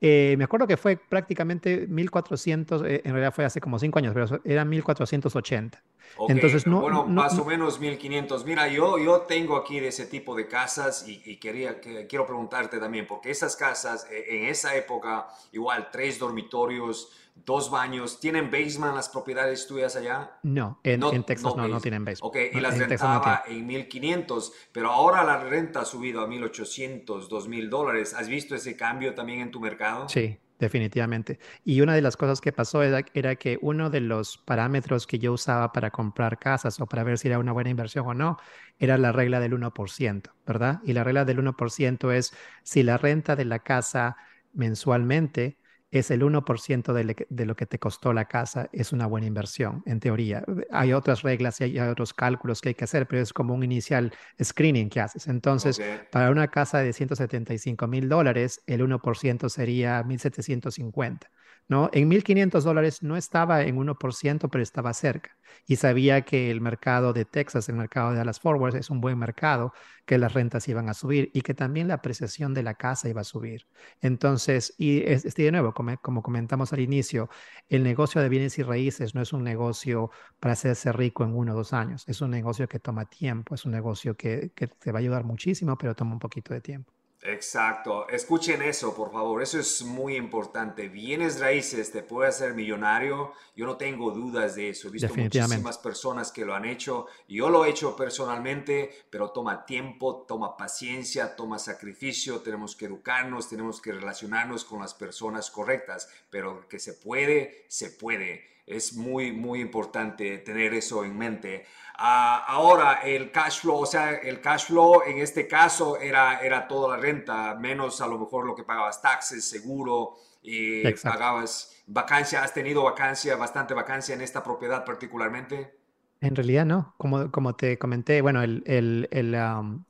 eh, 0.00 0.34
me 0.38 0.44
acuerdo 0.44 0.66
que 0.66 0.76
fue 0.76 0.96
prácticamente 0.96 1.86
1400, 1.86 2.82
eh, 2.82 3.02
en 3.04 3.12
realidad 3.12 3.34
fue 3.34 3.44
hace 3.44 3.60
como 3.60 3.78
cinco 3.78 3.98
años, 3.98 4.14
pero 4.14 4.40
era 4.44 4.64
1480. 4.64 5.82
Entonces, 6.28 6.66
no, 6.66 6.80
bueno, 6.80 7.06
más 7.06 7.38
o 7.38 7.44
menos 7.44 7.78
1500. 7.78 8.44
Mira, 8.44 8.68
yo, 8.68 8.98
yo 8.98 9.22
tengo 9.22 9.56
aquí 9.56 9.80
de 9.80 9.88
ese 9.88 10.06
tipo 10.06 10.34
de 10.34 10.48
casas 10.48 11.06
y, 11.06 11.36
quería, 11.36 11.80
que, 11.80 12.06
quiero 12.06 12.26
preguntarte 12.26 12.78
también, 12.78 13.06
porque 13.06 13.30
esas 13.30 13.56
casas 13.56 14.06
eh, 14.10 14.24
en 14.28 14.46
esa 14.46 14.74
época, 14.74 15.28
igual, 15.52 15.88
tres 15.92 16.18
dormitorios, 16.18 17.12
dos 17.44 17.70
baños. 17.70 18.20
¿Tienen 18.20 18.50
basement 18.50 18.94
las 18.94 19.08
propiedades 19.08 19.66
tuyas 19.66 19.96
allá? 19.96 20.38
No, 20.42 20.80
en, 20.82 21.24
Texas 21.24 21.54
no, 21.56 21.68
no, 21.68 21.80
tienen 21.80 22.04
basement. 22.04 22.24
Ok, 22.24 22.36
y 22.52 22.60
las 22.60 22.76
rentaba 22.78 23.44
en 23.46 23.66
1500, 23.66 24.52
pero 24.72 24.90
ahora 24.90 25.24
la 25.24 25.38
renta 25.42 25.80
ha 25.80 25.84
subido 25.84 26.20
a 26.22 26.26
1800, 26.26 27.28
2000 27.28 27.70
dólares. 27.70 28.14
¿Has 28.14 28.28
visto 28.28 28.54
ese 28.54 28.76
cambio 28.76 29.14
también 29.14 29.40
en 29.40 29.50
tu 29.50 29.60
mercado? 29.60 29.89
Sí, 30.06 30.38
definitivamente. 30.58 31.38
Y 31.64 31.80
una 31.80 31.94
de 31.94 32.02
las 32.02 32.16
cosas 32.16 32.40
que 32.40 32.52
pasó 32.52 32.82
era, 32.82 33.04
era, 33.14 33.36
que 33.36 33.58
uno 33.62 33.90
de 33.90 34.00
los 34.00 34.38
parámetros 34.38 35.06
que 35.06 35.18
yo 35.18 35.32
usaba 35.32 35.72
para 35.72 35.90
comprar 35.90 36.38
casas 36.38 36.80
o 36.80 36.86
para 36.86 37.04
ver 37.04 37.18
si 37.18 37.28
era 37.28 37.38
una 37.38 37.52
buena 37.52 37.70
inversión 37.70 38.06
o 38.06 38.14
no, 38.14 38.36
era 38.78 38.98
la 38.98 39.12
regla 39.12 39.40
del 39.40 39.54
1%, 39.54 40.32
¿verdad? 40.46 40.80
Y 40.84 40.92
la 40.92 41.04
regla 41.04 41.24
del 41.24 41.38
1% 41.38 42.12
es 42.12 42.32
si 42.62 42.82
la 42.82 42.98
renta 42.98 43.36
de 43.36 43.44
la 43.44 43.60
casa 43.60 44.16
mensualmente 44.52 45.58
es 45.90 46.10
el 46.10 46.22
1% 46.22 46.92
de, 47.28 47.46
lo 47.46 47.56
que 47.56 47.66
te 47.66 47.78
costó 47.78 48.12
la 48.12 48.26
casa, 48.26 48.68
es 48.72 48.92
una 48.92 49.06
buena 49.06 49.26
inversión, 49.26 49.82
en 49.86 49.98
teoría. 49.98 50.44
Hay 50.70 50.92
otras 50.92 51.22
reglas 51.22 51.60
y 51.60 51.64
hay, 51.64 51.78
otros 51.80 52.14
cálculos 52.14 52.60
que 52.60 52.70
hay 52.70 52.74
que 52.74 52.84
hacer, 52.84 53.06
pero 53.08 53.22
es 53.22 53.32
como 53.32 53.54
un 53.54 53.64
inicial 53.64 54.12
screening 54.42 54.88
que 54.88 55.00
haces. 55.00 55.26
Entonces, 55.26 55.80
para 56.12 56.30
una 56.30 56.48
casa 56.48 56.78
de 56.78 56.92
175 56.92 57.86
mil 57.88 58.08
dólares, 58.08 58.62
el 58.66 58.82
1% 58.82 59.48
sería 59.48 60.02
1.750. 60.04 61.28
¿no? 61.70 61.88
En 61.92 62.10
1.500 62.10 62.64
dólares 62.64 63.02
no 63.04 63.16
estaba 63.16 63.62
en 63.62 63.76
1%, 63.76 64.50
pero 64.50 64.62
estaba 64.62 64.92
cerca. 64.92 65.38
Y 65.68 65.76
sabía 65.76 66.22
que 66.22 66.50
el 66.50 66.60
mercado 66.60 67.12
de 67.12 67.24
Texas, 67.24 67.68
el 67.68 67.76
mercado 67.76 68.10
de 68.10 68.16
Dallas 68.18 68.40
Forward, 68.40 68.74
es 68.74 68.90
un 68.90 69.00
buen 69.00 69.16
mercado, 69.18 69.72
que 70.04 70.18
las 70.18 70.34
rentas 70.34 70.66
iban 70.66 70.88
a 70.88 70.94
subir 70.94 71.30
y 71.32 71.42
que 71.42 71.54
también 71.54 71.86
la 71.86 71.94
apreciación 71.94 72.54
de 72.54 72.64
la 72.64 72.74
casa 72.74 73.08
iba 73.08 73.20
a 73.20 73.24
subir. 73.24 73.68
Entonces, 74.00 74.74
y 74.78 75.02
este 75.04 75.44
de 75.44 75.52
nuevo, 75.52 75.72
como, 75.72 76.22
comentamos 76.22 76.72
al 76.72 76.80
inicio, 76.80 77.30
el 77.68 77.84
negocio 77.84 78.20
de 78.20 78.28
bienes 78.28 78.58
y 78.58 78.64
raíces 78.64 79.14
no 79.14 79.22
es 79.22 79.32
un 79.32 79.44
negocio 79.44 80.10
para 80.40 80.54
hacerse 80.54 80.90
rico 80.92 81.22
en 81.22 81.36
uno 81.36 81.52
o 81.52 81.56
dos 81.56 81.72
años, 81.72 82.02
es 82.08 82.20
un 82.20 82.30
negocio 82.32 82.66
que 82.68 82.80
toma 82.80 83.04
tiempo, 83.04 83.54
es 83.54 83.64
un 83.64 83.70
negocio 83.70 84.16
que 84.16 84.50
te 84.56 84.90
va 84.92 84.98
a 84.98 85.02
ayudar 85.02 85.22
muchísimo, 85.24 85.78
pero 85.78 85.94
toma 85.94 86.14
un 86.14 86.18
poquito 86.18 86.52
de 86.52 86.60
tiempo. 86.60 86.99
Exacto. 87.22 88.08
Escuchen 88.08 88.62
eso, 88.62 88.94
por 88.94 89.12
favor. 89.12 89.42
Eso 89.42 89.58
es 89.58 89.82
muy 89.82 90.16
importante. 90.16 90.88
Bienes 90.88 91.38
raíces 91.38 91.92
te 91.92 92.02
puede 92.02 92.30
hacer 92.30 92.54
millonario. 92.54 93.34
Yo 93.54 93.66
no 93.66 93.76
tengo 93.76 94.10
dudas 94.10 94.54
de 94.54 94.70
eso. 94.70 94.88
He 94.88 94.92
visto 94.92 95.14
muchísimas 95.14 95.76
personas 95.76 96.32
que 96.32 96.46
lo 96.46 96.54
han 96.54 96.64
hecho. 96.64 97.06
Yo 97.28 97.50
lo 97.50 97.64
he 97.64 97.70
hecho 97.70 97.94
personalmente, 97.94 99.04
pero 99.10 99.30
toma 99.32 99.66
tiempo, 99.66 100.24
toma 100.26 100.56
paciencia, 100.56 101.36
toma 101.36 101.58
sacrificio. 101.58 102.40
Tenemos 102.40 102.74
que 102.74 102.86
educarnos, 102.86 103.50
tenemos 103.50 103.82
que 103.82 103.92
relacionarnos 103.92 104.64
con 104.64 104.80
las 104.80 104.94
personas 104.94 105.50
correctas. 105.50 106.08
Pero 106.30 106.66
que 106.68 106.78
se 106.78 106.94
puede, 106.94 107.66
se 107.68 107.90
puede. 107.90 108.48
Es 108.64 108.94
muy, 108.94 109.32
muy 109.32 109.60
importante 109.60 110.38
tener 110.38 110.72
eso 110.72 111.04
en 111.04 111.18
mente. 111.18 111.66
Ah, 112.02 112.46
ahora, 112.48 113.00
el 113.04 113.30
cash 113.30 113.60
flow, 113.60 113.80
o 113.80 113.84
sea, 113.84 114.14
el 114.14 114.40
cash 114.40 114.68
flow 114.68 115.02
en 115.06 115.18
este 115.18 115.46
caso 115.46 116.00
era, 116.00 116.40
era 116.40 116.66
toda 116.66 116.96
la 116.96 117.02
renta, 117.02 117.54
menos 117.56 118.00
a 118.00 118.06
lo 118.06 118.18
mejor 118.18 118.46
lo 118.46 118.54
que 118.54 118.64
pagabas 118.64 119.02
taxes, 119.02 119.44
seguro, 119.44 120.16
y 120.40 120.90
pagabas 120.94 121.76
vacancia. 121.86 122.42
¿Has 122.42 122.54
tenido 122.54 122.84
vacancia, 122.84 123.36
bastante 123.36 123.74
vacancia 123.74 124.14
en 124.14 124.22
esta 124.22 124.42
propiedad 124.42 124.82
particularmente? 124.82 125.78
En 126.22 126.34
realidad 126.34 126.64
no, 126.64 126.94
como, 126.96 127.30
como 127.30 127.54
te 127.54 127.78
comenté, 127.78 128.22
bueno, 128.22 128.42
el, 128.42 128.62
el, 128.64 129.06
el, 129.10 129.36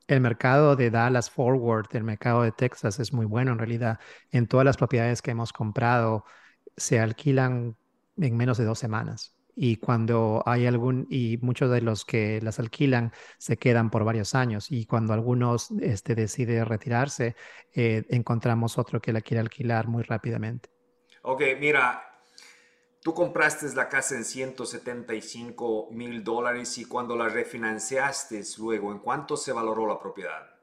el, 0.08 0.20
mercado 0.20 0.74
de 0.74 0.90
Dallas 0.90 1.30
Forward, 1.30 1.86
el 1.92 2.02
mercado 2.02 2.42
de 2.42 2.50
Texas 2.50 2.98
es 2.98 3.12
muy 3.12 3.26
bueno 3.26 3.52
en 3.52 3.58
realidad. 3.58 4.00
En 4.32 4.48
todas 4.48 4.64
las 4.64 4.76
propiedades 4.76 5.22
que 5.22 5.30
hemos 5.30 5.52
comprado 5.52 6.24
se 6.76 6.98
alquilan 6.98 7.76
en 8.16 8.36
menos 8.36 8.58
de 8.58 8.64
dos 8.64 8.80
semanas 8.80 9.36
y 9.62 9.76
cuando 9.76 10.42
hay 10.46 10.66
algún, 10.66 11.06
y 11.10 11.36
muchos 11.42 11.70
de 11.70 11.82
los 11.82 12.06
que 12.06 12.40
las 12.40 12.58
alquilan 12.58 13.12
se 13.36 13.58
quedan 13.58 13.90
por 13.90 14.04
varios 14.04 14.34
años 14.34 14.72
y 14.72 14.86
cuando 14.86 15.12
algunos 15.12 15.70
este, 15.82 16.14
decide 16.14 16.64
retirarse, 16.64 17.36
eh, 17.74 18.04
encontramos 18.08 18.78
otro 18.78 19.02
que 19.02 19.12
la 19.12 19.20
quiere 19.20 19.40
alquilar 19.40 19.86
muy 19.86 20.02
rápidamente. 20.02 20.70
Ok, 21.20 21.42
mira, 21.60 22.02
tú 23.02 23.12
compraste 23.12 23.66
la 23.74 23.90
casa 23.90 24.16
en 24.16 24.24
175 24.24 25.88
mil 25.90 26.24
dólares 26.24 26.78
y 26.78 26.86
cuando 26.86 27.14
la 27.14 27.28
refinanciaste 27.28 28.42
luego, 28.56 28.92
¿en 28.92 29.00
cuánto 29.00 29.36
se 29.36 29.52
valoró 29.52 29.86
la 29.86 30.00
propiedad? 30.00 30.59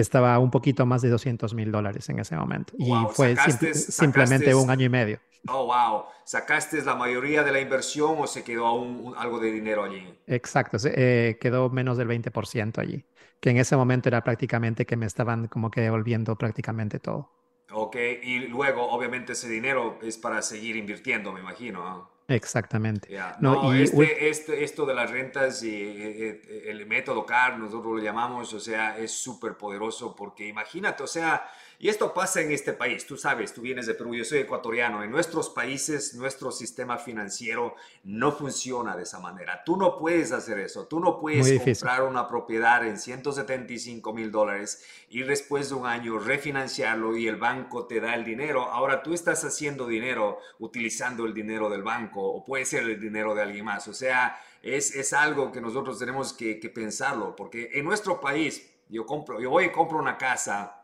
Estaba 0.00 0.38
un 0.38 0.50
poquito 0.50 0.86
más 0.86 1.02
de 1.02 1.10
200 1.10 1.54
mil 1.54 1.70
dólares 1.70 2.08
en 2.08 2.18
ese 2.18 2.36
momento. 2.36 2.74
y 2.78 2.92
fue 3.12 3.36
simplemente 3.74 4.54
un 4.54 4.70
año 4.70 4.86
y 4.86 4.88
medio. 4.88 5.20
Oh, 5.48 5.66
wow. 5.66 6.04
¿Sacaste 6.24 6.82
la 6.82 6.94
mayoría 6.94 7.42
de 7.42 7.52
la 7.52 7.60
inversión 7.60 8.16
o 8.18 8.26
se 8.26 8.44
quedó 8.44 8.66
aún 8.66 9.14
algo 9.16 9.38
de 9.40 9.50
dinero 9.50 9.84
allí? 9.84 10.06
Exacto, 10.26 10.76
eh, 10.84 11.38
quedó 11.40 11.70
menos 11.70 11.96
del 11.96 12.08
20% 12.08 12.78
allí, 12.78 13.04
que 13.40 13.50
en 13.50 13.56
ese 13.56 13.76
momento 13.76 14.08
era 14.08 14.22
prácticamente 14.22 14.84
que 14.86 14.96
me 14.96 15.06
estaban 15.06 15.48
como 15.48 15.70
que 15.70 15.80
devolviendo 15.80 16.36
prácticamente 16.36 17.00
todo. 17.00 17.30
Ok, 17.72 17.96
y 18.22 18.40
luego 18.48 18.90
obviamente 18.90 19.32
ese 19.32 19.48
dinero 19.48 19.98
es 20.02 20.18
para 20.18 20.42
seguir 20.42 20.76
invirtiendo, 20.76 21.32
me 21.32 21.40
imagino. 21.40 22.10
Exactamente. 22.30 23.08
No, 23.40 23.74
y 23.74 23.82
este, 23.82 24.28
este, 24.28 24.64
esto 24.64 24.86
de 24.86 24.94
las 24.94 25.10
rentas 25.10 25.62
y 25.64 25.74
eh, 25.74 26.40
eh, 26.48 26.64
el 26.68 26.86
método 26.86 27.26
CAR, 27.26 27.58
nosotros 27.58 27.96
lo 27.96 28.02
llamamos, 28.02 28.52
o 28.54 28.60
sea, 28.60 28.96
es 28.96 29.10
súper 29.10 29.56
poderoso 29.56 30.14
porque 30.14 30.46
imagínate, 30.46 31.02
o 31.02 31.08
sea, 31.08 31.44
y 31.82 31.88
esto 31.88 32.12
pasa 32.12 32.42
en 32.42 32.52
este 32.52 32.74
país, 32.74 33.06
tú 33.06 33.16
sabes, 33.16 33.54
tú 33.54 33.62
vienes 33.62 33.86
de 33.86 33.94
Perú, 33.94 34.14
yo 34.14 34.22
soy 34.22 34.40
ecuatoriano, 34.40 35.02
en 35.02 35.10
nuestros 35.10 35.48
países 35.48 36.14
nuestro 36.14 36.52
sistema 36.52 36.98
financiero 36.98 37.74
no 38.04 38.32
funciona 38.32 38.94
de 38.94 39.04
esa 39.04 39.18
manera. 39.18 39.62
Tú 39.64 39.78
no 39.78 39.96
puedes 39.96 40.30
hacer 40.32 40.58
eso, 40.58 40.86
tú 40.86 41.00
no 41.00 41.18
puedes 41.18 41.58
comprar 41.58 42.02
una 42.02 42.28
propiedad 42.28 42.86
en 42.86 42.98
175 42.98 44.12
mil 44.12 44.30
dólares 44.30 44.84
y 45.08 45.22
después 45.22 45.70
de 45.70 45.76
un 45.76 45.86
año 45.86 46.18
refinanciarlo 46.18 47.16
y 47.16 47.26
el 47.26 47.36
banco 47.36 47.86
te 47.86 47.98
da 47.98 48.14
el 48.14 48.26
dinero. 48.26 48.64
Ahora 48.64 49.02
tú 49.02 49.14
estás 49.14 49.42
haciendo 49.42 49.86
dinero 49.86 50.38
utilizando 50.58 51.24
el 51.24 51.32
dinero 51.32 51.70
del 51.70 51.82
banco 51.82 52.20
o 52.20 52.44
puede 52.44 52.66
ser 52.66 52.82
el 52.82 53.00
dinero 53.00 53.34
de 53.34 53.40
alguien 53.40 53.64
más. 53.64 53.88
O 53.88 53.94
sea, 53.94 54.38
es, 54.62 54.94
es 54.94 55.14
algo 55.14 55.50
que 55.50 55.62
nosotros 55.62 55.98
tenemos 55.98 56.34
que, 56.34 56.60
que 56.60 56.68
pensarlo 56.68 57.34
porque 57.34 57.70
en 57.72 57.86
nuestro 57.86 58.20
país, 58.20 58.70
yo, 58.90 59.06
compro, 59.06 59.40
yo 59.40 59.48
voy 59.48 59.64
y 59.64 59.72
compro 59.72 59.98
una 59.98 60.18
casa 60.18 60.76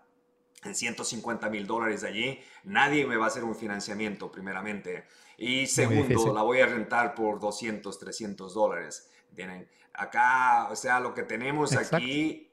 en 0.67 0.75
150 0.75 1.49
mil 1.49 1.67
dólares 1.67 2.05
allí, 2.05 2.39
nadie 2.65 3.07
me 3.07 3.17
va 3.17 3.25
a 3.25 3.29
hacer 3.29 3.45
un 3.45 3.55
financiamiento 3.55 4.31
primeramente. 4.31 5.05
Y 5.39 5.67
segundo, 5.67 6.33
la 6.33 6.43
voy 6.43 6.61
a 6.61 6.67
rentar 6.67 7.15
por 7.15 7.41
200, 7.41 7.99
300 7.99 8.55
dólares. 8.55 9.11
Tienen 9.35 9.69
acá, 9.93 10.69
o 10.71 10.77
sea, 10.77 11.01
lo 11.01 11.15
que 11.15 11.23
tenemos 11.23 11.75
aquí 11.77 12.51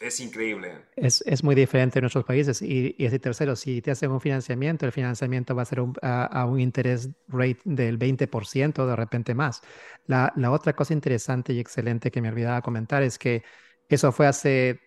es 0.00 0.20
increíble. 0.20 0.84
Es, 0.94 1.22
es, 1.26 1.42
muy 1.42 1.54
diferente 1.54 1.98
en 1.98 2.02
nuestros 2.02 2.24
países. 2.24 2.60
Y, 2.60 2.94
y 2.98 3.06
ese 3.06 3.18
tercero, 3.18 3.56
si 3.56 3.80
te 3.80 3.90
hacen 3.90 4.10
un 4.10 4.20
financiamiento, 4.20 4.84
el 4.84 4.92
financiamiento 4.92 5.54
va 5.54 5.62
a 5.62 5.66
ser 5.66 5.82
a, 6.02 6.44
un 6.44 6.60
interés 6.60 7.10
rate 7.28 7.60
del 7.64 7.98
20%, 7.98 8.86
de 8.86 8.96
repente 8.96 9.34
más. 9.34 9.62
La, 10.06 10.32
la 10.36 10.50
otra 10.50 10.74
cosa 10.74 10.92
interesante 10.92 11.52
y 11.52 11.60
excelente 11.60 12.10
que 12.10 12.20
me 12.20 12.28
olvidaba 12.28 12.60
comentar 12.60 13.02
es 13.02 13.18
que 13.18 13.42
eso 13.88 14.12
fue 14.12 14.26
hace 14.26 14.80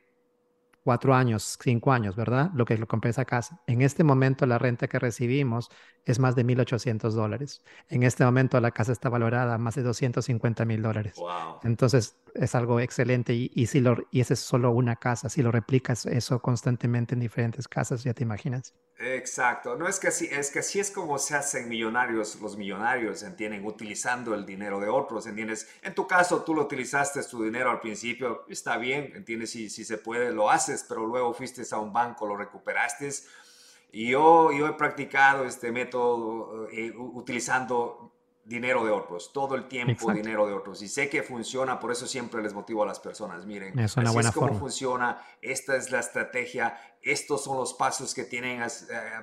cuatro 0.83 1.13
años, 1.13 1.57
cinco 1.61 1.91
años, 1.91 2.15
¿verdad? 2.15 2.51
Lo 2.53 2.65
que 2.65 2.77
lo 2.77 2.87
compré 2.87 3.11
esa 3.11 3.25
casa. 3.25 3.61
En 3.67 3.81
este 3.81 4.03
momento 4.03 4.45
la 4.45 4.57
renta 4.57 4.87
que 4.87 4.99
recibimos 4.99 5.69
es 6.05 6.19
más 6.19 6.35
de 6.35 6.43
1.800 6.43 7.11
dólares. 7.11 7.61
En 7.89 8.03
este 8.03 8.23
momento 8.25 8.59
la 8.59 8.71
casa 8.71 8.91
está 8.91 9.09
valorada 9.09 9.55
a 9.55 9.57
más 9.57 9.75
de 9.75 9.83
250 9.83 10.65
mil 10.65 10.81
dólares. 10.81 11.15
Entonces 11.63 12.17
es 12.33 12.55
algo 12.55 12.79
excelente 12.79 13.33
y, 13.33 13.67
si 13.67 13.79
lo, 13.81 13.97
y 14.11 14.21
esa 14.21 14.33
es 14.33 14.39
solo 14.39 14.71
una 14.71 14.95
casa. 14.95 15.29
Si 15.29 15.41
lo 15.41 15.51
replicas 15.51 16.05
eso 16.05 16.41
constantemente 16.41 17.13
en 17.13 17.19
diferentes 17.19 17.67
casas, 17.67 18.03
ya 18.03 18.13
te 18.13 18.23
imaginas. 18.23 18.73
Exacto. 19.01 19.77
No 19.77 19.87
es 19.87 19.97
que 19.97 20.09
así, 20.09 20.27
es 20.29 20.51
que 20.51 20.59
así 20.59 20.79
es 20.79 20.91
como 20.91 21.17
se 21.19 21.33
hacen 21.35 21.69
millonarios 21.69 22.35
los 22.41 22.57
millonarios, 22.57 23.23
¿entienden? 23.23 23.65
Utilizando 23.65 24.33
el 24.35 24.45
dinero 24.45 24.79
de 24.81 24.89
otros, 24.89 25.25
¿entiendes? 25.25 25.69
En 25.81 25.95
tu 25.95 26.05
caso, 26.05 26.43
tú 26.43 26.53
lo 26.53 26.63
utilizaste 26.63 27.23
tu 27.23 27.43
dinero 27.43 27.71
al 27.71 27.79
principio, 27.79 28.45
está 28.49 28.77
bien, 28.77 29.11
¿entiendes? 29.15 29.51
Si, 29.51 29.69
si 29.69 29.85
se 29.85 29.97
puede, 29.97 30.31
lo 30.31 30.49
haces, 30.49 30.78
pero 30.87 31.05
luego 31.05 31.33
fuiste 31.33 31.63
a 31.71 31.77
un 31.79 31.91
banco, 31.91 32.27
lo 32.27 32.37
recuperaste 32.37 33.09
y 33.91 34.11
yo, 34.11 34.51
yo 34.51 34.67
he 34.67 34.73
practicado 34.73 35.45
este 35.45 35.71
método 35.71 36.67
eh, 36.69 36.93
utilizando 36.95 38.13
dinero 38.43 38.83
de 38.83 38.91
otros, 38.91 39.31
todo 39.31 39.55
el 39.55 39.67
tiempo 39.67 40.11
dinero 40.11 40.47
de 40.47 40.53
otros. 40.53 40.81
Y 40.81 40.87
sé 40.87 41.09
que 41.09 41.21
funciona, 41.21 41.79
por 41.79 41.91
eso 41.91 42.07
siempre 42.07 42.41
les 42.41 42.53
motivo 42.53 42.83
a 42.83 42.85
las 42.85 42.99
personas. 42.99 43.45
Miren, 43.45 43.77
es 43.77 43.95
una 43.95 44.11
buena 44.11 44.29
es 44.29 44.35
como 44.35 44.57
funciona, 44.57 45.23
esta 45.41 45.75
es 45.75 45.91
la 45.91 45.99
estrategia, 45.99 46.75
estos 47.01 47.43
son 47.43 47.57
los 47.57 47.73
pasos 47.73 48.13
que 48.13 48.23
tienen 48.23 48.61
eh, 48.61 48.67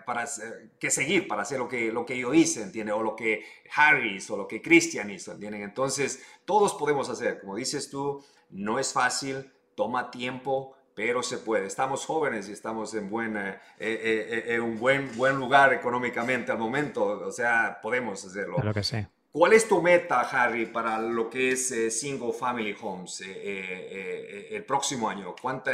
para, 0.05 0.25
eh, 0.25 0.71
que 0.79 0.91
seguir 0.91 1.27
para 1.27 1.43
hacer 1.43 1.59
lo 1.59 1.69
que, 1.69 1.93
lo 1.93 2.07
que 2.07 2.19
yo 2.19 2.33
hice, 2.35 2.63
¿entienden? 2.63 2.95
O 2.95 3.03
lo 3.03 3.17
que 3.17 3.45
Harry 3.75 4.17
hizo, 4.17 4.35
o 4.35 4.37
lo 4.37 4.49
que 4.49 4.63
Christian 4.63 5.11
hizo, 5.11 5.33
¿entienden? 5.33 5.63
Entonces, 5.63 6.23
todos 6.45 6.75
podemos 6.75 7.09
hacer, 7.09 7.41
como 7.41 7.57
dices 7.57 7.91
tú, 7.91 8.25
no 8.51 8.79
es 8.79 8.93
fácil, 8.93 9.53
toma 9.75 10.11
tiempo, 10.11 10.76
pero 10.97 11.23
se 11.23 11.37
puede. 11.37 11.67
Estamos 11.67 12.07
jóvenes 12.07 12.49
y 12.49 12.53
estamos 12.53 12.95
en, 12.95 13.11
buena, 13.11 13.61
eh, 13.79 14.01
eh, 14.03 14.45
eh, 14.55 14.61
un 14.61 14.79
buen, 14.81 15.15
buen 15.15 15.37
lugar 15.37 15.75
económicamente 15.75 16.51
al 16.51 16.59
momento, 16.59 17.05
o 17.05 17.31
sea, 17.31 17.79
podemos 17.83 18.25
hacerlo. 18.25 18.57
Claro 18.57 18.73
que 18.73 18.83
sí. 18.83 19.07
¿Cuál 19.31 19.53
es 19.53 19.69
tu 19.69 19.83
meta, 19.83 20.23
Harry, 20.23 20.65
para 20.65 20.99
lo 20.99 21.29
que 21.29 21.53
es 21.53 21.69
Single 22.01 22.33
Family 22.33 22.75
Homes 22.81 23.21
el 23.21 24.65
próximo 24.65 25.11
año? 25.11 25.35
¿Cuánta, 25.41 25.73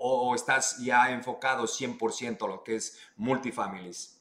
o, 0.00 0.34
estás 0.34 0.78
ya 0.78 1.12
enfocado 1.12 1.62
100% 1.62 2.44
a 2.44 2.48
lo 2.48 2.64
que 2.64 2.74
es 2.74 2.98
multifamilies? 3.16 4.20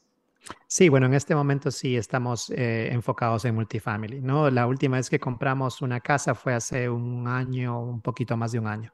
Sí, 0.67 0.89
bueno, 0.89 1.07
en 1.07 1.15
este 1.15 1.33
momento 1.33 1.71
sí 1.71 1.97
estamos 1.97 2.51
enfocados 2.55 3.45
en 3.45 3.55
multifamily, 3.55 4.21
¿no? 4.21 4.51
La 4.51 4.67
última 4.67 4.97
vez 4.97 5.09
que 5.09 5.19
compramos 5.19 5.81
una 5.81 5.99
casa 5.99 6.35
fue 6.35 6.53
hace 6.53 6.87
un 6.87 7.27
año, 7.27 7.81
un 7.81 7.99
poquito 7.99 8.37
más 8.37 8.51
de 8.51 8.59
un 8.59 8.67
año. 8.67 8.93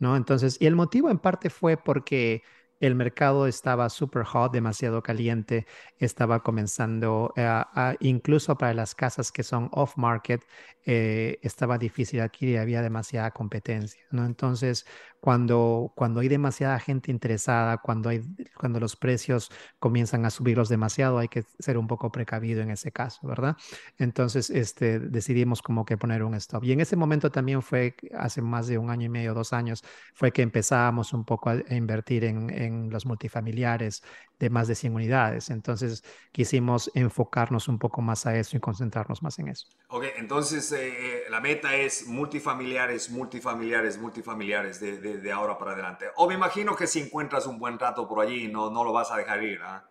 ¿No? 0.00 0.16
Entonces, 0.16 0.58
y 0.60 0.66
el 0.66 0.76
motivo 0.76 1.10
en 1.10 1.18
parte 1.20 1.50
fue 1.50 1.76
porque 1.76 2.42
el 2.80 2.94
mercado 2.94 3.46
estaba 3.46 3.88
super 3.90 4.24
hot, 4.24 4.52
demasiado 4.52 5.02
caliente, 5.02 5.66
estaba 5.98 6.42
comenzando, 6.42 7.32
incluso 8.00 8.56
para 8.56 8.74
las 8.74 8.94
casas 8.94 9.30
que 9.30 9.42
son 9.42 9.68
off-market, 9.72 10.42
eh, 10.86 11.38
estaba 11.42 11.76
difícil 11.76 12.20
adquirir, 12.20 12.58
había 12.58 12.80
demasiada 12.80 13.30
competencia, 13.32 14.02
¿no? 14.10 14.24
Entonces, 14.24 14.86
cuando, 15.20 15.92
cuando 15.94 16.20
hay 16.20 16.28
demasiada 16.28 16.78
gente 16.78 17.10
interesada, 17.10 17.76
cuando, 17.78 18.10
cuando 18.56 18.80
los 18.80 18.96
precios 18.96 19.50
comienzan 19.78 20.24
a 20.24 20.30
subirlos 20.30 20.70
demasiado, 20.70 21.18
hay 21.18 21.28
que 21.28 21.44
ser 21.58 21.76
un 21.76 21.86
poco 21.86 22.10
precavido 22.10 22.62
en 22.62 22.70
ese 22.70 22.90
caso, 22.92 23.26
¿verdad? 23.26 23.56
Entonces, 23.98 24.48
este, 24.48 24.98
decidimos 24.98 25.60
como 25.60 25.84
que 25.84 25.98
poner 25.98 26.22
un 26.22 26.34
stop. 26.34 26.64
Y 26.64 26.72
en 26.72 26.80
ese 26.80 26.96
momento 26.96 27.30
también 27.30 27.60
fue, 27.60 27.94
hace 28.16 28.40
más 28.40 28.66
de 28.66 28.78
un 28.78 28.88
año 28.88 29.06
y 29.06 29.10
medio, 29.10 29.34
dos 29.34 29.52
años, 29.52 29.84
fue 30.14 30.32
que 30.32 30.40
empezábamos 30.40 31.12
un 31.12 31.24
poco 31.26 31.50
a, 31.50 31.56
invertir 31.74 32.24
en 32.24 32.50
los 32.90 33.06
multifamiliares 33.06 34.02
de 34.38 34.50
más 34.50 34.68
de 34.68 34.74
100 34.74 34.94
unidades. 34.94 35.50
Entonces, 35.50 36.02
quisimos 36.32 36.90
enfocarnos 36.94 37.68
un 37.68 37.78
poco 37.78 38.00
más 38.02 38.26
a 38.26 38.36
eso 38.36 38.56
y 38.56 38.60
concentrarnos 38.60 39.22
más 39.22 39.38
en 39.38 39.48
eso. 39.48 39.66
Ok, 39.88 40.04
entonces 40.16 40.72
eh, 40.72 41.24
la 41.30 41.40
meta 41.40 41.74
es 41.74 42.06
multifamiliares, 42.06 43.10
multifamiliares, 43.10 43.98
multifamiliares 43.98 44.80
de, 44.80 45.32
ahora 45.32 45.58
para 45.58 45.72
adelante. 45.72 46.06
O 46.16 46.28
me 46.28 46.34
imagino 46.34 46.74
que 46.76 46.86
si 46.86 47.00
encuentras 47.00 47.46
un 47.46 47.58
buen 47.58 47.78
rato 47.78 48.08
por 48.08 48.24
allí, 48.24 48.48
no, 48.48 48.70
no 48.70 48.84
lo 48.84 48.92
vas 48.92 49.10
a 49.10 49.16
dejar 49.16 49.42
ir. 49.42 49.60
¿ah? 49.62 49.84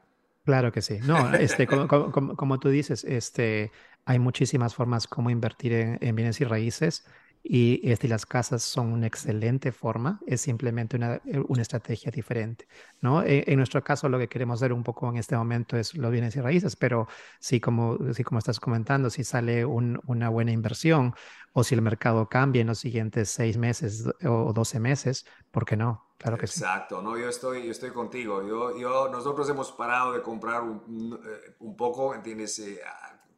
Claro 0.45 0.71
que 0.71 0.82
sí. 0.82 0.99
No, 1.03 1.34
este, 1.36 1.67
como, 1.67 2.59
tú 2.59 2.69
dices, 2.69 3.03
este, 3.03 3.71
hay 4.05 4.19
muchísimas 4.19 4.73
formas 4.75 5.07
como 5.07 5.30
invertir 5.30 5.73
en 5.73 6.15
bienes 6.15 6.41
y 6.41 6.45
raíces. 6.45 7.05
Y 7.42 7.80
este, 7.90 8.08
las 8.08 8.26
casas 8.26 8.64
son 8.64 8.92
una 8.92 9.08
excelente 9.08 9.72
forma, 9.72 10.20
es 10.28 10.42
simplemente 10.42 10.98
una, 10.98 11.16
eh, 11.26 11.42
una 11.48 11.62
estrategia 11.62 12.12
diferente, 12.12 12.68
¿no? 13.02 13.24
En, 13.24 13.44
en, 13.48 13.58
nuestro 13.58 13.84
caso, 13.84 14.10
lo 14.10 14.20
que 14.20 14.28
queremos 14.28 14.60
hacer 14.62 14.74
un 14.74 14.84
poco 14.84 15.10
en 15.10 15.18
este 15.18 15.36
momento 15.38 15.78
es 15.78 15.96
los 15.96 16.12
bienes 16.12 16.36
y 16.36 16.42
raíces, 16.42 16.76
pero 16.76 17.08
si 17.40 17.60
como, 17.60 17.98
si 18.14 18.24
como 18.24 18.40
estás 18.40 18.60
comentando, 18.60 19.10
si 19.10 19.24
sale 19.24 19.66
un, 19.66 20.00
una 20.06 20.30
buena 20.30 20.52
inversión 20.52 21.14
o 21.54 21.64
si 21.64 21.76
el 21.76 21.82
mercado 21.82 22.28
cambia 22.28 22.62
en 22.62 22.68
los 22.68 22.80
siguientes 22.80 23.30
seis 23.30 23.58
meses 23.58 24.06
o 24.26 24.54
doce 24.54 24.80
meses, 24.80 25.26
¿por 25.52 25.66
qué 25.66 25.78
no? 25.78 26.06
Claro 26.18 26.38
que 26.38 26.46
Exacto, 26.46 27.00
sí. 27.00 27.06
no, 27.06 27.18
yo 27.18 27.30
estoy, 27.30 27.66
yo 27.66 27.72
estoy 27.72 27.92
contigo. 27.92 28.46
Yo, 28.46 28.78
yo, 28.78 29.08
nosotros 29.10 29.50
hemos 29.50 29.72
parado 29.72 30.12
de 30.12 30.22
comprar 30.22 30.62
un, 30.64 30.84
un 30.88 31.20
eh, 31.72 31.76
poco, 31.78 32.14
¿entiendes? 32.14 32.62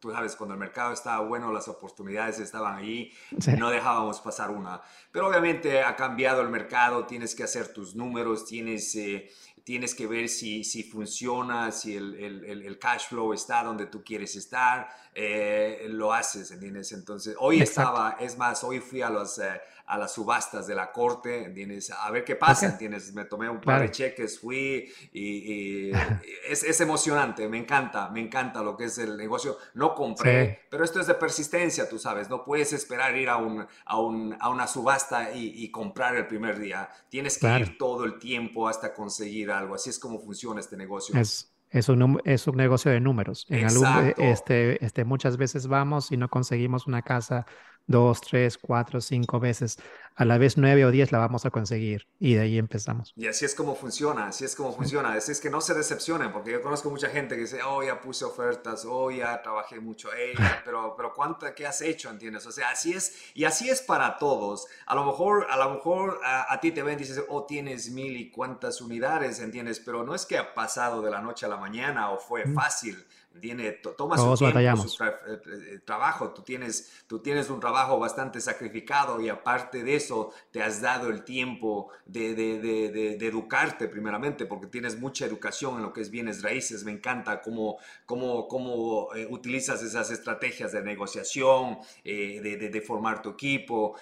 Tú 0.02 0.10
sabes, 0.10 0.34
cuando 0.34 0.54
el 0.54 0.58
mercado 0.58 0.92
estaba 0.92 1.24
bueno, 1.24 1.52
las 1.52 1.68
oportunidades 1.68 2.40
estaban 2.40 2.76
ahí, 2.76 3.12
no 3.56 3.70
dejábamos 3.70 4.20
pasar 4.20 4.50
una. 4.50 4.82
Pero 5.12 5.28
obviamente 5.28 5.80
ha 5.80 5.94
cambiado 5.94 6.40
el 6.40 6.48
mercado, 6.48 7.06
tienes 7.06 7.36
que 7.36 7.44
hacer 7.44 7.72
tus 7.72 7.94
números, 7.94 8.44
tienes, 8.44 8.96
eh, 8.96 9.30
tienes 9.62 9.94
que 9.94 10.08
ver 10.08 10.28
si, 10.28 10.64
si 10.64 10.82
funciona, 10.82 11.70
si 11.70 11.94
el, 11.94 12.16
el, 12.16 12.64
el, 12.64 12.78
cash 12.80 13.10
flow 13.10 13.32
está 13.32 13.62
donde 13.62 13.86
tú 13.86 14.02
quieres 14.02 14.34
estar, 14.34 14.88
eh, 15.14 15.86
lo 15.88 16.12
haces, 16.12 16.50
¿entiendes? 16.50 16.90
Entonces, 16.90 17.36
hoy 17.38 17.62
estaba, 17.62 18.16
es 18.18 18.36
más, 18.36 18.64
hoy 18.64 18.80
fui 18.80 19.02
a 19.02 19.08
los... 19.08 19.38
Eh, 19.38 19.60
a 19.86 19.98
las 19.98 20.12
subastas 20.12 20.66
de 20.66 20.74
la 20.74 20.92
corte, 20.92 21.44
¿entiendes? 21.44 21.90
A 21.90 22.10
ver 22.10 22.24
qué 22.24 22.36
pasa, 22.36 22.66
¿entiendes? 22.66 23.12
Me 23.12 23.24
tomé 23.24 23.48
un 23.48 23.60
par 23.60 23.82
de 23.82 23.90
cheques, 23.90 24.38
fui 24.38 24.92
y, 25.12 25.90
es, 26.48 26.62
es, 26.62 26.80
emocionante, 26.80 27.48
me 27.48 27.58
encanta, 27.58 28.08
me 28.10 28.20
encanta 28.20 28.62
lo 28.62 28.76
que 28.76 28.84
es 28.84 28.98
el 28.98 29.16
negocio. 29.16 29.58
No 29.74 29.94
compré, 29.94 30.66
pero 30.70 30.84
esto 30.84 31.00
es 31.00 31.06
de 31.06 31.14
persistencia, 31.14 31.88
tú 31.88 31.98
sabes, 31.98 32.30
no 32.30 32.44
puedes 32.44 32.72
esperar 32.72 33.16
ir 33.16 33.28
a, 33.28 33.36
un, 33.36 33.66
a, 33.84 34.00
un, 34.00 34.36
a 34.40 34.48
una 34.48 34.66
subasta 34.66 35.34
y, 35.34 35.70
comprar 35.72 36.16
el 36.16 36.26
primer 36.26 36.58
día. 36.58 36.88
Tienes 37.08 37.38
que 37.38 37.58
ir 37.58 37.78
todo 37.78 38.04
el 38.04 38.18
tiempo 38.18 38.68
hasta 38.68 38.92
conseguir 38.92 39.50
algo. 39.50 39.74
Así 39.74 39.90
es 39.90 39.98
como 39.98 40.18
funciona 40.20 40.60
este 40.60 40.76
negocio. 40.76 41.18
Es, 41.18 41.52
es 41.72 41.88
un, 41.88 42.20
es 42.24 42.46
un 42.46 42.56
negocio 42.56 42.90
de 42.90 43.00
números. 43.00 43.46
En 43.48 43.66
algún, 43.66 44.14
este, 44.18 44.84
este, 44.84 45.04
muchas 45.04 45.38
veces 45.38 45.66
vamos 45.66 46.12
y 46.12 46.18
no 46.18 46.28
conseguimos 46.28 46.86
una 46.86 47.00
casa 47.00 47.46
dos, 47.86 48.20
tres, 48.20 48.58
cuatro, 48.58 49.00
cinco 49.00 49.40
veces. 49.40 49.78
A 50.14 50.26
la 50.26 50.36
vez 50.36 50.58
nueve 50.58 50.84
o 50.84 50.90
diez 50.90 51.10
la 51.10 51.18
vamos 51.18 51.46
a 51.46 51.50
conseguir 51.50 52.06
y 52.18 52.34
de 52.34 52.42
ahí 52.42 52.58
empezamos. 52.58 53.14
Y 53.16 53.28
así 53.28 53.46
es 53.46 53.54
como 53.54 53.74
funciona, 53.74 54.26
así 54.26 54.44
es 54.44 54.54
como 54.54 54.72
funciona. 54.72 55.14
Así 55.14 55.32
es 55.32 55.40
que 55.40 55.48
no 55.48 55.62
se 55.62 55.72
decepcionen, 55.72 56.32
porque 56.32 56.52
yo 56.52 56.60
conozco 56.60 56.90
mucha 56.90 57.08
gente 57.08 57.34
que 57.34 57.42
dice, 57.42 57.62
oh, 57.62 57.82
ya 57.82 57.98
puse 57.98 58.26
ofertas, 58.26 58.84
oh, 58.86 59.10
ya 59.10 59.40
trabajé 59.42 59.80
mucho, 59.80 60.10
pero, 60.66 60.94
pero 60.96 61.14
¿cuánto, 61.14 61.46
qué 61.54 61.66
has 61.66 61.80
hecho? 61.80 62.10
¿Entiendes? 62.10 62.46
O 62.46 62.52
sea, 62.52 62.70
así 62.70 62.92
es, 62.92 63.32
y 63.34 63.44
así 63.44 63.70
es 63.70 63.80
para 63.80 64.18
todos. 64.18 64.66
A 64.84 64.94
lo 64.94 65.06
mejor, 65.06 65.46
a 65.50 65.56
lo 65.56 65.70
mejor 65.70 66.20
a, 66.24 66.60
ti 66.60 66.72
te 66.72 66.82
ven 66.82 66.96
y 66.96 67.04
dices, 67.04 67.24
oh, 67.30 67.44
tienes 67.46 67.90
mil 67.90 68.14
y 68.16 68.30
cuántas 68.30 68.82
unidades, 68.82 69.40
¿entiendes? 69.40 69.80
Pero 69.80 70.04
no 70.04 70.14
es 70.14 70.26
que 70.26 70.36
ha 70.36 70.52
pasado 70.52 71.00
de 71.00 71.10
la 71.10 71.22
noche 71.22 71.46
a 71.46 71.48
la 71.48 71.56
mañana 71.56 72.10
o 72.10 72.18
fue 72.18 72.44
fácil 72.52 73.02
tiene, 73.40 73.72
toma 73.96 74.16
su 74.16 74.36
tiempo, 74.36 74.88
su 74.88 75.04
eh, 75.04 75.10
eh, 75.26 75.80
trabajo, 75.84 76.30
tú 76.30 76.42
tienes, 76.42 77.04
tú 77.06 77.20
tienes 77.20 77.50
un 77.50 77.60
trabajo 77.60 77.98
bastante 77.98 78.40
sacrificado 78.40 79.20
y 79.20 79.28
aparte 79.28 79.82
de 79.82 79.96
eso 79.96 80.32
te 80.50 80.62
has 80.62 80.80
dado 80.80 81.08
el 81.08 81.24
tiempo 81.24 81.88
de, 82.04 82.34
de, 82.34 82.58
de, 82.60 83.16
de 83.16 83.26
educarte 83.26 83.88
primeramente 83.88 84.46
porque 84.46 84.66
tienes 84.66 84.98
mucha 84.98 85.26
educación 85.26 85.76
en 85.76 85.82
lo 85.82 85.92
que 85.92 86.00
es 86.00 86.10
bienes 86.10 86.42
raíces, 86.42 86.84
me 86.84 86.92
encanta 86.92 87.40
cómo, 87.40 87.78
cómo, 88.06 88.48
cómo 88.48 89.14
eh, 89.14 89.26
utilizas 89.30 89.82
esas 89.82 90.10
estrategias 90.10 90.72
de 90.72 90.82
negociación, 90.82 91.78
de, 92.04 92.82
formar 92.86 93.22
tu 93.22 93.30
equipo, 93.30 93.96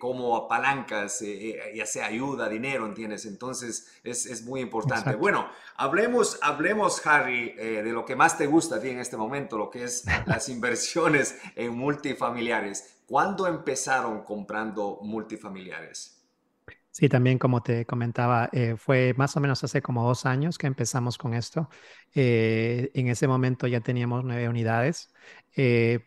cómo 0.00 0.36
apalancas, 0.36 1.22
ya 1.74 1.86
sea 1.86 2.06
ayuda, 2.06 2.48
dinero, 2.48 2.84
¿entiendes? 2.84 3.26
Entonces 3.26 3.86
es, 4.02 4.26
es 4.26 4.42
muy 4.42 4.60
importante. 4.60 5.14
Bueno, 5.14 5.48
hablemos, 5.76 6.38
hablemos, 6.42 7.04
Harry, 7.06 7.52
de 7.52 7.92
lo 7.92 8.04
que 8.04 8.16
más 8.16 8.36
te 8.36 8.46
gusta 8.46 8.73
en 8.82 8.98
este 8.98 9.16
momento, 9.16 9.56
lo 9.56 9.70
que 9.70 9.84
es 9.84 10.04
las 10.26 10.48
inversiones 10.48 11.38
en 11.56 11.76
multifamiliares. 11.76 13.02
¿Cuándo 13.06 13.46
empezaron 13.46 14.22
comprando 14.24 14.98
multifamiliares? 15.02 16.22
Sí, 16.90 17.08
también 17.08 17.38
como 17.38 17.60
te 17.60 17.86
comentaba, 17.86 18.48
eh, 18.52 18.76
fue 18.76 19.14
más 19.16 19.36
o 19.36 19.40
menos 19.40 19.64
hace 19.64 19.82
como 19.82 20.06
dos 20.06 20.26
años 20.26 20.58
que 20.58 20.68
empezamos 20.68 21.18
con 21.18 21.34
esto. 21.34 21.68
Eh, 22.14 22.90
en 22.94 23.08
ese 23.08 23.26
momento 23.26 23.66
ya 23.66 23.80
teníamos 23.80 24.24
nueve 24.24 24.48
unidades. 24.48 25.12
Eh, 25.56 26.06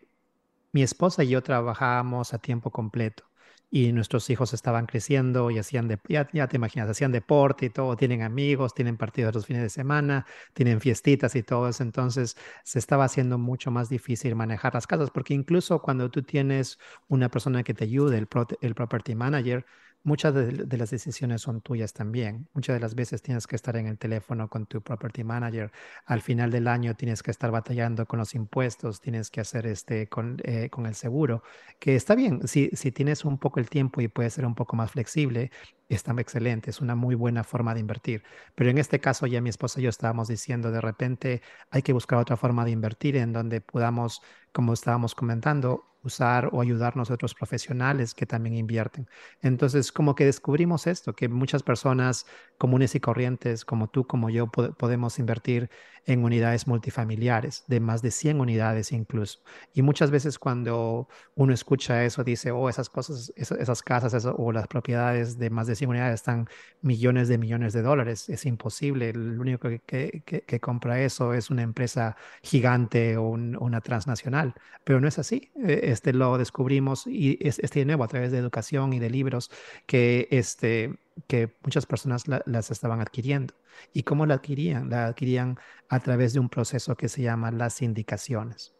mi 0.72 0.82
esposa 0.82 1.24
y 1.24 1.28
yo 1.28 1.42
trabajábamos 1.42 2.32
a 2.32 2.38
tiempo 2.38 2.70
completo 2.70 3.27
y 3.70 3.92
nuestros 3.92 4.30
hijos 4.30 4.54
estaban 4.54 4.86
creciendo 4.86 5.50
y 5.50 5.58
hacían, 5.58 5.88
de, 5.88 5.98
ya, 6.08 6.24
te 6.48 6.56
imaginas, 6.56 6.88
hacían 6.88 7.12
deporte 7.12 7.66
y 7.66 7.70
todo, 7.70 7.96
tienen 7.96 8.22
amigos, 8.22 8.74
tienen 8.74 8.96
partidos 8.96 9.34
los 9.34 9.46
fines 9.46 9.62
de 9.62 9.68
semana, 9.70 10.26
tienen 10.54 10.80
fiestitas 10.80 11.34
y 11.36 11.42
todo 11.42 11.68
entonces 11.80 12.36
se 12.64 12.78
estaba 12.78 13.04
haciendo 13.04 13.38
mucho 13.38 13.70
más 13.70 13.88
difícil 13.88 14.34
manejar 14.34 14.74
las 14.74 14.86
casas, 14.86 15.10
porque 15.10 15.34
incluso 15.34 15.80
cuando 15.82 16.10
tú 16.10 16.22
tienes 16.22 16.78
una 17.08 17.28
persona 17.30 17.62
que 17.62 17.74
te 17.74 17.84
ayude, 17.84 18.18
el, 18.18 18.28
el 18.60 18.74
property 18.74 19.14
manager, 19.14 19.66
muchas 20.02 20.34
de, 20.34 20.76
las 20.76 20.90
decisiones 20.90 21.42
son 21.42 21.60
tuyas 21.60 21.92
también. 21.92 22.48
Muchas 22.54 22.76
de 22.76 22.80
las 22.80 22.94
veces 22.94 23.22
tienes 23.22 23.46
que 23.46 23.56
estar 23.56 23.76
en 23.76 23.86
el 23.86 23.98
teléfono 23.98 24.48
con 24.48 24.66
tu 24.66 24.82
property 24.82 25.24
manager. 25.24 25.70
Al 26.06 26.22
final 26.22 26.50
del 26.50 26.68
año 26.68 26.94
tienes 26.94 27.22
que 27.22 27.30
estar 27.30 27.50
batallando 27.50 28.06
con 28.06 28.18
los 28.18 28.34
impuestos, 28.34 29.00
tienes 29.00 29.30
que 29.30 29.40
hacer 29.40 29.66
este 29.66 30.08
con, 30.08 30.38
eh, 30.44 30.70
con 30.70 30.86
el 30.86 30.94
seguro, 30.94 31.42
que 31.78 31.96
está 31.96 32.14
bien. 32.14 32.46
Si, 32.48 32.70
si 32.72 32.92
tienes 32.92 33.24
un 33.24 33.38
poco 33.38 33.60
el 33.60 33.68
tiempo 33.68 34.00
y 34.00 34.08
puedes 34.08 34.34
ser 34.34 34.46
un 34.46 34.54
poco 34.54 34.76
más 34.76 34.90
flexible, 34.92 35.50
está 35.88 36.12
excelente, 36.18 36.70
es 36.70 36.80
una 36.80 36.94
muy 36.94 37.14
buena 37.14 37.44
forma 37.44 37.74
de 37.74 37.80
invertir. 37.80 38.22
Pero 38.54 38.70
en 38.70 38.78
este 38.78 39.00
caso 39.00 39.26
ya 39.26 39.40
mi 39.40 39.50
esposa 39.50 39.80
y 39.80 39.84
yo 39.84 39.90
estábamos 39.90 40.28
diciendo, 40.28 40.70
de 40.70 40.80
repente 40.80 41.42
hay 41.70 41.82
que 41.82 41.92
buscar 41.92 42.18
otra 42.18 42.36
forma 42.36 42.64
de 42.64 42.70
invertir 42.72 43.16
en 43.16 43.32
donde 43.32 43.60
podamos, 43.60 44.22
como 44.58 44.72
estábamos 44.72 45.14
comentando, 45.14 45.84
usar 46.02 46.48
o 46.52 46.60
ayudarnos 46.60 47.10
a 47.10 47.14
otros 47.14 47.32
profesionales 47.32 48.12
que 48.12 48.26
también 48.26 48.56
invierten. 48.56 49.08
Entonces, 49.40 49.92
como 49.92 50.16
que 50.16 50.24
descubrimos 50.24 50.88
esto, 50.88 51.14
que 51.14 51.28
muchas 51.28 51.62
personas 51.62 52.26
comunes 52.58 52.96
y 52.96 53.00
corrientes, 53.00 53.64
como 53.64 53.88
tú, 53.88 54.06
como 54.06 54.30
yo, 54.30 54.48
podemos 54.48 55.18
invertir 55.20 55.70
en 56.06 56.24
unidades 56.24 56.66
multifamiliares, 56.66 57.64
de 57.68 57.80
más 57.80 58.00
de 58.02 58.10
100 58.10 58.40
unidades 58.40 58.92
incluso. 58.92 59.40
Y 59.74 59.82
muchas 59.82 60.10
veces 60.10 60.38
cuando 60.38 61.08
uno 61.34 61.52
escucha 61.52 62.02
eso, 62.04 62.24
dice, 62.24 62.50
oh, 62.50 62.68
esas 62.70 62.88
cosas, 62.88 63.32
esas, 63.36 63.82
casas 63.82 64.26
o 64.26 64.52
las 64.52 64.66
propiedades 64.68 65.38
de 65.38 65.50
más 65.50 65.66
de 65.66 65.76
100 65.76 65.90
unidades 65.90 66.14
están 66.14 66.48
millones 66.80 67.28
de 67.28 67.36
millones 67.38 67.74
de 67.74 67.82
dólares. 67.82 68.28
Es 68.30 68.46
imposible. 68.46 69.10
El 69.10 69.38
único 69.38 69.68
que, 69.68 70.22
que, 70.24 70.60
compra 70.60 71.00
eso 71.02 71.34
es 71.34 71.50
una 71.50 71.62
empresa 71.62 72.16
gigante 72.42 73.16
o 73.18 73.28
una 73.28 73.80
transnacional. 73.82 74.47
Pero 74.84 75.00
no 75.00 75.08
es 75.08 75.18
así. 75.18 75.50
E, 75.56 75.90
este 75.90 76.12
lo 76.12 76.38
descubrimos 76.38 77.06
y 77.06 77.38
es, 77.40 77.58
este 77.58 77.80
de 77.80 77.84
nuevo 77.86 78.04
a 78.04 78.08
través 78.08 78.32
de 78.32 78.38
educación 78.38 78.92
y 78.92 78.98
de 78.98 79.10
libros 79.10 79.50
que, 79.86 80.28
este, 80.30 80.96
que 81.26 81.54
muchas 81.62 81.86
personas 81.86 82.24
las 82.26 82.70
estaban 82.70 83.00
adquiriendo. 83.00 83.54
¿Y 83.92 84.02
cómo 84.02 84.26
la 84.26 84.34
adquirían? 84.34 84.90
La 84.90 85.06
adquirían 85.06 85.58
a 85.88 86.00
través 86.00 86.32
de 86.32 86.40
un 86.40 86.48
proceso 86.48 86.96
que 86.96 87.08
se 87.08 87.22
llama 87.22 87.50
las 87.50 87.82
indicaciones. 87.82 88.74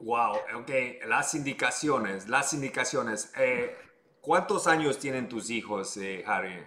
Wow, 0.00 0.34
ok, 0.56 0.70
las 1.06 1.34
indicaciones, 1.34 2.28
las 2.28 2.52
indicaciones. 2.52 3.32
Eh, 3.38 3.76
¿Cuántos 4.20 4.66
años 4.66 4.98
tienen 4.98 5.28
tus 5.28 5.50
hijos, 5.50 5.96
eh, 5.96 6.24
Harry? 6.26 6.58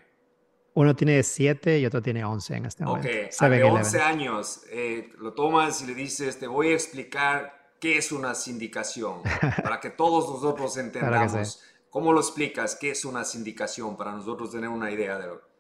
Uno 0.74 0.96
tiene 0.96 1.24
siete 1.24 1.80
y 1.80 1.86
otro 1.86 2.02
tiene 2.02 2.24
once 2.26 2.56
en 2.56 2.66
este 2.66 2.84
momento. 2.84 3.08
Ok, 3.08 3.42
a 3.42 3.50
de 3.50 3.64
11 3.64 4.02
años, 4.02 4.66
eh, 4.70 5.10
lo 5.20 5.34
tomas 5.34 5.82
y 5.82 5.88
le 5.88 5.96
dices, 5.96 6.38
te 6.38 6.48
voy 6.48 6.70
a 6.70 6.74
explicar 6.74 7.65
¿Qué 7.80 7.98
es 7.98 8.12
una 8.12 8.36
sindicación? 8.36 9.22
Para 9.64 9.80
que 9.80 9.90
todos 9.90 10.30
nosotros 10.30 10.78
entendamos. 10.78 11.62
¿Cómo 11.90 12.12
lo 12.12 12.20
explicas? 12.20 12.76
¿Qué 12.76 12.92
es 12.92 13.06
una 13.06 13.24
sindicación? 13.24 13.96
Para 13.96 14.12
nosotros 14.12 14.52
tener 14.52 14.70
una 14.70 14.92
idea 14.92 15.18
de 15.18 15.28
lo 15.28 15.56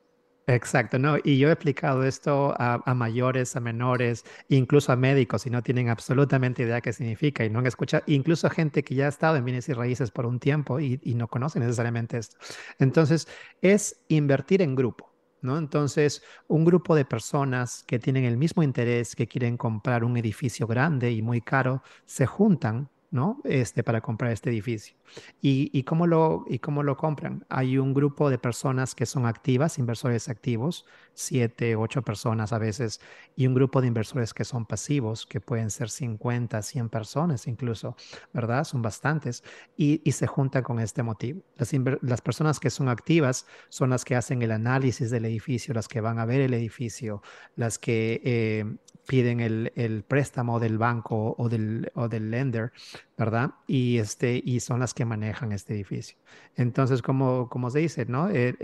Exacto, 0.47 0.99
¿no? 0.99 1.17
Y 1.23 1.39
yo 1.39 1.49
he 1.49 1.51
explicado 1.51 2.03
esto 2.03 2.53
a, 2.59 2.93
mayores, 2.93 3.55
a 3.55 3.59
menores, 3.59 4.25
incluso 4.47 4.91
a 4.91 4.95
médicos, 4.95 5.47
y 5.47 5.49
no 5.49 5.63
tienen 5.63 5.89
absolutamente 5.89 6.61
idea 6.61 6.81
qué 6.81 6.93
significa 6.93 7.43
y 7.43 7.49
no 7.49 7.59
han 7.59 7.65
escuchado, 7.65 8.03
incluso 8.05 8.45
a 8.45 8.51
gente 8.51 8.83
que 8.83 8.93
ya 8.93 9.07
ha 9.07 9.09
estado 9.09 9.37
en 9.37 9.45
bienes 9.45 9.67
y 9.69 9.73
raíces 9.73 10.11
por 10.11 10.27
un 10.27 10.39
tiempo 10.39 10.79
y, 10.79 10.99
y 11.01 11.15
no 11.15 11.27
conoce 11.27 11.59
necesariamente 11.59 12.17
esto. 12.17 12.37
Entonces, 12.77 13.27
es 13.61 14.01
invertir 14.07 14.61
en 14.61 14.75
grupo. 14.75 15.14
Entonces, 15.57 16.23
un 16.47 16.65
grupo 16.65 16.95
de 16.95 17.05
personas 17.05 17.83
que 17.87 17.99
tienen 17.99 18.25
el 18.25 18.37
mismo 18.37 18.63
interés, 18.63 19.15
que 19.15 19.27
quieren 19.27 19.57
comprar 19.57 20.03
un 20.03 20.17
edificio 20.17 20.67
grande 20.67 21.11
y 21.11 21.21
muy 21.21 21.41
caro, 21.41 21.83
se 22.05 22.25
juntan 22.25 22.89
¿no? 23.11 23.41
Este, 23.43 23.83
para 23.83 24.01
comprar 24.01 24.31
este 24.31 24.49
edificio. 24.49 24.95
¿Y, 25.41 25.69
y, 25.77 25.83
cómo 25.83 26.07
lo, 26.07 26.45
¿Y 26.47 26.59
cómo 26.59 26.83
lo 26.83 26.97
compran? 26.97 27.45
Hay 27.49 27.77
un 27.77 27.93
grupo 27.93 28.29
de 28.29 28.37
personas 28.37 28.95
que 28.95 29.05
son 29.05 29.25
activas, 29.25 29.77
inversores 29.77 30.29
activos, 30.29 30.85
siete, 31.13 31.75
ocho 31.75 32.01
personas 32.01 32.53
a 32.53 32.57
veces, 32.57 32.99
y 33.35 33.47
un 33.47 33.53
grupo 33.53 33.81
de 33.81 33.87
inversores 33.87 34.33
que 34.33 34.43
son 34.43 34.65
pasivos, 34.65 35.25
que 35.25 35.39
pueden 35.39 35.69
ser 35.69 35.89
50, 35.89 36.61
100 36.61 36.89
personas 36.89 37.47
incluso, 37.47 37.95
¿verdad? 38.33 38.63
Son 38.63 38.81
bastantes, 38.81 39.43
y, 39.77 40.01
y 40.03 40.11
se 40.11 40.27
juntan 40.27 40.63
con 40.63 40.79
este 40.79 41.03
motivo. 41.03 41.41
Las, 41.57 41.71
las, 42.01 42.21
personas 42.21 42.59
que 42.59 42.69
son 42.69 42.89
activas 42.89 43.45
son 43.69 43.89
las 43.89 44.03
que 44.05 44.15
hacen 44.15 44.41
el 44.41 44.51
análisis 44.51 45.09
del 45.09 45.25
edificio, 45.25 45.73
las 45.73 45.87
que 45.87 46.01
van 46.01 46.19
a 46.19 46.25
ver 46.25 46.41
el 46.41 46.53
edificio, 46.53 47.21
las 47.55 47.79
que 47.79 48.21
eh, 48.23 48.65
piden 49.07 49.39
el, 49.39 49.71
el, 49.75 50.03
préstamo 50.03 50.59
del 50.59 50.77
banco 50.77 51.35
o 51.37 51.49
del, 51.49 51.91
o 51.95 52.07
del 52.07 52.31
lender, 52.31 52.71
¿verdad? 53.17 53.51
Y, 53.67 53.97
este, 53.99 54.41
y 54.43 54.59
son 54.59 54.79
las 54.79 54.93
que 54.93 55.05
manejan 55.05 55.51
este 55.51 55.73
edificio. 55.73 56.17
Entonces, 56.55 57.01
como, 57.01 57.49
como 57.49 57.69
se 57.69 57.79
dice, 57.79 58.05
¿no? 58.05 58.29
El, 58.29 58.57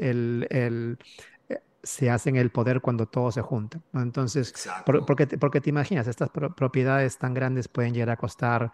el, 0.49 0.97
eh, 1.49 1.59
se 1.83 2.09
hacen 2.09 2.35
el 2.35 2.51
poder 2.51 2.81
cuando 2.81 3.07
todos 3.07 3.35
se 3.35 3.41
juntan. 3.41 3.83
Entonces, 3.93 4.53
porque, 5.05 5.27
porque 5.27 5.61
te 5.61 5.69
imaginas, 5.69 6.07
estas 6.07 6.29
propiedades 6.29 7.17
tan 7.17 7.33
grandes 7.33 7.67
pueden 7.67 7.93
llegar 7.93 8.11
a 8.11 8.17
costar 8.17 8.71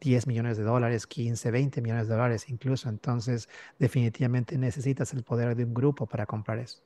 10 0.00 0.26
millones 0.26 0.56
de 0.56 0.64
dólares, 0.64 1.06
15, 1.06 1.50
20 1.50 1.80
millones 1.82 2.08
de 2.08 2.14
dólares 2.14 2.48
incluso. 2.48 2.88
Entonces, 2.88 3.48
definitivamente 3.78 4.58
necesitas 4.58 5.12
el 5.14 5.24
poder 5.24 5.56
de 5.56 5.64
un 5.64 5.74
grupo 5.74 6.06
para 6.06 6.26
comprar 6.26 6.58
eso. 6.58 6.82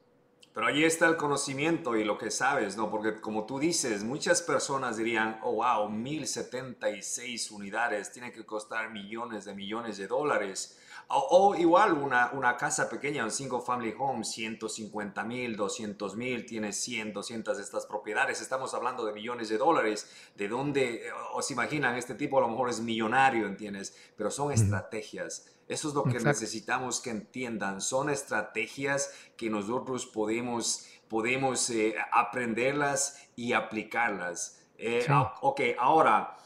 Pero 0.55 0.67
ahí 0.67 0.85
está 0.85 1.09
el 1.09 1.17
conocimiento 1.17 1.97
y 1.97 2.05
lo 2.05 2.19
que 2.19 2.31
sabes, 2.31 2.77
¿no? 2.77 2.91
Porque 2.91 3.23
como 3.23 3.47
tú 3.47 3.59
dices, 3.59 4.05
muchas 4.05 4.43
personas 4.43 4.99
dirían, 4.99 5.41
oh, 5.43 5.55
wow, 5.55 5.89
1076 5.89 7.51
unidades, 7.53 8.13
tiene 8.13 8.33
que 8.33 8.45
costar 8.45 8.91
millones 8.91 9.47
de 9.47 9.55
millones 9.55 9.97
de 9.97 10.09
dólares. 10.09 10.79
O, 11.09 11.55
igual 11.55 11.93
una, 11.95 12.31
una, 12.33 12.57
casa 12.57 12.89
pequeña, 12.89 13.25
un 13.25 13.31
single 13.31 13.61
family 13.61 13.95
home, 13.99 14.25
150 14.25 15.25
mil, 15.25 15.57
200 15.57 16.17
mil, 16.17 16.47
tiene 16.47 16.73
100, 16.73 17.13
200 17.13 17.57
de 17.57 17.63
estas 17.63 17.87
propiedades. 17.87 18.41
Estamos 18.41 18.73
hablando 18.73 19.05
de 19.05 19.13
millones 19.13 19.49
de 19.49 19.59
dólares. 19.59 20.11
¿De 20.37 20.49
dónde 20.49 21.03
os 21.35 21.51
imaginan? 21.51 21.97
Este 21.97 22.15
tipo 22.15 22.39
a 22.39 22.43
lo 22.43 22.49
mejor 22.49 22.71
es 22.71 22.81
millonario, 22.81 23.47
¿entiendes? 23.47 23.95
Pero 24.17 24.31
son 24.31 24.53
estrategias. 24.53 25.47
Eso 25.73 25.89
es 25.89 25.95
lo 25.95 26.05
que 26.05 26.21
necesitamos 26.21 27.01
que 27.01 27.11
entiendan. 27.11 27.81
Son 27.81 28.11
estrategias 28.11 29.13
que 29.37 29.49
nosotros 29.49 30.07
podemos, 30.07 30.87
podemos 31.09 31.71
eh, 31.71 31.95
aprenderlas 32.13 33.19
y 33.37 33.55
aplicarlas. 33.55 34.61
Eh, 34.77 35.07
ah, 35.09 35.35
ok, 35.41 35.61
ahora 35.79 36.37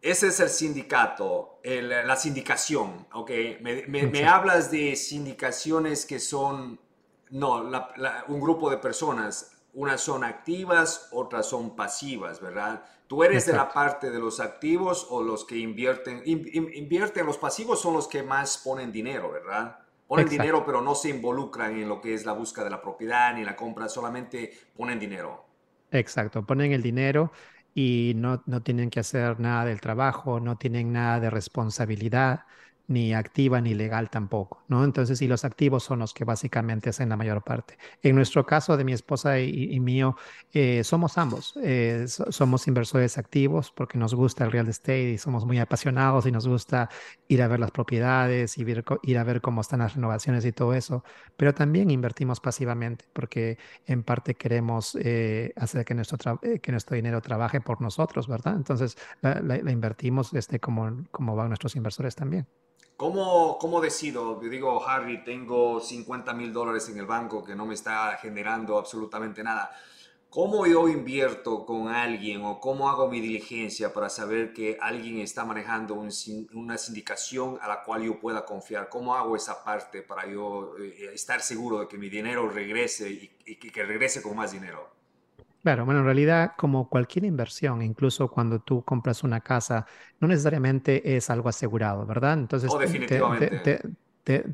ese 0.00 0.28
es 0.28 0.40
el 0.40 0.48
sindicato, 0.48 1.60
la 1.64 2.16
sindicación, 2.16 3.06
¿ok? 3.12 3.30
Me, 3.60 4.26
hablas 4.26 4.70
de 4.70 4.94
sindicaciones 4.94 6.06
que 6.06 6.20
son, 6.20 6.80
no, 7.30 7.70
un 8.28 8.40
grupo 8.40 8.70
de 8.70 8.78
personas, 8.78 9.52
unas 9.74 10.00
son 10.00 10.22
activas, 10.22 11.08
otras 11.10 11.46
son 11.46 11.74
pasivas, 11.74 12.40
¿verdad? 12.40 12.84
¿Tú 13.08 13.24
eres 13.24 13.46
de 13.46 13.54
la 13.54 13.72
parte 13.72 14.10
de 14.10 14.18
los 14.18 14.38
activos 14.38 15.06
o 15.08 15.22
los 15.22 15.44
que 15.46 15.56
invierten? 15.56 16.22
invierten, 16.26 17.24
los 17.24 17.38
pasivos 17.38 17.80
son 17.80 17.94
los 17.94 18.06
que 18.06 18.22
más 18.22 18.58
ponen 18.58 18.92
dinero, 18.92 19.32
¿verdad? 19.32 19.78
Ponen 20.06 20.28
dinero, 20.28 20.62
pero 20.64 20.82
no 20.82 20.94
se 20.94 21.08
involucran 21.08 21.72
en 21.78 21.88
lo 21.88 22.02
que 22.02 22.12
es 22.12 22.26
la 22.26 22.32
búsqueda 22.32 22.64
de 22.64 22.70
la 22.70 22.82
propiedad 22.82 23.34
ni 23.34 23.44
la 23.44 23.56
compra, 23.56 23.88
solamente 23.88 24.52
ponen 24.76 24.98
dinero. 24.98 25.44
Exacto, 25.90 26.44
ponen 26.44 26.72
el 26.72 26.82
dinero 26.82 27.32
y 27.74 28.12
no, 28.14 28.42
no 28.44 28.62
tienen 28.62 28.90
que 28.90 29.00
hacer 29.00 29.40
nada 29.40 29.64
del 29.64 29.80
trabajo, 29.80 30.38
no 30.38 30.56
tienen 30.58 30.92
nada 30.92 31.18
de 31.18 31.30
responsabilidad 31.30 32.44
ni 32.88 33.12
activa 33.14 33.60
ni 33.60 33.74
legal 33.74 34.10
tampoco, 34.10 34.64
¿no? 34.68 34.82
Entonces, 34.84 35.20
y 35.22 35.28
los 35.28 35.44
activos 35.44 35.84
son 35.84 36.00
los 36.00 36.14
que 36.14 36.24
básicamente 36.24 36.90
hacen 36.90 37.10
la 37.10 37.16
mayor 37.16 37.42
parte. 37.44 37.78
En 38.02 38.16
nuestro 38.16 38.46
caso 38.46 38.76
de 38.76 38.84
mi 38.84 38.92
esposa 38.92 39.38
y, 39.40 39.78
mío, 39.80 40.16
eh, 40.52 40.82
somos 40.84 41.18
ambos. 41.18 41.54
Eh, 41.62 42.06
somos 42.08 42.66
inversores 42.66 43.18
activos 43.18 43.70
porque 43.72 43.98
nos 43.98 44.14
gusta 44.14 44.44
el 44.44 44.52
real 44.52 44.68
estate 44.68 45.10
y 45.10 45.18
somos 45.18 45.44
muy 45.44 45.58
apasionados 45.58 46.26
y 46.26 46.32
nos 46.32 46.48
gusta 46.48 46.88
ir 47.28 47.42
a 47.42 47.48
ver 47.48 47.60
las 47.60 47.70
propiedades 47.70 48.56
y 48.58 48.64
ir 49.02 49.18
a 49.18 49.24
ver 49.24 49.40
cómo 49.40 49.60
están 49.60 49.80
las 49.80 49.94
renovaciones 49.94 50.44
y 50.44 50.52
todo 50.52 50.74
eso, 50.74 51.04
pero 51.36 51.54
también 51.54 51.90
invertimos 51.90 52.40
pasivamente 52.40 53.04
porque 53.12 53.58
en 53.86 54.02
parte 54.02 54.34
queremos 54.34 54.96
eh, 55.00 55.52
hacer 55.56 55.84
que 55.84 55.94
nuestro, 55.94 56.40
que 56.62 56.72
nuestro 56.72 56.96
dinero 56.96 57.20
trabaje 57.20 57.60
por 57.60 57.80
nosotros, 57.80 58.26
¿verdad? 58.28 58.54
Entonces, 58.56 58.96
la, 59.20 59.40
la 59.40 59.70
invertimos 59.70 60.32
este, 60.34 60.60
como, 60.60 61.04
como 61.10 61.36
van 61.36 61.48
nuestros 61.48 61.76
inversores 61.76 62.14
también. 62.14 62.46
¿Cómo, 62.98 63.58
¿Cómo, 63.58 63.80
decido? 63.80 64.42
Yo 64.42 64.48
digo, 64.48 64.84
Harry, 64.84 65.22
tengo 65.22 65.78
50 65.80 66.34
mil 66.34 66.52
dólares 66.52 66.88
en 66.88 66.98
el 66.98 67.06
banco 67.06 67.44
que 67.44 67.54
no 67.54 67.64
me 67.64 67.74
está 67.74 68.18
generando 68.20 68.76
absolutamente 68.76 69.44
nada. 69.44 69.70
¿Cómo 70.30 70.66
yo 70.66 70.88
invierto 70.88 71.64
con 71.64 71.86
alguien 71.86 72.44
o 72.44 72.58
cómo 72.58 72.88
hago 72.88 73.08
mi 73.08 73.20
diligencia 73.20 73.92
para 73.92 74.08
saber 74.10 74.52
que 74.52 74.78
alguien 74.80 75.18
está 75.18 75.44
manejando 75.44 75.94
una 75.94 76.76
sindicación 76.76 77.56
a 77.62 77.68
la 77.68 77.84
cual 77.84 78.02
yo 78.02 78.18
pueda 78.18 78.44
confiar? 78.44 78.88
¿Cómo 78.88 79.14
hago 79.14 79.36
esa 79.36 79.62
parte 79.62 80.02
para 80.02 80.26
yo 80.26 80.76
eh, 80.78 81.12
estar 81.14 81.40
seguro 81.40 81.78
de 81.78 81.86
que 81.86 81.98
mi 81.98 82.08
dinero 82.08 82.48
regrese 82.48 83.10
y, 83.10 83.30
y 83.46 83.56
que 83.58 83.84
regrese 83.84 84.22
con 84.22 84.34
más 84.34 84.50
dinero? 84.50 84.97
Claro, 85.62 85.84
bueno, 85.84 86.00
en 86.00 86.06
realidad, 86.06 86.52
como 86.56 86.88
cualquier 86.88 87.24
inversión, 87.24 87.82
incluso 87.82 88.30
cuando 88.30 88.60
tú 88.60 88.84
compras 88.84 89.24
una 89.24 89.40
casa, 89.40 89.86
no 90.20 90.28
necesariamente 90.28 91.16
es 91.16 91.30
algo 91.30 91.48
asegurado, 91.48 92.06
¿verdad? 92.06 92.34
Entonces, 92.34 92.70
oh, 92.72 92.78
definitivamente. 92.78 93.80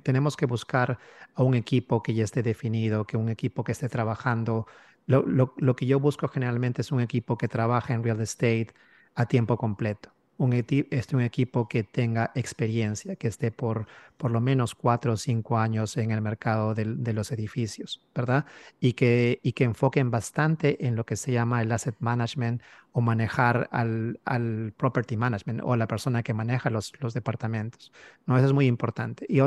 tenemos 0.03 0.37
que 0.37 0.47
buscar 0.47 0.99
a 1.35 1.43
un 1.43 1.55
equipo 1.55 2.03
que 2.03 2.15
ya 2.15 2.25
esté 2.25 2.43
definido, 2.43 3.07
que 3.07 3.17
un 3.17 3.29
equipo 3.29 3.65
que 3.65 3.73
esté 3.73 3.89
trabajando. 3.89 4.67
lo 5.07 5.77
que 5.77 5.87
yo 5.87 6.01
busco 6.01 6.29
generalmente 6.29 6.81
es 6.83 6.91
un 6.91 7.01
equipo 7.01 7.37
que 7.37 7.49
trabaje 7.49 7.93
en 7.93 8.03
real 8.03 8.21
estate 8.21 8.69
a 9.15 9.27
tiempo 9.27 9.57
completo 9.59 10.14
un, 10.39 10.53
este, 10.53 11.17
un 11.17 11.23
equipo 11.23 11.69
que 11.69 11.85
tenga 11.85 12.33
experiencia, 12.35 13.17
que 13.17 13.29
esté 13.29 13.51
por 13.51 13.87
por 14.17 14.31
lo 14.31 14.41
menos 14.41 14.75
cuatro 14.75 15.13
o 15.15 15.17
cinco 15.17 15.59
años 15.59 15.97
en 15.97 16.11
el 16.11 16.21
mercado 16.21 16.75
de, 16.75 17.13
los 17.13 17.33
edificios, 17.33 18.01
¿verdad? 18.15 18.47
Y 18.81 18.93
que, 18.95 19.41
y 19.43 19.53
que 19.53 19.65
enfoquen 19.65 20.11
bastante 20.11 20.87
en 20.87 20.97
lo 20.97 21.05
que 21.05 21.17
se 21.17 21.33
llama 21.33 21.63
el 21.63 21.73
asset 21.73 21.97
management 21.99 22.63
o 22.93 23.01
manejar 23.01 23.69
al, 23.73 24.21
al 24.25 24.73
property 24.77 25.17
management 25.17 25.61
o 25.65 25.77
la 25.77 25.89
persona 25.89 26.23
que 26.23 26.33
maneja 26.33 26.71
los, 26.71 26.93
los 27.01 27.13
departamentos, 27.13 27.93
¿no? 28.27 28.37
Eso 28.37 28.47
es 28.47 28.53
muy 28.53 28.67
importante. 28.67 29.27
Y 29.29 29.41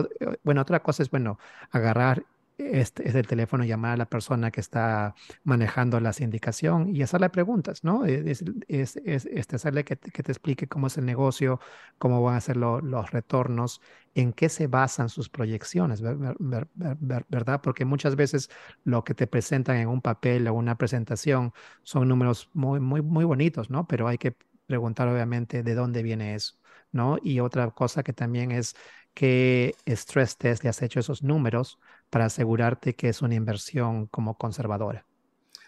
bueno, 0.44 0.62
otra 0.62 0.82
cosa 0.82 1.04
es, 1.04 1.10
bueno, 1.10 1.40
agarrar 1.72 2.26
este 2.58 3.08
es 3.08 3.16
el 3.16 3.28
teléfono, 3.28 3.64
llamar 3.64 3.94
a 3.94 3.98
la 3.98 4.06
persona 4.08 4.52
que 4.52 4.62
está 4.62 5.14
manejando 5.44 6.00
la 6.00 6.14
sindicación 6.14 6.96
y 6.96 7.04
hacerle 7.04 7.30
preguntas, 7.30 7.84
¿no? 7.84 8.06
Es, 8.06 8.44
es, 8.68 8.98
es, 8.98 9.54
hacerle 9.54 9.84
que, 9.84 9.98
que, 9.98 10.24
te 10.24 10.32
explique 10.32 10.68
cómo 10.68 10.88
es 10.88 10.98
el 10.98 11.06
negocio, 11.06 11.60
cómo 12.00 12.22
van 12.24 12.36
a 12.36 12.42
ser 12.42 12.58
los 12.58 13.12
retornos, 13.12 13.82
en 14.16 14.34
qué 14.34 14.50
se 14.50 14.68
basan 14.68 15.10
sus 15.10 15.30
proyecciones, 15.30 16.02
¿verdad? 16.02 17.62
Porque 17.62 17.86
muchas 17.86 18.16
veces 18.16 18.50
lo 18.84 19.04
que 19.04 19.14
te 19.14 19.28
presentan 19.28 19.78
en 19.78 19.88
un 19.88 20.02
papel 20.02 20.48
o 20.48 20.54
una 20.54 20.78
presentación 20.78 21.54
son 21.84 22.08
números 22.08 22.50
muy, 22.54 22.80
muy, 22.80 23.02
muy 23.02 23.26
bonitos, 23.26 23.70
¿no? 23.70 23.88
Pero 23.88 24.08
hay 24.08 24.18
que 24.18 24.36
preguntar 24.66 25.08
obviamente 25.08 25.64
de 25.64 25.76
dónde 25.76 26.04
viene 26.04 26.36
eso, 26.36 26.56
¿no? 26.92 27.18
Y 27.22 27.40
otra 27.40 27.70
cosa 27.72 28.04
que 28.04 28.14
también 28.14 28.52
es 28.52 28.76
qué 29.14 29.76
stress 29.86 30.38
test 30.38 30.64
le 30.64 30.70
has 30.70 30.82
hecho 30.82 31.00
esos 31.00 31.24
números 31.24 31.80
para 32.10 32.26
asegurarte 32.26 32.96
que 32.96 33.10
es 33.10 33.22
una 33.22 33.36
inversión 33.36 34.08
como 34.08 34.38
conservadora. 34.38 35.06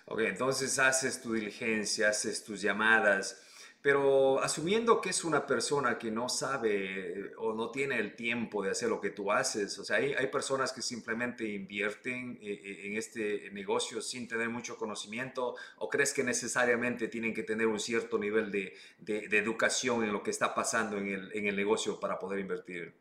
Ok, 0.05 0.21
entonces 0.21 0.79
haces 0.79 1.21
tu 1.21 1.33
diligencia, 1.33 2.09
haces 2.09 2.43
tus 2.43 2.61
llamadas, 2.61 3.43
pero 3.81 4.41
asumiendo 4.41 4.99
que 4.99 5.11
es 5.11 5.23
una 5.23 5.45
persona 5.45 5.97
que 5.97 6.11
no 6.11 6.27
sabe 6.27 7.31
o 7.37 7.53
no 7.53 7.71
tiene 7.71 7.97
el 7.97 8.15
tiempo 8.15 8.61
de 8.61 8.71
hacer 8.71 8.89
lo 8.89 8.99
que 8.99 9.11
tú 9.11 9.31
haces, 9.31 9.77
o 9.79 9.85
sea, 9.85 9.97
hay, 9.97 10.13
hay 10.13 10.27
personas 10.27 10.73
que 10.73 10.81
simplemente 10.81 11.47
invierten 11.47 12.39
eh, 12.41 12.59
eh, 12.61 12.87
en 12.87 12.97
este 12.97 13.49
negocio 13.51 14.01
sin 14.01 14.27
tener 14.27 14.49
mucho 14.49 14.77
conocimiento, 14.77 15.55
o 15.77 15.87
crees 15.87 16.11
que 16.11 16.23
necesariamente 16.23 17.07
tienen 17.07 17.33
que 17.33 17.43
tener 17.43 17.67
un 17.67 17.79
cierto 17.79 18.17
nivel 18.17 18.51
de, 18.51 18.73
de, 18.97 19.29
de 19.29 19.37
educación 19.37 20.03
en 20.03 20.11
lo 20.11 20.23
que 20.23 20.31
está 20.31 20.53
pasando 20.53 20.97
en 20.97 21.07
el, 21.07 21.31
en 21.33 21.45
el 21.45 21.55
negocio 21.55 21.99
para 21.99 22.19
poder 22.19 22.39
invertir? 22.39 22.98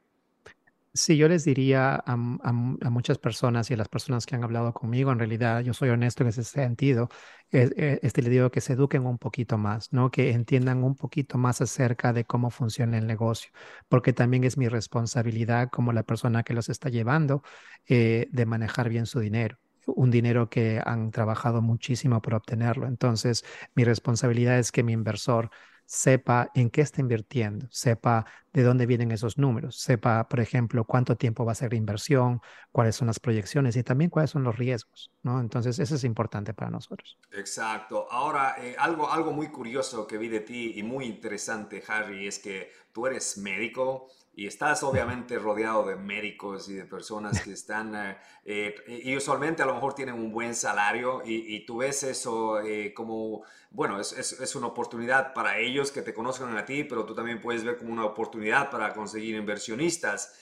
Sí, 0.95 1.16
yo 1.16 1.28
les 1.28 1.45
diría 1.45 2.03
a, 2.05 2.16
muchas 2.16 3.18
personas 3.18 3.70
y 3.70 3.74
a 3.74 3.76
las 3.76 3.89
personas 3.89 4.26
que 4.26 4.34
han 4.34 4.43
hablado 4.43 4.72
conmigo, 4.72 5.12
en 5.12 5.18
realidad 5.18 5.61
yo 5.61 5.72
soy 5.74 5.91
honesto 5.91 6.22
en 6.24 6.30
ese 6.30 6.43
sentido, 6.45 7.09
eh, 7.53 8.01
este, 8.03 8.22
les 8.22 8.30
digo 8.30 8.51
que 8.51 8.61
se 8.61 8.72
eduquen 8.72 9.07
un 9.07 9.18
poquito 9.18 9.59
más, 9.59 9.93
¿no? 9.93 10.11
Que 10.11 10.32
entiendan 10.32 10.82
un 10.82 10.97
poquito 10.97 11.39
más 11.39 11.61
acerca 11.61 12.12
de 12.12 12.24
cómo 12.24 12.51
funciona 12.51 12.99
el 12.99 13.07
negocio, 13.07 13.51
porque 13.89 14.12
también 14.12 14.45
es 14.45 14.57
mi 14.57 14.68
responsabilidad 14.68 15.68
como 15.70 15.93
la 15.93 16.03
persona 16.03 16.43
que 16.43 16.55
los 16.55 16.68
está 16.68 16.89
llevando 16.89 17.43
eh, 17.86 18.28
de 18.32 18.47
manejar 18.47 18.89
bien 18.89 19.07
su 19.07 19.20
dinero 19.20 19.59
un 19.86 20.11
dinero 20.11 20.51
que 20.51 20.82
han 20.84 21.11
trabajado 21.11 21.62
muchísimo 21.62 22.20
por 22.20 22.34
obtenerlo. 22.34 22.86
Entonces, 22.86 23.43
mi 23.74 23.84
responsabilidad 23.84 24.59
es 24.59 24.70
que 24.70 24.82
mi 24.82 24.93
inversor 24.93 25.51
sepa 25.89 26.51
en 26.55 26.68
qué 26.68 26.82
está 26.82 27.01
invirtiendo, 27.01 27.66
sepa 27.70 28.26
de 28.53 28.62
dónde 28.62 28.84
vienen 28.84 29.11
esos 29.11 29.39
números, 29.39 29.80
sepa, 29.80 30.28
por 30.28 30.39
ejemplo, 30.39 30.84
cuánto 30.84 31.16
tiempo 31.16 31.47
va 31.47 31.53
a 31.53 31.55
ser 31.55 31.72
la 31.72 31.78
inversión, 31.78 32.43
cuáles 32.72 32.95
son 32.95 33.07
las 33.07 33.18
proyecciones 33.18 33.74
y 33.74 33.82
también 33.82 34.11
cuáles 34.11 34.30
son 34.30 34.43
los 34.43 34.59
riesgos, 34.59 35.11
¿no? 35.22 35.41
Entonces, 35.41 35.78
eso 35.78 35.95
es 35.95 36.05
importante 36.05 36.53
para 36.53 36.70
nosotros. 36.70 37.16
Exacto. 37.32 38.07
Ahora, 38.11 38.57
eh, 38.59 38.76
algo, 38.78 39.11
algo 39.11 39.32
muy 39.32 39.49
curioso 39.49 40.07
que 40.07 40.18
vi 40.18 40.28
de 40.28 40.41
ti 40.41 40.74
y 40.76 40.82
muy 40.82 41.07
interesante, 41.07 41.82
Harry, 41.89 42.26
es 42.26 42.39
que 42.39 42.70
tú 42.93 43.07
eres 43.07 43.39
médico 43.39 44.09
y 44.39 44.47
estás 44.47 44.84
obviamente 44.84 45.36
rodeado 45.36 45.84
de 45.84 45.97
médicos 45.97 46.68
y 46.68 46.74
de 46.74 46.84
personas 46.84 47.41
que 47.41 47.51
están, 47.51 47.93
eh, 47.97 48.16
eh, 48.45 49.01
y 49.03 49.16
usualmente 49.16 49.64
a 49.64 49.66
lo 49.66 49.74
mejor 49.74 49.95
tienen 49.95 50.14
un 50.14 50.30
buen 50.30 50.55
salario 50.55 51.22
y, 51.24 51.66
tú 51.66 51.78
ves 51.78 52.05
eso 52.05 52.61
eh, 52.61 52.95
como, 52.95 53.43
bueno, 53.72 53.99
es, 53.99 54.12
es, 54.12 54.41
es, 54.41 54.55
una 54.55 54.68
oportunidad 54.68 55.34
para 55.34 55.59
ellos 55.59 55.91
que 55.91 56.03
te 56.03 56.14
conozcan 56.14 56.57
a 56.57 56.64
ti, 56.64 56.84
pero 56.84 57.05
tú 57.05 57.16
también 57.16 57.41
puedes 57.41 57.64
ver 57.64 57.78
como 57.78 57.93
una 57.93 58.05
oportunidad 58.05 58.70
para 58.70 58.95
conseguir 58.95 59.34
inversionistas. 59.34 60.32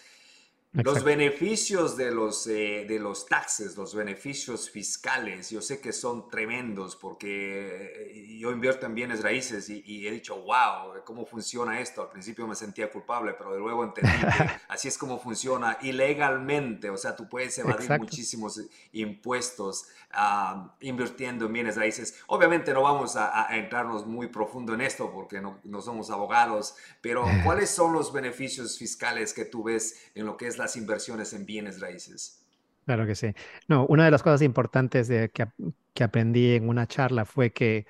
Los 0.85 1.05
beneficios 1.05 1.97
de 1.97 2.11
los, 2.11 2.47
eh, 2.47 2.85
de 2.87 2.99
los 2.99 3.27
taxes, 3.27 3.77
los 3.77 3.95
beneficios 3.95 4.68
fiscales, 4.70 5.51
yo 5.51 5.62
sé 5.62 5.81
que 5.81 5.93
son 5.93 6.29
tremendos 6.29 6.97
porque 6.97 8.11
eh, 8.12 8.39
yo 8.39 8.51
invierto 8.51 8.85
en 8.87 8.95
bienes 8.95 9.22
raíces 9.22 9.70
y, 9.70 10.07
he 10.07 10.11
dicho, 10.11 10.37
wow, 10.43 11.03
¿cómo 11.05 11.24
funciona 11.24 11.81
esto? 11.81 12.03
Al 12.03 12.11
principio 12.11 12.47
me 12.47 12.55
sentía 12.55 12.91
culpable, 12.91 13.35
pero 13.39 13.53
de 13.53 13.59
luego 13.59 13.85
entendí 13.85 14.18
que 14.18 14.51
así 14.68 14.89
es 14.89 14.99
como 14.99 15.18
funciona 15.18 15.79
ilegalmente. 15.81 16.91
O 16.91 16.97
sea, 16.97 17.16
tú 17.16 17.29
puedes 17.29 17.57
evadir 17.59 17.99
muchísimos 17.99 18.61
impuestos 18.93 19.87
uh, 20.12 20.68
invirtiendo 20.81 21.47
en 21.47 21.53
bienes 21.53 21.77
raíces. 21.77 22.18
Obviamente 22.27 22.72
no 22.72 22.83
vamos 22.83 23.16
a, 23.16 23.49
a, 23.49 23.57
entrarnos 23.57 24.07
muy 24.07 24.29
profundo 24.29 24.74
en 24.74 24.83
esto 24.83 25.11
porque 25.11 25.41
no, 25.41 25.59
no 25.64 25.81
somos 25.81 26.11
abogados, 26.11 26.77
pero 27.01 27.24
¿cuáles 27.45 27.70
son 27.70 27.93
los 27.93 28.12
beneficios 28.12 28.79
fiscales 28.79 29.33
que 29.33 29.45
tú 29.45 29.62
ves 29.62 30.11
en 30.14 30.27
lo 30.27 30.37
que 30.37 30.47
es 30.47 30.59
la 30.59 30.66
inversiones 30.75 31.33
en 31.33 31.47
bienes 31.47 31.81
raíces. 31.81 32.43
Claro 32.85 33.07
que 33.07 33.14
sí. 33.14 33.33
No, 33.69 33.87
una 33.87 34.05
de 34.05 34.11
las 34.11 34.23
cosas 34.23 34.43
importantes 34.43 35.07
de, 35.07 35.31
que, 35.31 35.47
que 35.93 36.05
aprendí 36.05 36.55
en 36.55 36.69
una 36.69 36.87
charla 36.87 37.25
fue 37.25 37.53
que 37.53 37.87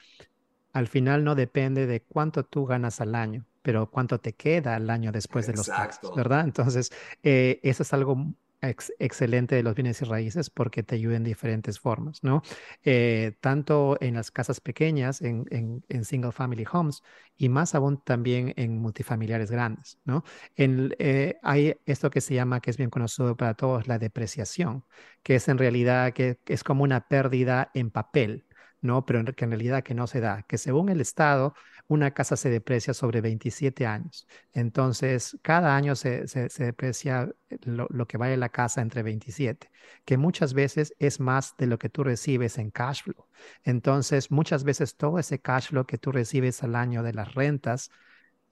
al 0.72 0.88
final 0.88 1.24
no 1.24 1.34
depende 1.34 1.86
de 1.86 2.02
cuánto 2.02 2.44
tú 2.44 2.66
ganas 2.66 3.00
al 3.00 3.14
año, 3.14 3.46
pero 3.62 3.90
cuánto 3.90 4.20
te 4.20 4.34
queda 4.34 4.74
al 4.76 4.90
año 4.90 5.12
después 5.12 5.46
de 5.46 5.54
los 5.54 5.66
taxes, 5.66 6.10
¿verdad? 6.14 6.44
Entonces, 6.44 6.90
eh, 7.22 7.60
eso 7.62 7.82
es 7.82 7.92
algo 7.94 8.34
excelente 8.60 9.54
de 9.54 9.62
los 9.62 9.74
bienes 9.74 10.00
y 10.02 10.04
raíces 10.04 10.50
porque 10.50 10.82
te 10.82 10.94
ayuda 10.94 11.16
en 11.16 11.24
diferentes 11.24 11.78
formas, 11.78 12.22
¿no? 12.22 12.42
Eh, 12.84 13.36
tanto 13.40 13.96
en 14.00 14.14
las 14.14 14.30
casas 14.30 14.60
pequeñas, 14.60 15.22
en, 15.22 15.44
en, 15.50 16.04
single 16.04 16.32
family 16.32 16.64
homes 16.70 17.02
y 17.36 17.48
más 17.48 17.74
aún 17.74 18.02
también 18.02 18.52
en 18.56 18.78
multifamiliares 18.78 19.50
grandes, 19.50 19.98
¿no? 20.04 20.24
En, 20.56 20.94
eh, 20.98 21.36
hay 21.42 21.76
esto 21.86 22.10
que 22.10 22.20
se 22.20 22.34
llama, 22.34 22.60
que 22.60 22.70
es 22.70 22.76
bien 22.76 22.90
conocido 22.90 23.36
para 23.36 23.54
todos, 23.54 23.86
la 23.88 23.98
depreciación, 23.98 24.84
que 25.22 25.36
es 25.36 25.48
en 25.48 25.58
realidad 25.58 26.12
que 26.12 26.38
es 26.46 26.64
como 26.64 26.84
una 26.84 27.08
pérdida 27.08 27.70
en 27.74 27.90
papel, 27.90 28.46
¿no? 28.80 29.04
Pero 29.06 29.24
que 29.24 29.44
en 29.44 29.50
realidad 29.50 29.82
que 29.82 29.94
no 29.94 30.06
se 30.06 30.20
da, 30.20 30.42
que 30.44 30.58
según 30.58 30.88
el 30.88 31.00
Estado, 31.00 31.54
una 31.88 32.12
casa 32.12 32.36
se 32.36 32.50
deprecia 32.50 32.94
sobre 32.94 33.20
27 33.20 33.86
años. 33.86 34.26
Entonces, 34.52 35.38
cada 35.42 35.76
año 35.76 35.94
se, 35.94 36.26
se, 36.28 36.48
deprecia 36.64 37.30
lo, 37.62 37.86
lo, 37.90 38.06
que 38.06 38.16
vale 38.16 38.36
la 38.36 38.48
casa 38.48 38.80
entre 38.80 39.02
27, 39.02 39.70
que 40.04 40.16
muchas 40.16 40.54
veces 40.54 40.94
es 40.98 41.20
más 41.20 41.56
de 41.56 41.66
lo 41.66 41.78
que 41.78 41.88
tú 41.88 42.02
recibes 42.04 42.58
en 42.58 42.70
cash 42.70 43.02
flow. 43.04 43.26
Entonces, 43.62 44.30
muchas 44.30 44.64
veces 44.64 44.96
todo 44.96 45.18
ese 45.18 45.40
cash 45.40 45.68
flow 45.68 45.86
que 45.86 45.98
tú 45.98 46.12
recibes 46.12 46.62
al 46.62 46.74
año 46.74 47.02
de 47.02 47.12
las 47.12 47.34
rentas, 47.34 47.90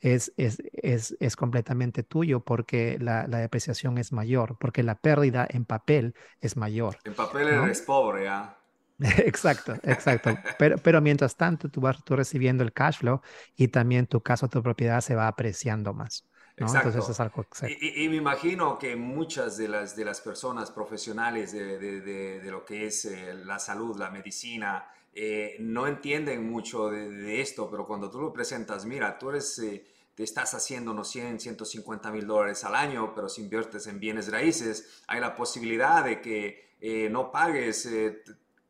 es, 0.01 0.33
es, 0.37 0.63
es, 0.75 1.17
es, 1.19 1.35
completamente 1.35 2.03
tuyo 2.03 2.41
porque 2.41 2.99
la, 3.01 3.27
la, 3.27 3.39
depreciación 3.39 3.97
es 3.97 4.13
mayor, 4.13 4.59
porque 4.59 4.83
la 4.83 4.97
pérdida 4.97 5.47
en 5.49 5.65
papel 5.65 6.15
es 6.41 6.59
mayor. 6.59 6.99
En 7.05 7.15
papel 7.15 7.49
eres 7.49 7.81
pobre, 7.81 8.29
¿ah? 8.29 8.59
Exacto, 9.01 9.75
exacto. 9.83 10.37
Pero, 10.59 10.79
pero 10.79 11.01
mientras 11.01 11.37
tanto, 11.37 11.69
tú 11.69 11.81
vas 11.81 12.03
tú 12.05 12.15
recibiendo 12.15 12.63
el 12.63 12.73
cash 12.73 12.99
flow 12.99 13.21
y 13.57 13.69
también 13.69 14.07
tu 14.07 14.21
casa 14.21 14.47
tu 14.47 14.63
propiedad 14.63 15.01
se 15.01 15.15
va 15.15 15.27
apreciando 15.27 15.93
más. 15.93 16.25
Exacto. 16.57 16.89
Entonces 16.89 17.11
es 17.11 17.21
algo 17.21 17.45
y, 17.67 18.05
y, 18.05 18.09
me 18.09 18.17
imagino 18.17 18.79
que 18.79 18.95
muchas 18.95 19.57
de 19.57 19.67
las, 19.67 19.97
de 19.97 20.05
las 20.05 20.21
personas 20.21 20.71
profesionales 20.71 21.53
de, 21.53 21.79
de, 21.79 22.01
de, 22.41 22.51
lo 22.51 22.65
que 22.65 22.87
es 22.87 23.07
eh, 23.07 23.35
la 23.35 23.59
salud, 23.59 23.99
la 23.99 24.09
medicina, 24.11 24.87
eh, 25.13 25.57
no 25.59 25.89
entienden 25.89 26.49
mucho 26.49 26.91
de, 26.91 27.41
esto, 27.41 27.69
pero 27.69 27.85
cuando 27.85 28.09
tú 28.09 28.21
lo 28.21 28.33
presentas, 28.33 28.87
mira, 28.87 29.19
tú 29.19 29.31
eres, 29.31 29.59
eh, 29.59 29.85
te 30.15 30.23
estás 30.23 30.55
haciendo 30.55 30.93
unos 30.93 31.09
100, 31.09 31.41
150 31.41 32.13
mil 32.13 32.25
dólares 32.25 32.63
al 32.63 32.77
año, 32.77 33.13
pero 33.17 33.29
si 33.29 33.43
inviertes 33.43 33.89
en 33.89 33.99
bienes 33.99 34.31
raíces, 34.31 35.03
hay 35.09 35.21
la 35.21 35.35
posibilidad 35.35 36.05
de 36.05 36.21
que 36.21 36.63
no 37.11 37.33
pagues 37.33 37.89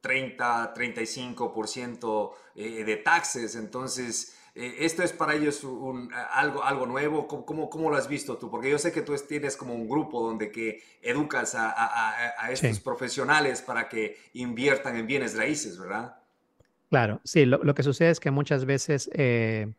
30, 0.05 0.75
35% 0.75 2.31
eh, 2.57 2.85
de 2.85 2.97
taxes. 2.99 3.57
Entonces, 3.57 4.37
eh, 4.55 4.77
esto 4.81 5.03
es 5.03 5.15
para 5.15 5.35
ellos 5.35 5.65
un, 5.65 6.11
algo, 6.33 6.63
algo 6.63 6.85
nuevo. 6.85 7.27
¿Cómo, 7.27 7.71
¿Cómo, 7.71 7.91
lo 7.91 7.97
has 7.97 8.07
visto 8.07 8.37
tú? 8.37 8.51
Porque 8.51 8.69
yo 8.69 8.79
sé 8.79 8.93
que 8.93 9.01
tú 9.01 9.17
tienes 9.27 9.57
como 9.57 9.75
un 9.75 9.89
grupo 9.89 10.23
donde 10.23 10.53
que 10.53 10.83
educas 11.01 11.55
a, 11.55 11.73
a, 12.39 12.51
estos 12.51 12.81
profesionales 12.81 13.63
para 13.63 13.89
que 13.89 14.19
inviertan 14.35 14.97
en 14.97 15.07
bienes 15.07 15.39
raíces, 15.39 15.79
¿verdad? 15.79 16.15
Claro, 16.91 17.23
sí, 17.25 17.47
lo, 17.47 17.65
lo 17.65 17.75
que 17.75 17.83
sucede 17.83 18.11
es 18.11 18.21
que 18.21 18.31
muchas 18.31 18.67
veces 18.67 19.09
eh, 19.15 19.73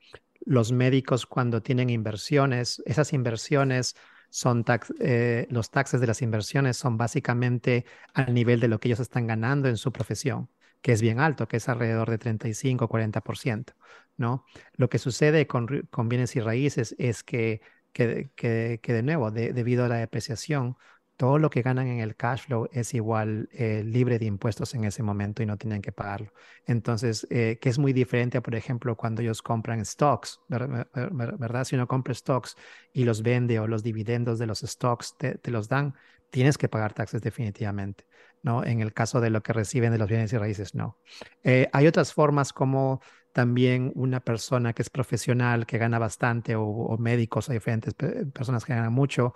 los 0.44 0.72
médicos 0.72 1.28
cuando 1.28 1.62
tienen 1.62 1.92
inversiones, 1.92 2.82
esas 2.88 3.14
inversiones 3.14 3.96
son 4.36 4.66
eh, 5.00 5.48
los 5.50 5.72
taxes 5.72 6.02
de 6.02 6.08
las 6.08 6.22
inversiones 6.22 6.76
son 6.76 6.98
básicamente 6.98 7.86
al 8.14 8.34
nivel 8.34 8.60
de 8.60 8.68
lo 8.68 8.82
que 8.82 8.90
ellos 8.90 9.00
están 9.00 9.28
ganando 9.28 9.70
en 9.70 9.78
su 9.78 9.94
profesión, 9.94 10.50
que 10.82 10.92
es 10.92 11.02
bien 11.02 11.22
alto, 11.22 11.48
que 11.48 11.56
es 11.58 11.70
alrededor 11.70 12.10
de 12.10 12.18
35 12.18 12.90
40%, 12.90 13.74
¿no? 14.18 14.46
Lo 14.74 14.90
que 14.90 15.00
sucede 15.00 15.48
con, 15.48 15.88
con 15.90 16.10
bienes 16.10 16.36
y 16.36 16.42
raíces 16.42 16.96
es 17.00 17.24
que, 17.24 17.62
que, 17.94 18.30
que, 18.36 18.82
que 18.84 18.94
de 18.94 19.04
nuevo, 19.04 19.32
debido 19.32 19.86
a 19.86 19.88
la 19.88 19.96
depreciación, 19.96 20.76
todo 21.18 21.40
lo 21.40 21.50
que 21.50 21.62
ganan 21.62 21.88
en 21.88 22.00
el 22.00 22.16
cash 22.16 22.42
flow 22.44 22.68
es 22.72 22.94
igual 22.94 23.48
eh, 23.54 23.84
libre 23.86 24.20
de 24.20 24.26
impuestos 24.26 24.74
en 24.76 24.84
ese 24.84 25.02
momento 25.02 25.42
y 25.42 25.46
no 25.46 25.58
tienen 25.58 25.82
que 25.82 25.92
pagarlo. 25.92 26.34
Entonces, 26.66 27.26
eh, 27.30 27.58
que 27.62 27.70
es 27.70 27.80
muy 27.80 27.94
diferente, 27.94 28.42
por 28.42 28.56
ejemplo, 28.56 28.98
cuando 28.98 29.22
ellos 29.22 29.42
compran 29.42 29.86
stocks, 29.86 30.42
¿verdad? 30.48 31.64
Si 31.64 31.76
uno 31.76 31.88
compra 31.88 32.14
stocks 32.14 32.56
y 32.92 33.06
los 33.06 33.22
vende 33.22 33.60
o 33.60 33.68
los 33.68 33.82
dividendos 33.82 34.40
de 34.40 34.48
los 34.48 34.60
stocks 34.60 35.16
te, 35.18 35.40
los 35.52 35.70
dan, 35.70 35.94
tienes 36.30 36.58
que 36.58 36.68
pagar 36.68 36.94
taxes 36.94 37.22
definitivamente, 37.22 38.06
¿no? 38.42 38.66
En 38.66 38.82
el 38.82 38.94
caso 38.94 39.22
de 39.22 39.30
lo 39.30 39.42
que 39.42 39.54
reciben 39.54 39.92
de 39.92 39.98
los 39.98 40.10
bienes 40.10 40.34
y 40.34 40.38
raíces, 40.38 40.76
no. 40.76 41.00
Eh, 41.44 41.70
hay 41.72 41.88
otras 41.88 42.14
formas 42.14 42.52
como 42.52 43.02
también 43.32 43.92
una 43.96 44.20
persona 44.20 44.74
que 44.74 44.82
es 44.82 44.90
profesional, 44.90 45.66
que 45.66 45.78
gana 45.78 46.00
bastante, 46.00 46.56
o, 46.56 46.64
o 46.66 46.98
médicos, 46.98 47.50
hay 47.50 47.56
diferentes 47.56 47.94
personas 47.94 48.66
que 48.66 48.74
ganan 48.74 48.94
mucho, 48.94 49.34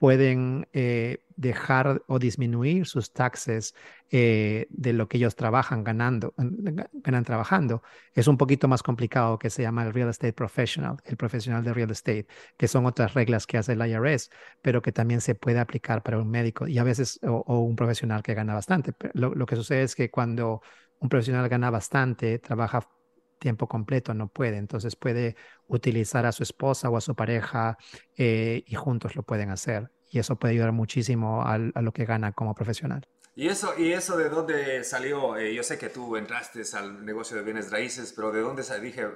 pueden 0.00 0.66
eh, 0.72 1.18
dejar 1.36 2.02
o 2.06 2.18
disminuir 2.18 2.86
sus 2.86 3.12
taxes 3.12 3.74
eh, 4.10 4.66
de 4.70 4.94
lo 4.94 5.08
que 5.08 5.18
ellos 5.18 5.36
trabajan 5.36 5.84
ganando, 5.84 6.32
ganan 6.38 7.22
trabajando. 7.22 7.82
Es 8.14 8.26
un 8.26 8.38
poquito 8.38 8.66
más 8.66 8.82
complicado 8.82 9.38
que 9.38 9.50
se 9.50 9.60
llama 9.60 9.84
el 9.84 9.92
Real 9.92 10.08
Estate 10.08 10.32
Professional, 10.32 10.96
el 11.04 11.18
profesional 11.18 11.62
de 11.62 11.74
Real 11.74 11.90
Estate, 11.90 12.26
que 12.56 12.66
son 12.66 12.86
otras 12.86 13.12
reglas 13.12 13.46
que 13.46 13.58
hace 13.58 13.74
el 13.74 13.86
IRS, 13.86 14.30
pero 14.62 14.80
que 14.80 14.90
también 14.90 15.20
se 15.20 15.34
puede 15.34 15.60
aplicar 15.60 16.02
para 16.02 16.18
un 16.18 16.30
médico 16.30 16.66
y 16.66 16.78
a 16.78 16.82
veces 16.82 17.20
o, 17.22 17.58
un 17.60 17.76
profesional 17.76 18.22
que 18.22 18.32
gana 18.32 18.54
bastante. 18.54 18.94
Lo, 19.12 19.34
lo 19.34 19.44
que 19.44 19.56
sucede 19.56 19.82
es 19.82 19.94
que 19.94 20.10
cuando 20.10 20.62
un 20.98 21.10
profesional 21.10 21.46
gana 21.50 21.68
bastante, 21.68 22.38
trabaja 22.38 22.88
tiempo 23.40 23.66
completo, 23.66 24.14
no 24.14 24.28
puede. 24.28 24.58
Entonces 24.58 24.94
puede 24.94 25.34
utilizar 25.66 26.26
a 26.26 26.32
su 26.32 26.44
esposa 26.44 26.88
o 26.88 26.96
a 26.96 27.00
su 27.00 27.16
pareja 27.16 27.76
eh, 28.16 28.62
y 28.64 28.74
juntos 28.76 29.16
lo 29.16 29.24
pueden 29.24 29.50
hacer. 29.50 29.90
Y 30.08 30.20
eso 30.20 30.36
puede 30.36 30.54
ayudar 30.54 30.70
muchísimo 30.72 31.42
a, 31.42 31.58
lo 31.58 31.92
que 31.92 32.04
gana 32.04 32.32
como 32.32 32.54
profesional. 32.54 33.06
¿Y 33.34 33.48
eso, 33.48 33.72
¿Y 33.78 33.92
eso 33.92 34.16
de 34.16 34.28
dónde 34.28 34.84
salió? 34.84 35.36
Eh, 35.36 35.54
yo 35.54 35.62
sé 35.62 35.78
que 35.78 35.88
tú 35.88 36.16
entraste 36.16 36.62
al 36.76 37.04
negocio 37.04 37.36
de 37.36 37.42
bienes 37.42 37.70
raíces, 37.70 38.12
pero 38.14 38.30
¿de 38.30 38.40
dónde? 38.40 38.62
Dije, 38.80 39.06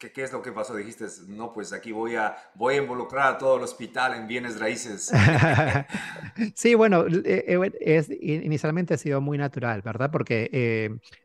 ¿Qué, 0.00 0.10
¿Qué, 0.10 0.22
es 0.22 0.32
lo 0.32 0.40
que 0.40 0.50
pasó? 0.50 0.74
Dijiste, 0.74 1.04
no, 1.28 1.52
pues 1.52 1.74
aquí 1.74 1.92
voy 1.92 2.16
a, 2.16 2.34
voy 2.54 2.76
a 2.76 2.78
involucrar 2.78 3.34
a 3.34 3.38
todo 3.38 3.58
el 3.58 3.62
hospital 3.62 4.14
en 4.14 4.26
bienes 4.26 4.58
raíces. 4.58 5.12
sí, 6.54 6.74
bueno, 6.74 7.04
eh, 7.06 7.44
eh, 7.46 7.72
es, 7.82 8.08
inicialmente 8.08 8.94
ha 8.94 8.96
sido 8.96 9.20
muy 9.20 9.36
natural, 9.36 9.82
¿verdad? 9.82 10.10
Porque 10.10 10.48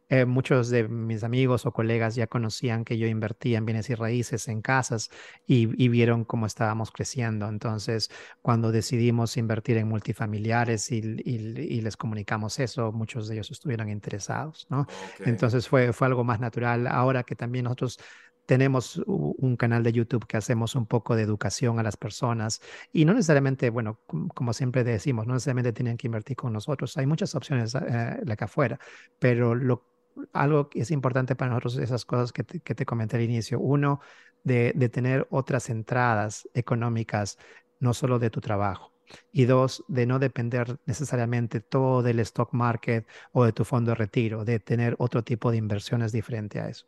eh, 0.09 0.26
muchos 0.26 0.69
de 0.69 0.89
mis 0.89 1.23
amigos 1.23 1.65
o 1.65 1.71
colegas 1.71 2.15
ya 2.15 2.28
conocían 2.28 2.84
que 2.84 2.97
yo 2.97 3.07
invertía 3.07 3.59
en 3.59 3.65
bienes 3.65 3.89
y 3.89 3.95
raíces, 3.95 4.49
en 4.49 4.61
casas, 4.61 5.09
y, 5.47 5.67
vieron 5.88 6.26
cómo 6.26 6.45
estábamos 6.45 6.91
creciendo. 6.91 7.47
Entonces, 7.47 8.11
cuando 8.41 8.73
decidimos 8.73 9.38
invertir 9.38 9.78
en 9.78 9.88
multifamiliares 9.88 10.91
y, 10.91 10.97
y, 10.97 11.80
les 11.80 11.95
comunicamos 11.95 12.59
eso, 12.59 12.91
muchos 12.91 13.30
de 13.30 13.36
ellos 13.36 13.51
estuvieron 13.51 13.88
interesados, 13.88 14.67
¿no? 14.69 14.86
Entonces 15.19 15.69
fue, 15.69 15.93
fue 15.93 16.07
algo 16.07 16.26
más 16.26 16.41
natural. 16.41 16.88
Ahora 16.88 17.23
que 17.23 17.36
también 17.36 17.63
nosotros 17.63 17.99
tenemos 18.45 18.97
un 19.05 19.55
canal 19.57 19.83
de 19.83 19.91
YouTube 19.91 20.27
que 20.27 20.37
hacemos 20.37 20.75
un 20.75 20.85
poco 20.85 21.15
de 21.15 21.23
educación 21.23 21.79
a 21.79 21.83
las 21.83 21.97
personas 21.97 22.61
y 22.91 23.05
no 23.05 23.13
necesariamente, 23.13 23.69
bueno, 23.69 23.99
como 24.33 24.53
siempre 24.53 24.83
decimos, 24.83 25.27
no 25.27 25.33
necesariamente 25.33 25.73
tienen 25.73 25.97
que 25.97 26.07
invertir 26.07 26.37
con 26.37 26.53
nosotros. 26.53 26.95
Hay 26.97 27.05
muchas 27.05 27.35
opciones 27.35 27.75
eh, 27.75 28.21
acá 28.29 28.45
afuera, 28.45 28.79
pero 29.19 29.55
lo, 29.55 29.85
algo 30.33 30.69
que 30.69 30.81
es 30.81 30.91
importante 30.91 31.35
para 31.35 31.51
nosotros, 31.51 31.77
esas 31.77 32.05
cosas 32.05 32.31
que 32.31 32.43
te, 32.43 32.59
que 32.59 32.75
te 32.75 32.85
comenté 32.85 33.17
al 33.17 33.23
inicio. 33.23 33.59
Uno, 33.59 33.99
de, 34.43 34.73
de 34.75 34.89
tener 34.89 35.27
otras 35.31 35.69
entradas 35.69 36.47
económicas, 36.53 37.37
no 37.79 37.93
solo 37.93 38.19
de 38.19 38.29
tu 38.29 38.39
trabajo. 38.41 38.93
Y 39.31 39.45
dos, 39.45 39.83
de 39.87 40.05
no 40.05 40.19
depender 40.19 40.79
necesariamente 40.85 41.61
todo 41.61 42.01
del 42.01 42.19
stock 42.21 42.53
market 42.53 43.07
o 43.33 43.45
de 43.45 43.53
tu 43.53 43.65
fondo 43.65 43.91
de 43.91 43.95
retiro, 43.95 44.45
de 44.45 44.59
tener 44.59 44.95
otro 44.99 45.23
tipo 45.23 45.51
de 45.51 45.57
inversiones 45.57 46.11
diferente 46.11 46.59
a 46.59 46.69
eso. 46.69 46.85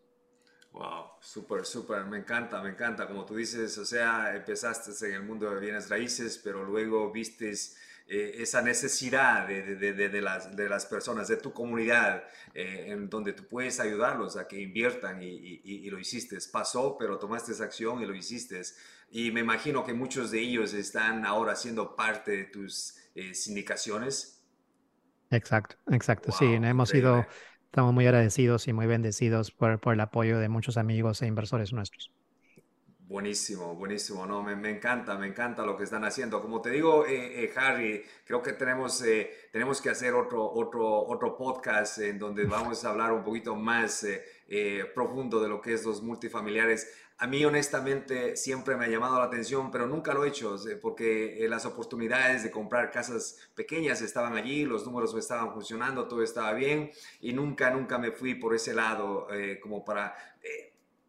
Wow 0.71 1.06
Súper, 1.27 1.65
súper, 1.65 2.05
me 2.05 2.19
encanta, 2.19 2.61
me 2.61 2.69
encanta. 2.69 3.05
Como 3.05 3.25
tú 3.25 3.35
dices, 3.35 3.77
o 3.77 3.83
sea, 3.83 4.33
empezaste 4.33 5.09
en 5.09 5.15
el 5.15 5.23
mundo 5.23 5.53
de 5.53 5.59
bienes 5.59 5.89
raíces, 5.89 6.39
pero 6.41 6.63
luego 6.63 7.11
vistes 7.11 7.75
eh, 8.07 8.35
esa 8.37 8.61
necesidad 8.61 9.45
de, 9.45 9.75
de, 9.75 9.91
de, 9.91 10.21
las, 10.21 10.55
de, 10.55 10.69
las, 10.69 10.85
personas, 10.85 11.27
de 11.27 11.35
tu 11.35 11.51
comunidad, 11.51 12.23
eh, 12.53 12.85
en 12.87 13.09
donde 13.09 13.33
tú 13.33 13.43
puedes 13.43 13.81
ayudarlos 13.81 14.37
a 14.37 14.47
que 14.47 14.61
inviertan 14.61 15.21
y, 15.21 15.27
y, 15.27 15.61
y, 15.65 15.89
lo 15.89 15.99
hiciste. 15.99 16.37
Pasó, 16.49 16.95
pero 16.97 17.19
tomaste 17.19 17.51
esa 17.51 17.65
acción 17.65 18.01
y 18.01 18.05
lo 18.05 18.15
hiciste. 18.15 18.61
Y 19.11 19.31
me 19.31 19.41
imagino 19.41 19.83
que 19.83 19.91
muchos 19.91 20.31
de 20.31 20.39
ellos 20.39 20.73
están 20.73 21.25
ahora 21.25 21.57
siendo 21.57 21.97
parte 21.97 22.31
de 22.31 22.43
tus 22.45 22.95
eh, 23.15 23.33
sindicaciones. 23.33 24.45
Exacto, 25.29 25.75
exacto. 25.91 26.31
sí, 26.31 26.45
hemos 26.45 26.87
sido, 26.87 27.27
estamos 27.71 27.93
muy 27.93 28.05
agradecidos 28.05 28.67
y 28.67 28.73
muy 28.73 28.87
bendecidos 28.87 29.51
por, 29.51 29.79
por 29.79 29.93
el 29.93 29.99
apoyo 29.99 30.39
de 30.39 30.49
muchos 30.49 30.77
amigos 30.77 31.21
e 31.21 31.27
inversores 31.27 31.73
nuestros. 31.73 32.11
Buenísimo, 33.07 33.73
buenísimo, 33.73 34.25
no, 34.25 34.43
me, 34.43 34.53
me, 34.57 34.69
encanta, 34.69 35.17
me 35.17 35.27
encanta 35.27 35.65
lo 35.65 35.77
que 35.77 35.85
están 35.85 36.03
haciendo. 36.03 36.41
Como 36.41 36.61
te 36.61 36.71
digo, 36.71 37.05
eh, 37.05 37.45
eh, 37.45 37.53
Harry, 37.55 38.03
creo 38.25 38.41
que 38.41 38.51
tenemos, 38.51 39.01
eh, 39.01 39.47
tenemos 39.49 39.81
que 39.81 39.89
hacer 39.89 40.13
otro, 40.13 40.43
otro, 40.51 41.05
otro 41.05 41.37
podcast 41.37 41.99
en 41.99 42.19
donde 42.19 42.43
vamos 42.45 42.83
a 42.83 42.89
hablar 42.89 43.13
un 43.13 43.23
poquito 43.23 43.55
más 43.55 44.05
profundo 44.93 45.41
de 45.41 45.47
lo 45.47 45.61
que 45.61 45.73
es 45.73 45.85
los 45.85 46.03
multifamiliares. 46.03 46.93
A 47.19 47.25
mí 47.25 47.43
honestamente 47.43 48.35
siempre 48.35 48.75
me 48.75 48.85
ha 48.85 48.89
llamado 48.89 49.17
la 49.17 49.25
atención, 49.25 49.71
pero 49.71 49.87
nunca 49.87 50.13
lo 50.13 50.23
he 50.23 50.27
hecho, 50.27 50.55
porque 50.79 51.43
las 51.49 51.65
oportunidades 51.65 52.43
de 52.43 52.51
comprar 52.51 52.91
casas 52.91 53.37
pequeñas 53.55 54.01
estaban 54.01 54.35
allí, 54.35 54.65
los 54.65 54.85
números 54.85 55.15
estaban 55.15 55.51
funcionando, 55.51 56.07
todo 56.07 56.21
estaba 56.21 56.53
bien 56.53 56.91
y 57.19 57.33
nunca, 57.33 57.71
nunca 57.71 57.97
me 57.97 58.11
fui 58.11 58.35
por 58.35 58.53
ese 58.53 58.75
lado 58.75 59.27
como 59.63 59.83
para 59.83 60.15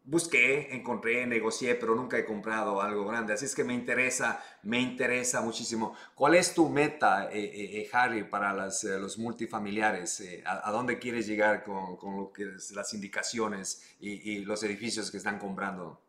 busqué, 0.09 0.75
encontré, 0.75 1.27
negocié, 1.27 1.75
pero 1.75 1.95
nunca 1.95 2.19
he 2.19 2.25
comprado 2.25 2.81
algo 2.81 3.05
grande. 3.05 3.35
Así 3.35 3.45
es 3.45 3.55
que 3.55 3.63
me 3.63 3.75
interesa, 3.75 4.43
me 4.63 4.81
interesa 4.81 5.43
muchísimo. 5.43 5.95
¿Cuál 6.15 6.35
es 6.35 6.55
tu 6.55 6.69
meta, 6.69 7.31
eh, 7.31 7.45
eh, 7.45 7.81
eh 7.81 7.91
Harry, 7.93 8.25
para 8.25 8.55
las, 8.55 8.85
eh, 8.85 8.99
los 8.99 9.19
multifamiliares? 9.19 10.23
¿a, 10.47 10.71
dónde 10.73 10.99
quieres 10.99 11.27
llegar 11.27 11.63
con, 11.63 11.97
con 11.97 12.17
lo 12.17 12.33
que 12.33 12.47
las 12.75 12.95
indicaciones 12.95 13.97
y, 14.01 14.33
y 14.33 14.45
los 14.45 14.63
edificios 14.63 15.11
que 15.11 15.19
están 15.19 15.39
comprando? 15.39 16.01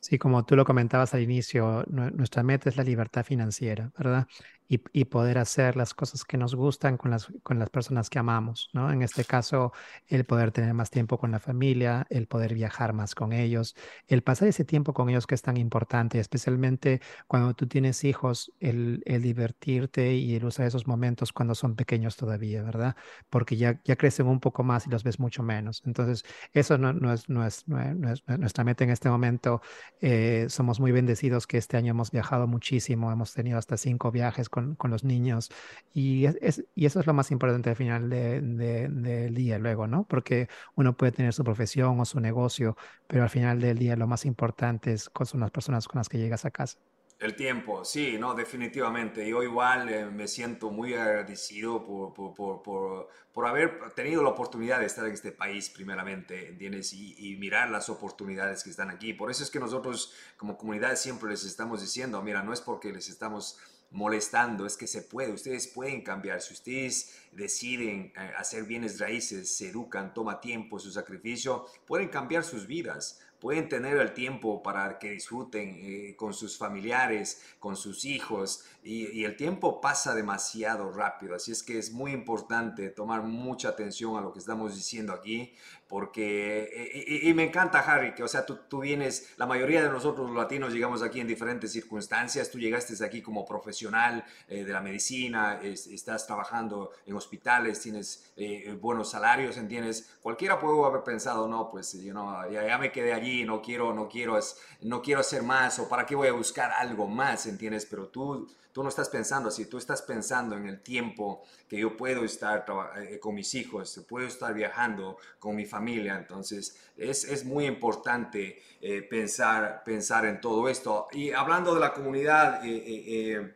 Sí, 0.00 0.18
como 0.18 0.44
tú 0.44 0.56
lo 0.56 0.64
comentabas 0.64 1.14
al 1.14 1.22
inicio, 1.22 1.84
nuestra 1.88 2.42
meta 2.42 2.68
es 2.68 2.76
la 2.76 2.84
libertad 2.84 3.24
financiera, 3.24 3.90
¿verdad? 3.96 4.26
Y, 4.68 5.04
poder 5.06 5.38
hacer 5.38 5.76
las 5.76 5.94
cosas 5.94 6.24
que 6.24 6.36
nos 6.36 6.54
gustan 6.54 6.96
con 6.96 7.10
las, 7.10 7.28
con 7.42 7.58
las 7.58 7.70
personas 7.70 8.10
que 8.10 8.18
amamos, 8.18 8.70
¿no? 8.72 8.90
En 8.90 9.02
este 9.02 9.24
caso, 9.24 9.72
el 10.08 10.24
poder 10.24 10.50
tener 10.50 10.74
más 10.74 10.90
tiempo 10.90 11.18
con 11.18 11.30
la 11.30 11.38
familia, 11.38 12.06
el 12.10 12.26
poder 12.26 12.54
viajar 12.54 12.92
más 12.92 13.14
con 13.14 13.32
ellos, 13.32 13.76
el 14.08 14.22
pasar 14.22 14.48
ese 14.48 14.64
tiempo 14.64 14.92
con 14.92 15.08
ellos 15.08 15.26
que 15.26 15.36
es 15.36 15.42
tan 15.42 15.56
importante, 15.56 16.18
especialmente 16.18 17.00
cuando 17.28 17.54
tú 17.54 17.66
tienes 17.68 18.02
hijos, 18.04 18.52
el, 18.60 19.02
el 19.06 19.22
divertirte 19.22 20.14
y 20.14 20.34
el 20.34 20.44
usar 20.44 20.66
esos 20.66 20.86
momentos 20.86 21.32
cuando 21.32 21.54
son 21.54 21.76
pequeños 21.76 22.16
todavía, 22.16 22.62
¿verdad? 22.62 22.96
Porque 23.30 23.56
ya, 23.56 23.80
ya 23.84 23.96
crecen 23.96 24.26
un 24.26 24.40
poco 24.40 24.64
más 24.64 24.86
y 24.86 24.90
los 24.90 25.04
ves 25.04 25.20
mucho 25.20 25.42
menos. 25.42 25.82
Entonces, 25.86 26.24
eso 26.52 26.78
no, 26.78 26.92
no, 26.92 27.12
es, 27.12 27.28
no, 27.28 27.46
es, 27.46 27.66
no, 27.68 27.80
es, 28.12 28.22
nuestra 28.26 28.64
meta 28.64 28.84
en 28.84 28.90
este 28.90 29.08
momento. 29.08 29.60
Eh, 30.00 30.46
somos 30.48 30.80
muy 30.80 30.92
bendecidos 30.92 31.46
que 31.46 31.58
este 31.58 31.76
año 31.76 31.92
hemos 31.92 32.10
viajado 32.10 32.46
muchísimo, 32.46 33.12
hemos 33.12 33.32
tenido 33.32 33.58
hasta 33.58 33.76
cinco 33.76 34.10
viajes 34.10 34.48
con, 34.76 34.90
los 34.90 35.04
niños. 35.04 35.50
Y, 35.92 36.26
es, 36.26 36.64
y 36.74 36.86
eso 36.86 37.00
es 37.00 37.06
lo 37.06 37.14
más 37.14 37.30
importante 37.30 37.70
al 37.70 37.76
final 37.76 38.08
del 38.08 38.56
de, 38.56 39.30
día 39.30 39.58
luego, 39.58 39.86
¿no? 39.86 40.04
Porque 40.04 40.48
uno 40.74 40.96
puede 40.96 41.12
tener 41.12 41.32
su 41.32 41.44
profesión 41.44 42.00
o 42.00 42.04
su 42.04 42.20
negocio, 42.20 42.76
pero 43.06 43.22
al 43.22 43.30
final 43.30 43.60
del 43.60 43.78
día 43.78 43.96
lo 43.96 44.06
más 44.06 44.24
importante 44.24 44.92
es 44.92 45.10
son 45.24 45.40
las 45.40 45.50
personas 45.50 45.88
con 45.88 45.98
las 45.98 46.08
que 46.08 46.18
llegas 46.18 46.44
a 46.44 46.50
casa. 46.50 46.78
El 47.18 47.34
tiempo, 47.34 47.82
sí, 47.82 48.18
no, 48.18 48.34
definitivamente. 48.34 49.26
Yo 49.26 49.42
igual 49.42 49.88
eh, 49.88 50.04
me 50.04 50.28
siento 50.28 50.70
muy 50.70 50.92
agradecido 50.92 51.82
por, 51.82 52.12
por, 52.12 52.62
por, 52.62 53.08
por, 53.32 53.46
haber 53.46 53.90
tenido 53.94 54.22
la 54.22 54.28
oportunidad 54.28 54.80
de 54.80 54.86
estar 54.86 55.06
en 55.06 55.14
este 55.14 55.32
país 55.32 55.70
primeramente, 55.70 56.48
¿entiendes? 56.48 56.92
Y, 56.92 57.14
y, 57.16 57.36
mirar 57.36 57.70
las 57.70 57.88
oportunidades 57.88 58.62
que 58.62 58.68
están 58.68 58.90
aquí. 58.90 59.14
Por 59.14 59.30
eso 59.30 59.42
es 59.42 59.50
que 59.50 59.58
nosotros 59.58 60.12
como 60.36 60.58
comunidad 60.58 60.96
siempre 60.96 61.30
les 61.30 61.44
estamos 61.44 61.80
diciendo, 61.80 62.20
mira, 62.22 62.42
no 62.42 62.52
es 62.52 62.60
porque 62.60 62.92
les 62.92 63.08
estamos 63.08 63.58
molestando, 63.96 64.66
es 64.66 64.76
que 64.76 64.86
se 64.86 65.00
puede, 65.00 65.32
ustedes 65.32 65.66
pueden 65.66 66.02
cambiar, 66.02 66.42
si 66.42 66.52
ustedes 66.52 67.16
deciden 67.32 68.12
eh, 68.14 68.32
hacer 68.36 68.64
bienes 68.64 69.00
raíces, 69.00 69.56
se 69.56 69.70
educan, 69.70 70.12
toma 70.12 70.38
tiempo, 70.38 70.78
su 70.78 70.90
sacrificio, 70.92 71.64
pueden 71.86 72.08
cambiar 72.08 72.44
sus 72.44 72.66
vidas 72.66 73.20
pueden 73.40 73.68
tener 73.68 73.98
el 73.98 74.14
tiempo 74.14 74.62
para 74.62 74.98
que 74.98 75.10
disfruten 75.10 75.76
eh, 75.78 76.16
con 76.16 76.32
sus 76.32 76.56
familiares, 76.56 77.42
con 77.58 77.76
sus 77.76 78.04
hijos, 78.04 78.64
y, 78.82 79.24
el 79.24 79.36
tiempo 79.36 79.80
pasa 79.80 80.14
demasiado 80.14 80.92
rápido, 80.92 81.34
así 81.34 81.52
es 81.52 81.62
que 81.62 81.78
es 81.78 81.92
muy 81.92 82.12
importante 82.12 82.88
tomar 82.90 83.22
mucha 83.22 83.68
atención 83.68 84.16
a 84.16 84.20
lo 84.20 84.32
que 84.32 84.38
estamos 84.38 84.74
diciendo 84.74 85.12
aquí, 85.12 85.54
porque, 85.88 86.68
eh, 86.72 87.28
y, 87.28 87.34
me 87.34 87.44
encanta 87.44 87.78
Harry, 87.78 88.12
que 88.12 88.24
o 88.24 88.28
sea, 88.28 88.44
tú, 88.44 88.58
tú, 88.68 88.80
vienes, 88.80 89.34
la 89.36 89.46
mayoría 89.46 89.82
de 89.82 89.88
nosotros 89.88 90.26
los 90.26 90.36
latinos 90.36 90.72
llegamos 90.72 91.02
aquí 91.02 91.20
en 91.20 91.28
diferentes 91.28 91.72
circunstancias, 91.72 92.50
tú 92.50 92.58
llegaste 92.58 93.04
aquí 93.04 93.22
como 93.22 93.44
profesional 93.44 94.24
eh, 94.48 94.64
de 94.64 94.72
la 94.72 94.80
medicina, 94.80 95.60
estás 95.62 96.26
trabajando 96.26 96.90
en 97.06 97.14
hospitales, 97.14 97.80
tienes 97.80 98.32
eh, 98.36 98.76
buenos 98.80 99.10
salarios, 99.10 99.56
¿entiendes? 99.58 100.16
Cualquiera 100.22 100.58
puede 100.58 100.84
haber 100.84 101.04
pensado, 101.04 101.46
no, 101.46 101.70
pues 101.70 101.92
you 102.02 102.10
know, 102.10 102.50
ya, 102.50 102.66
ya, 102.66 102.78
me 102.78 102.90
quedé 102.90 103.12
allí, 103.12 103.44
no 103.44 103.62
quiero, 103.62 103.94
no 103.94 104.08
quiero, 104.08 104.38
no 104.82 105.02
quiero 105.02 105.20
hacer 105.20 105.42
más, 105.44 105.78
o 105.78 105.88
para 105.88 106.04
qué 106.04 106.16
voy 106.16 106.28
a 106.28 106.32
buscar 106.32 106.72
algo 106.72 107.06
más, 107.06 107.46
¿entiendes? 107.46 107.86
Pero 107.86 108.08
tú 108.08 108.48
tú 108.76 108.82
no 108.82 108.90
estás 108.90 109.08
pensando 109.08 109.48
así, 109.48 109.64
tú 109.64 109.78
estás 109.78 110.02
pensando 110.02 110.54
en 110.54 110.66
el 110.66 110.82
tiempo 110.82 111.42
que 111.66 111.78
yo 111.78 111.96
puedo 111.96 112.26
estar 112.26 112.66
eh, 112.98 113.18
con 113.18 113.34
mis 113.34 113.54
hijos, 113.54 114.04
puedo 114.06 114.26
estar 114.26 114.52
viajando 114.52 115.16
con 115.38 115.56
mi 115.56 115.64
familia. 115.64 116.18
Entonces, 116.18 116.78
es, 116.94 117.24
es 117.24 117.46
muy 117.46 117.64
importante 117.64 118.62
eh, 118.82 119.00
pensar, 119.00 119.82
pensar 119.82 120.26
en 120.26 120.42
todo 120.42 120.68
esto. 120.68 121.08
Y 121.12 121.30
hablando 121.32 121.72
de 121.72 121.80
la 121.80 121.94
comunidad, 121.94 122.60
eh, 122.66 123.54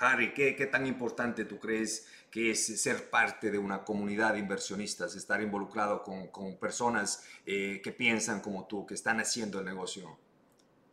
Harry, 0.00 0.32
¿qué, 0.32 0.56
¿qué, 0.56 0.66
tan 0.66 0.86
importante 0.86 1.44
tú 1.44 1.58
crees 1.58 2.08
que 2.30 2.52
es 2.52 2.80
ser 2.80 3.10
parte 3.10 3.50
de 3.50 3.58
una 3.58 3.84
comunidad 3.84 4.32
de 4.32 4.38
inversionistas, 4.38 5.14
estar 5.14 5.42
involucrado 5.42 6.02
con 6.02 6.56
personas 6.56 7.22
que 7.44 7.94
piensan 7.98 8.40
como 8.40 8.66
tú, 8.66 8.86
que 8.86 8.94
están 8.94 9.20
haciendo 9.20 9.58
el 9.58 9.66
negocio? 9.66 10.21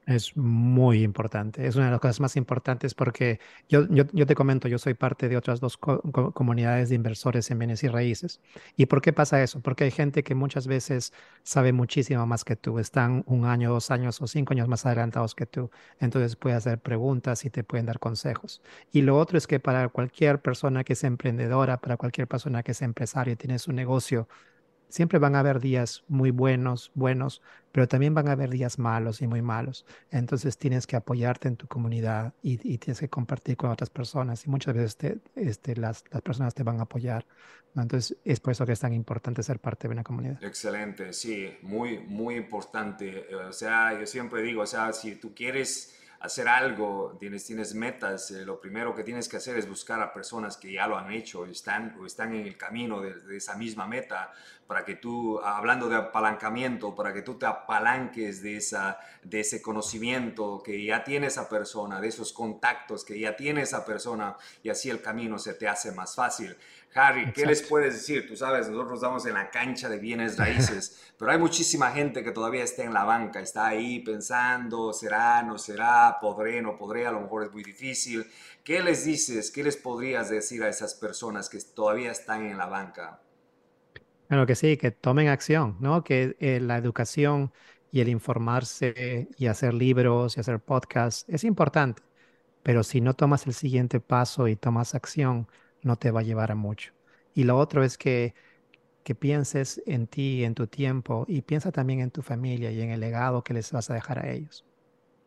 Es 0.10 0.36
muy 0.36 1.04
importante, 1.04 1.68
es 1.68 1.76
una 1.76 1.86
de 1.86 1.92
las 1.92 2.00
cosas 2.00 2.20
más 2.20 2.36
importantes 2.36 2.96
porque 2.96 3.40
yo, 3.68 3.88
yo, 3.90 4.06
yo 4.12 4.26
te 4.26 4.34
comento, 4.34 4.68
yo 4.68 4.80
soy 4.80 4.96
parte 4.96 5.30
de 5.30 5.38
otras 5.38 5.60
dos 5.60 5.78
comunidades 5.78 6.90
de 6.90 6.96
inversores 6.96 7.52
en 7.52 7.60
bienes 7.60 7.84
y 7.84 7.90
raíces. 7.90 8.42
¿Y 8.76 8.88
por 8.88 9.04
qué 9.04 9.14
pasa 9.14 9.44
eso? 9.44 9.62
Porque 9.62 9.84
hay 9.84 9.92
gente 9.92 10.24
que 10.24 10.34
muchas 10.34 10.66
veces 10.66 11.14
sabe 11.44 11.74
muchísimo 11.74 12.26
más 12.26 12.44
que 12.44 12.56
tú, 12.56 12.80
están 12.80 13.24
un 13.28 13.46
año, 13.46 13.70
dos 13.72 13.92
años 13.92 14.20
o 14.20 14.26
cinco 14.26 14.54
años 14.54 14.68
más 14.68 14.84
adelantados 14.88 15.36
que 15.36 15.46
tú, 15.46 15.70
entonces 16.00 16.36
puedes 16.36 16.58
hacer 16.58 16.80
preguntas 16.80 17.46
y 17.46 17.52
te 17.52 17.64
pueden 17.64 17.86
dar 17.86 18.00
consejos. 18.00 18.64
Y 18.92 19.04
lo 19.04 19.16
otro 19.16 19.38
es 19.38 19.46
que 19.46 19.60
para 19.60 19.90
cualquier 19.90 20.42
persona 20.42 20.84
que 20.84 20.94
es 20.94 21.04
emprendedora, 21.04 21.78
para 21.78 21.98
cualquier 21.98 22.28
persona 22.28 22.64
que 22.64 22.72
es 22.72 22.82
empresario 22.82 23.34
y 23.34 23.36
tiene 23.36 23.60
su 23.60 23.74
negocio, 23.74 24.28
Siempre 24.90 25.20
van 25.20 25.36
a 25.36 25.40
haber 25.40 25.60
días 25.60 26.04
muy 26.08 26.32
buenos, 26.32 26.92
buenos, 26.96 27.42
pero 27.72 27.88
también 27.88 28.16
van 28.16 28.28
a 28.28 28.32
haber 28.32 28.50
días 28.50 28.80
malos 28.80 29.22
y 29.22 29.28
muy 29.28 29.44
malos. 29.44 29.86
Entonces 30.10 30.58
tienes 30.58 30.88
que 30.88 30.96
apoyarte 30.96 31.48
en 31.48 31.58
tu 31.58 31.68
comunidad 31.68 32.34
y, 32.42 32.58
tienes 32.80 33.00
que 33.00 33.08
compartir 33.08 33.56
con 33.56 33.70
otras 33.70 33.92
personas. 33.92 34.46
Y 34.46 34.50
muchas 34.50 34.74
veces 34.74 34.98
este, 35.36 35.76
las, 35.76 36.04
las, 36.12 36.22
personas 36.24 36.56
te 36.56 36.64
van 36.64 36.80
a 36.80 36.84
apoyar. 36.84 37.26
Entonces 37.76 38.18
es 38.26 38.40
por 38.40 38.52
eso 38.52 38.66
que 38.66 38.72
es 38.72 38.80
tan 38.80 38.94
importante 38.94 39.44
ser 39.44 39.60
parte 39.60 39.88
de 39.88 39.94
una 39.94 40.04
comunidad. 40.04 40.44
Excelente, 40.44 41.14
sí, 41.14 41.56
muy, 41.62 42.00
muy 42.00 42.36
importante. 42.36 43.28
O 43.36 43.54
sea, 43.54 44.00
yo 44.00 44.08
siempre 44.08 44.42
digo, 44.42 44.64
o 44.64 44.68
sea, 44.68 44.92
si 44.92 45.16
tú 45.16 45.36
quieres 45.36 45.96
hacer 46.20 46.50
algo, 46.50 47.16
tienes, 47.20 47.46
tienes 47.46 47.74
metas, 47.74 48.32
eh, 48.32 48.46
lo 48.46 48.60
primero 48.60 48.94
que 48.94 49.04
tienes 49.04 49.30
que 49.30 49.38
hacer 49.38 49.58
es 49.58 49.68
buscar 49.68 50.02
a 50.02 50.14
personas 50.14 50.58
que 50.58 50.74
ya 50.74 50.86
lo 50.86 50.98
han 50.98 51.12
hecho 51.12 51.46
están, 51.46 51.96
o 52.00 52.06
están 52.06 52.34
en 52.36 52.46
el 52.46 52.58
camino 52.58 53.02
de, 53.02 53.38
esa 53.38 53.56
misma 53.56 53.88
meta 53.88 54.34
para 54.68 54.84
que 54.86 54.96
tú, 54.96 55.40
hablando 55.40 55.88
de 55.88 55.96
apalancamiento, 55.96 56.94
para 56.94 57.14
que 57.14 57.22
tú 57.22 57.36
te 57.36 57.46
apalanques 57.46 58.44
de, 58.44 58.58
esa, 58.58 59.00
de 59.24 59.40
ese 59.40 59.62
conocimiento 59.62 60.62
que 60.64 60.84
ya 60.84 61.04
tiene 61.04 61.28
esa 61.28 61.50
persona, 61.50 62.00
de 62.00 62.10
esos 62.10 62.34
contactos 62.34 63.04
que 63.04 63.18
ya 63.18 63.36
tiene 63.36 63.62
esa 63.62 63.86
persona 63.86 64.36
y 64.62 64.70
así 64.70 64.90
el 64.90 65.02
camino 65.02 65.40
se 65.40 65.54
te 65.54 65.68
hace 65.68 65.92
más 65.92 66.16
fácil. 66.16 66.56
Harry, 66.96 67.32
¿qué 67.34 67.46
les 67.46 67.62
puedes 67.62 67.94
decir? 67.94 68.28
Tú 68.28 68.36
sabes, 68.36 68.68
nosotros 68.68 68.96
estamos 68.96 69.26
en 69.28 69.36
la 69.36 69.52
cancha 69.52 69.90
de 69.90 70.00
bienes 70.00 70.38
raíces, 70.38 71.00
pero 71.18 71.32
hay 71.32 71.38
muchísima 71.38 71.92
gente 71.92 72.24
que 72.24 72.32
todavía 72.32 72.64
está 72.64 72.84
en 72.84 72.94
la 72.94 73.04
banca, 73.04 73.40
está 73.40 73.68
ahí 73.68 74.00
pensando, 74.00 74.92
será, 74.92 75.44
no 75.44 75.58
será, 75.58 76.18
podré, 76.20 76.62
no 76.62 76.78
podré, 76.78 77.06
a 77.06 77.12
lo 77.12 77.22
mejor 77.22 77.44
es 77.44 77.52
muy 77.52 77.64
difícil. 77.64 78.26
¿Qué 78.64 78.82
les 78.82 79.06
dices? 79.06 79.52
¿Qué 79.52 79.64
les 79.64 79.78
podrías 79.78 80.30
decir 80.30 80.64
a 80.64 80.70
esas 80.70 80.96
personas 80.96 81.48
que 81.48 81.60
todavía 81.76 82.12
están 82.12 82.46
en 82.46 82.58
la 82.58 82.66
banca? 82.66 83.22
Claro 84.28 84.46
que 84.46 84.56
sí, 84.56 84.78
que 84.78 84.92
tomen 84.92 85.28
acción, 85.28 85.78
¿no? 85.80 86.04
Que 86.04 86.36
eh, 86.40 86.60
la 86.60 86.78
educación 86.78 87.52
y 87.92 88.02
el 88.02 88.10
informarse 88.10 89.28
y 89.38 89.48
hacer 89.48 89.74
libros 89.74 90.38
y 90.38 90.40
hacer 90.40 90.60
podcasts 90.60 91.26
es 91.28 91.44
importante, 91.44 92.04
pero 92.64 92.84
si 92.84 93.02
no 93.02 93.16
tomas 93.16 93.48
el 93.48 93.54
siguiente 93.54 94.00
paso 94.00 94.48
y 94.48 94.56
tomas 94.56 94.96
acción, 94.96 95.48
no 95.82 95.96
te 95.98 96.12
va 96.12 96.22
a 96.22 96.24
llevar 96.24 96.52
a 96.52 96.56
mucho. 96.56 96.94
Y 97.34 97.44
lo 97.44 97.58
otro 97.58 97.84
es 97.84 97.98
que, 97.98 98.34
que 99.04 99.16
pienses 99.16 99.82
en 99.86 100.08
ti, 100.08 100.44
en 100.44 100.56
tu 100.56 100.68
tiempo 100.68 101.26
y 101.28 101.42
piensa 101.42 101.72
también 101.72 102.00
en 102.00 102.12
tu 102.12 102.22
familia 102.22 102.72
y 102.72 102.82
en 102.82 102.92
el 102.92 103.00
legado 103.00 103.44
que 103.44 103.54
les 103.54 103.72
vas 103.72 103.90
a 103.90 103.94
dejar 103.94 104.20
a 104.20 104.30
ellos. 104.32 104.66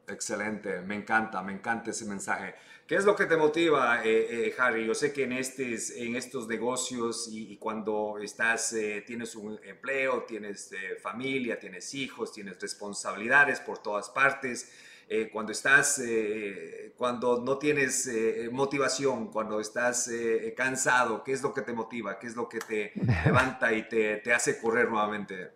Excelente, 0.09 0.81
me 0.83 0.97
encanta, 0.97 1.43
me 1.43 1.53
encanta 1.53 1.91
ese 1.91 2.05
mensaje. 2.05 2.55
¿Qué 2.87 2.97
es 2.97 3.05
lo 3.05 3.15
que 3.15 3.27
te 3.27 3.37
motiva, 3.37 4.05
eh, 4.05 4.49
eh, 4.49 4.55
Harry? 4.59 4.85
Yo 4.87 4.95
sé 4.95 5.13
que 5.13 5.25
en, 5.25 5.33
estos, 5.33 5.91
en 5.93 6.17
estos 6.17 6.49
negocios 6.49 7.29
y, 7.31 7.57
cuando 7.57 8.19
estás, 8.21 8.73
eh, 8.73 9.03
tienes 9.07 9.35
un 9.37 9.59
empleo, 9.65 10.25
tienes 10.25 10.71
familia, 11.01 11.59
tienes 11.59 11.95
hijos, 11.95 12.33
tienes 12.33 12.61
responsabilidades 12.61 13.61
por 13.61 13.79
todas 13.79 14.11
partes, 14.11 14.71
cuando 15.33 15.53
estás, 15.53 16.01
cuando 16.97 17.43
no 17.43 17.59
tienes 17.59 18.11
motivación, 18.51 19.31
cuando 19.31 19.61
estás 19.61 20.11
cansado, 20.57 21.23
¿qué 21.25 21.33
es 21.33 21.43
lo 21.43 21.53
que 21.53 21.63
te 21.63 21.73
motiva? 21.73 22.19
¿Qué 22.19 22.27
es 22.29 22.37
lo 22.37 22.49
que 22.49 22.61
te 22.61 22.93
levanta 23.25 23.73
y 23.73 23.89
te, 23.89 24.19
te 24.19 24.33
hace 24.33 24.59
correr 24.61 24.89
nuevamente? 24.89 25.51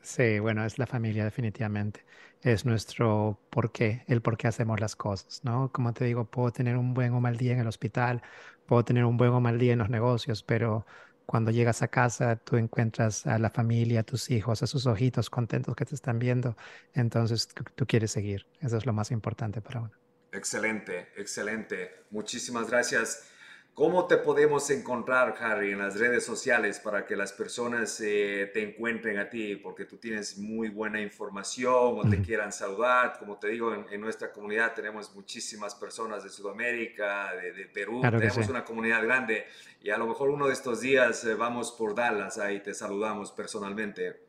Sí, 0.00 0.38
bueno, 0.38 0.64
es 0.64 0.78
la 0.78 0.86
familia 0.86 1.24
definitivamente 1.24 2.04
es 2.40 2.64
nuestro 2.64 3.40
por 3.50 3.72
qué, 3.72 4.04
el 4.06 4.22
por 4.22 4.36
qué 4.36 4.46
hacemos 4.48 4.80
las 4.80 4.94
cosas, 4.96 5.42
¿no? 5.44 5.72
Como 5.72 5.92
te 5.92 6.04
digo, 6.04 6.24
puedo 6.30 6.52
tener 6.52 6.76
un 6.76 6.94
buen 6.94 7.12
o 7.14 7.20
mal 7.20 7.36
día 7.36 7.52
en 7.52 7.60
el 7.60 7.66
hospital, 7.66 8.22
puedo 8.66 8.84
tener 8.84 9.04
un 9.04 9.16
buen 9.16 9.30
o 9.32 9.40
mal 9.40 9.58
día 9.58 9.72
en 9.72 9.80
los 9.80 9.90
negocios, 9.90 10.42
pero 10.44 10.86
cuando 11.28 11.50
llegas 11.50 11.82
a 11.82 11.88
casa 11.88 12.36
tú 12.36 12.56
encuentras 12.56 13.26
a 13.26 13.38
la 13.38 13.50
familia, 13.50 14.00
a 14.00 14.02
tus 14.02 14.30
hijos, 14.30 14.62
a 14.62 14.66
sus 14.66 14.86
ojitos 14.86 15.28
contentos 15.28 15.76
que 15.76 15.84
te 15.84 15.94
están 15.94 16.18
viendo, 16.18 16.56
entonces 16.94 17.48
tú, 17.74 17.86
quieres 17.86 18.12
seguir. 18.12 18.46
Eso 18.62 18.78
es 18.78 18.86
lo 18.86 18.94
más 18.94 19.10
importante 19.10 19.60
para 19.60 19.80
uno. 19.80 19.92
Excelente, 20.32 21.08
excelente. 21.16 22.04
Muchísimas 22.10 22.70
gracias. 22.70 23.28
¿Cómo 23.74 24.06
te 24.06 24.16
podemos 24.16 24.70
encontrar, 24.70 25.36
Harry, 25.38 25.72
en 25.72 25.80
las 25.80 25.98
redes 25.98 26.24
sociales 26.24 26.80
para 26.80 27.04
que 27.04 27.14
las 27.14 27.32
personas 27.32 28.00
eh, 28.00 28.50
te 28.52 28.62
encuentren 28.62 29.18
a 29.18 29.28
ti? 29.28 29.54
Porque 29.56 29.84
tú 29.84 29.98
tienes 29.98 30.38
muy 30.38 30.70
buena 30.70 30.98
información 31.00 31.98
o 31.98 32.08
te 32.08 32.22
quieran 32.22 32.52
saludar. 32.52 33.18
Como 33.18 33.38
te 33.38 33.48
digo, 33.48 33.72
en, 33.88 34.00
nuestra 34.00 34.32
comunidad 34.32 34.72
tenemos 34.72 35.14
muchísimas 35.14 35.74
personas 35.74 36.24
de 36.24 36.30
Sudamérica, 36.30 37.34
de, 37.34 37.66
Perú. 37.66 38.00
tenemos 38.00 38.48
una 38.48 38.64
comunidad 38.64 39.04
grande 39.04 39.44
y 39.80 39.90
a 39.90 39.98
lo 39.98 40.06
mejor 40.06 40.30
uno 40.30 40.46
de 40.46 40.52
estos 40.52 40.80
días 40.80 41.24
eh, 41.24 41.34
vamos 41.34 41.72
por 41.72 41.94
Dallas 41.94 42.38
ahí 42.38 42.60
te 42.60 42.74
saludamos 42.74 43.32
personalmente. 43.32 44.22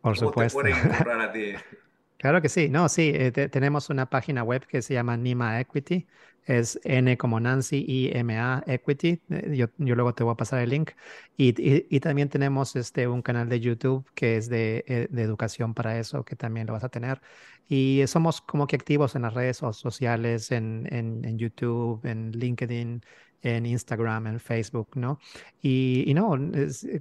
Por 0.00 0.18
¿Cómo 0.18 0.30
supuesto. 0.30 0.58
te 0.58 0.70
pueden 0.70 0.86
encontrar 0.86 1.20
a 1.20 1.32
ti? 1.32 1.52
Claro 2.20 2.42
que 2.42 2.50
sí, 2.50 2.68
no, 2.68 2.90
sí, 2.90 3.12
eh, 3.14 3.32
tenemos 3.32 3.88
una 3.88 4.04
página 4.10 4.42
web 4.42 4.66
que 4.66 4.82
se 4.82 4.92
llama 4.92 5.16
Nima 5.16 5.58
Equity, 5.58 6.06
es 6.44 6.78
N 6.84 7.16
como 7.16 7.40
Nancy 7.40 7.82
y 7.88 8.14
M 8.14 8.38
A 8.38 8.62
Equity, 8.66 9.22
eh, 9.30 9.56
yo, 9.56 9.68
luego 9.78 10.12
te 10.12 10.22
voy 10.22 10.34
a 10.34 10.36
pasar 10.36 10.60
el 10.60 10.68
link, 10.68 10.90
y, 11.38 11.98
también 12.00 12.28
tenemos 12.28 12.76
este, 12.76 13.08
un 13.08 13.22
canal 13.22 13.48
de 13.48 13.60
YouTube 13.60 14.04
que 14.14 14.36
es 14.36 14.50
de, 14.50 15.08
de, 15.10 15.22
educación 15.22 15.72
para 15.72 15.98
eso, 15.98 16.22
que 16.22 16.36
también 16.36 16.66
lo 16.66 16.74
vas 16.74 16.84
a 16.84 16.90
tener, 16.90 17.22
y 17.70 18.02
somos 18.06 18.42
como 18.42 18.66
que 18.66 18.76
activos 18.76 19.14
en 19.16 19.22
las 19.22 19.32
redes 19.32 19.56
sociales, 19.56 20.50
en, 20.50 20.86
en, 20.92 21.38
YouTube, 21.38 22.04
en 22.04 22.32
LinkedIn, 22.32 23.02
en 23.42 23.66
Instagram, 23.66 24.26
en 24.26 24.40
Facebook, 24.40 24.90
¿no? 24.94 25.18
Y, 25.62 26.12
no, 26.14 26.36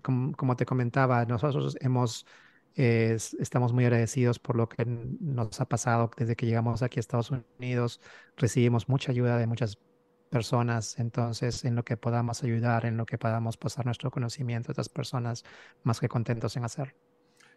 como, 0.02 0.34
como 0.36 0.56
te 0.56 0.66
comentaba, 0.66 1.26
nosotros 1.26 1.78
hemos 1.82 2.26
estamos 2.76 3.74
muy 3.74 3.84
agradecidos 3.84 4.40
por 4.40 4.56
lo 4.56 4.70
que 4.70 4.86
nos 4.86 5.60
ha 5.60 5.66
pasado 5.66 6.10
desde 6.16 6.38
que 6.38 6.46
llegamos 6.46 6.82
aquí 6.82 6.98
a 7.00 7.02
Estados 7.02 7.30
Unidos. 7.60 8.00
Recibimos 8.38 8.88
mucha 8.88 9.12
ayuda 9.12 9.38
de 9.38 9.48
muchas 9.48 9.78
personas, 10.30 10.98
entonces 11.00 11.66
en 11.66 11.76
lo 11.76 11.84
que 11.84 11.98
podamos 11.98 12.44
ayudar, 12.44 12.86
en 12.86 12.98
lo 12.98 13.06
que 13.06 13.18
podamos 13.18 13.58
pasar 13.58 13.86
nuestro 13.86 14.12
conocimiento 14.12 14.70
a 14.70 14.74
estas 14.74 14.90
personas, 14.90 15.44
más 15.84 16.00
que 16.00 16.08
contentos 16.08 16.56
en 16.56 16.64
hacerlo. 16.64 16.94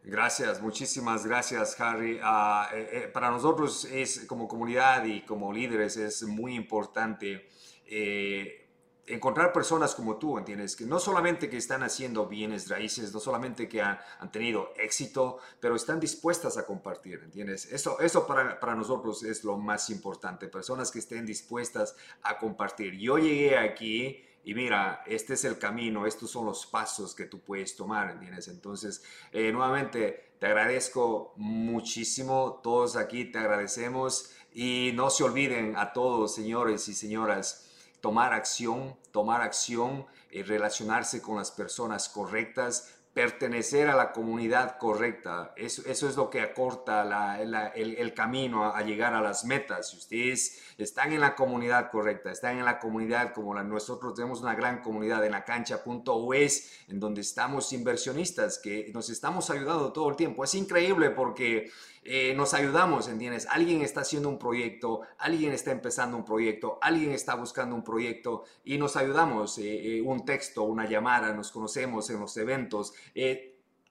Gracias, 0.05 0.61
muchísimas 0.61 1.25
gracias, 1.25 1.81
Harry. 1.81 2.19
Ah, 2.23 2.69
eh, 2.75 2.89
eh, 2.93 3.11
para 3.13 3.31
nosotros 3.31 3.85
es 3.85 4.25
como 4.27 4.49
comunidad 4.49 5.05
y 5.05 5.21
como 5.21 5.53
líderes 5.53 5.97
es 5.97 6.25
muy 6.25 6.57
importante 6.57 7.49
eh, 7.87 8.62
encontrar 9.07 9.53
personas 9.53 9.95
como 9.95 10.17
tú, 10.17 10.39
¿entiendes? 10.39 10.77
Que 10.77 10.85
no 10.85 10.99
solamente 10.99 11.51
que 11.51 11.57
están 11.57 11.83
haciendo 11.83 12.27
bienes 12.27 12.69
raíces, 12.69 13.13
no 13.13 13.21
solamente 13.21 13.69
que 13.69 13.83
han, 13.83 13.99
tenido 14.31 14.73
éxito, 14.77 15.39
pero 15.61 15.75
están 15.75 15.99
dispuestas 16.01 16.57
a 16.57 16.65
compartir, 16.65 17.21
¿entiendes? 17.25 17.67
Eso, 17.73 17.99
eso 18.01 18.27
para, 18.27 18.59
para, 18.61 18.75
nosotros 18.75 19.23
es 19.25 19.45
lo 19.45 19.59
más 19.59 19.91
importante, 19.91 20.49
personas 20.49 20.91
que 20.91 21.01
estén 21.01 21.27
dispuestas 21.27 21.97
a 22.23 22.39
compartir. 22.39 22.97
Yo 22.99 23.19
llegué 23.19 23.59
aquí 23.59 24.25
y 24.45 24.55
mira, 24.55 25.03
este 25.07 25.35
es 25.35 25.45
el 25.45 25.59
camino, 25.59 26.07
estos 26.07 26.31
son 26.31 26.47
los 26.47 26.67
pasos 26.67 27.15
que 27.15 27.27
tú 27.27 27.41
puedes 27.41 27.77
tomar, 27.77 28.11
¿entiendes? 28.11 28.49
Entonces, 28.49 29.05
eh, 29.31 29.53
nuevamente, 29.53 30.33
te 30.41 30.47
agradezco 30.47 31.33
muchísimo, 31.37 32.61
todos 32.63 32.97
aquí 32.97 33.27
te 33.27 33.39
agradecemos 33.39 34.31
y 34.53 34.91
no 34.95 35.11
se 35.11 35.23
olviden 35.23 35.77
a 35.77 35.93
todos, 35.93 36.35
señores 36.35 36.89
y 36.89 36.95
señoras, 36.95 37.72
tomar 38.03 38.35
acción, 38.35 38.97
tomar 39.13 39.41
acción, 39.41 40.05
eh, 40.31 40.43
relacionarse 40.43 41.23
con 41.23 41.37
las 41.37 41.51
personas 41.51 42.11
correctas, 42.11 42.99
pertenecer 43.15 43.89
a 43.89 43.95
la 43.95 44.11
comunidad 44.13 44.79
correcta. 44.79 45.53
Eso, 45.57 45.83
eso 45.87 46.09
es 46.09 46.17
lo 46.17 46.31
que 46.31 46.41
acorta 46.41 47.39
el, 47.41 48.15
camino 48.15 48.65
a, 48.65 48.83
llegar 48.83 49.15
a 49.15 49.21
las 49.21 49.45
metas. 49.45 49.91
Si 49.91 49.99
ustedes 49.99 50.63
están 50.79 51.13
en 51.13 51.21
la 51.21 51.35
comunidad 51.35 51.91
correcta, 51.91 52.33
están 52.33 52.59
en 52.59 52.65
la 52.65 52.79
comunidad 52.79 53.35
como 53.35 53.55
la, 53.55 53.63
nosotros 53.63 54.15
tenemos 54.15 54.41
una 54.41 54.55
gran 54.55 54.81
comunidad 54.81 55.25
en 55.25 55.33
la 55.33 55.45
cancha.us, 55.45 56.71
en 56.89 56.99
donde 56.99 57.21
estamos 57.21 57.73
inversionistas, 57.73 58.59
que 58.59 58.91
nos 58.95 59.11
estamos 59.11 59.51
ayudando 59.51 59.93
todo 59.93 60.09
el 60.09 60.17
tiempo. 60.17 60.43
Es 60.43 60.55
increíble 60.55 61.11
porque 61.11 61.71
eh, 62.05 62.35
nos 62.35 62.53
ayudamos, 62.53 63.07
¿entiendes? 63.07 63.47
Alguien 63.49 63.81
está 63.83 64.01
haciendo 64.01 64.29
un 64.29 64.39
proyecto, 64.39 65.03
alguien 65.19 65.53
está 65.53 65.71
empezando 65.71 66.17
un 66.17 66.25
proyecto, 66.25 66.79
alguien 66.83 67.13
está 67.13 67.37
buscando 67.37 67.77
un 67.77 67.85
proyecto 67.85 68.45
y 68.65 68.77
nos 68.77 68.97
ayudamos. 68.97 69.57
Eh, 69.59 69.99
eh, 69.99 70.03
un 70.03 70.25
texto, 70.25 70.65
una 70.65 70.89
llamada, 70.89 71.33
nos 71.33 71.53
conocemos 71.53 72.11
en 72.11 72.21
los 72.21 72.37
eventos 72.37 72.93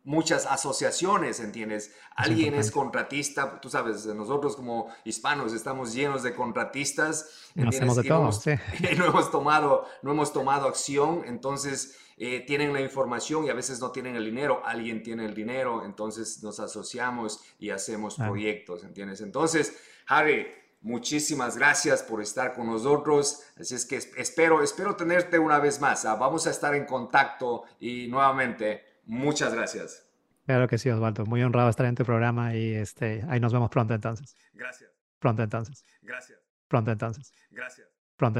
muchas 0.03 0.47
asociaciones, 0.47 1.39
¿entiendes? 1.39 1.93
Alguien 2.15 2.55
es 2.55 2.71
contratista, 2.71 3.61
tú 3.61 3.69
sabes, 3.69 4.05
nosotros 4.07 4.55
como 4.55 4.87
hispanos 5.05 5.53
estamos 5.53 5.93
llenos 5.93 6.23
de 6.23 6.33
contratistas, 6.33 7.51
¿entiendes? 7.55 7.95
De 7.95 8.03
todo, 8.03 8.29
y 8.91 8.95
no 8.95 9.05
hemos 9.05 9.29
tomado, 9.29 9.85
no 10.01 10.11
hemos 10.11 10.33
tomado 10.33 10.67
acción, 10.67 11.23
entonces 11.27 11.97
eh, 12.23 12.41
tienen 12.45 12.71
la 12.71 12.81
información 12.81 13.45
y 13.45 13.49
a 13.49 13.53
veces 13.53 13.79
no 13.79 13.91
tienen 13.91 14.15
el 14.15 14.25
dinero, 14.25 14.61
alguien 14.63 15.01
tiene 15.01 15.25
el 15.25 15.33
dinero, 15.33 15.83
entonces 15.83 16.43
nos 16.43 16.59
asociamos 16.59 17.43
y 17.57 17.71
hacemos 17.71 18.15
proyectos, 18.15 18.83
¿entiendes? 18.83 19.21
Entonces, 19.21 19.75
Harry, 20.07 20.47
muchísimas 20.81 21.57
gracias 21.57 22.03
por 22.03 22.21
estar 22.21 22.53
con 22.53 22.67
nosotros. 22.67 23.41
Así 23.59 23.73
es 23.73 23.85
que 23.85 23.95
espero, 23.95 24.61
espero 24.61 24.95
tenerte 24.95 25.39
una 25.39 25.59
vez 25.59 25.81
más. 25.81 26.05
Ah, 26.05 26.15
vamos 26.15 26.45
a 26.45 26.51
estar 26.51 26.75
en 26.75 26.85
contacto 26.85 27.63
y 27.79 28.07
nuevamente 28.07 28.91
Muchas 29.05 29.53
gracias. 29.53 30.07
Claro 30.45 30.67
que 30.67 30.77
sí, 30.77 30.89
Osvaldo. 30.89 31.25
Muy 31.25 31.43
honrado 31.43 31.69
estar 31.69 31.85
en 31.85 31.95
tu 31.95 32.05
programa 32.05 32.55
y 32.55 32.73
este, 32.73 33.23
ahí 33.27 33.39
nos 33.39 33.53
vemos 33.53 33.69
pronto 33.69 33.93
entonces. 33.93 34.35
Gracias. 34.53 34.89
Pronto 35.19 35.43
entonces. 35.43 35.85
Gracias. 36.01 36.39
Pronto 36.67 36.91
entonces. 36.91 37.33
Gracias. 37.49 37.87
Pronto 38.15 38.39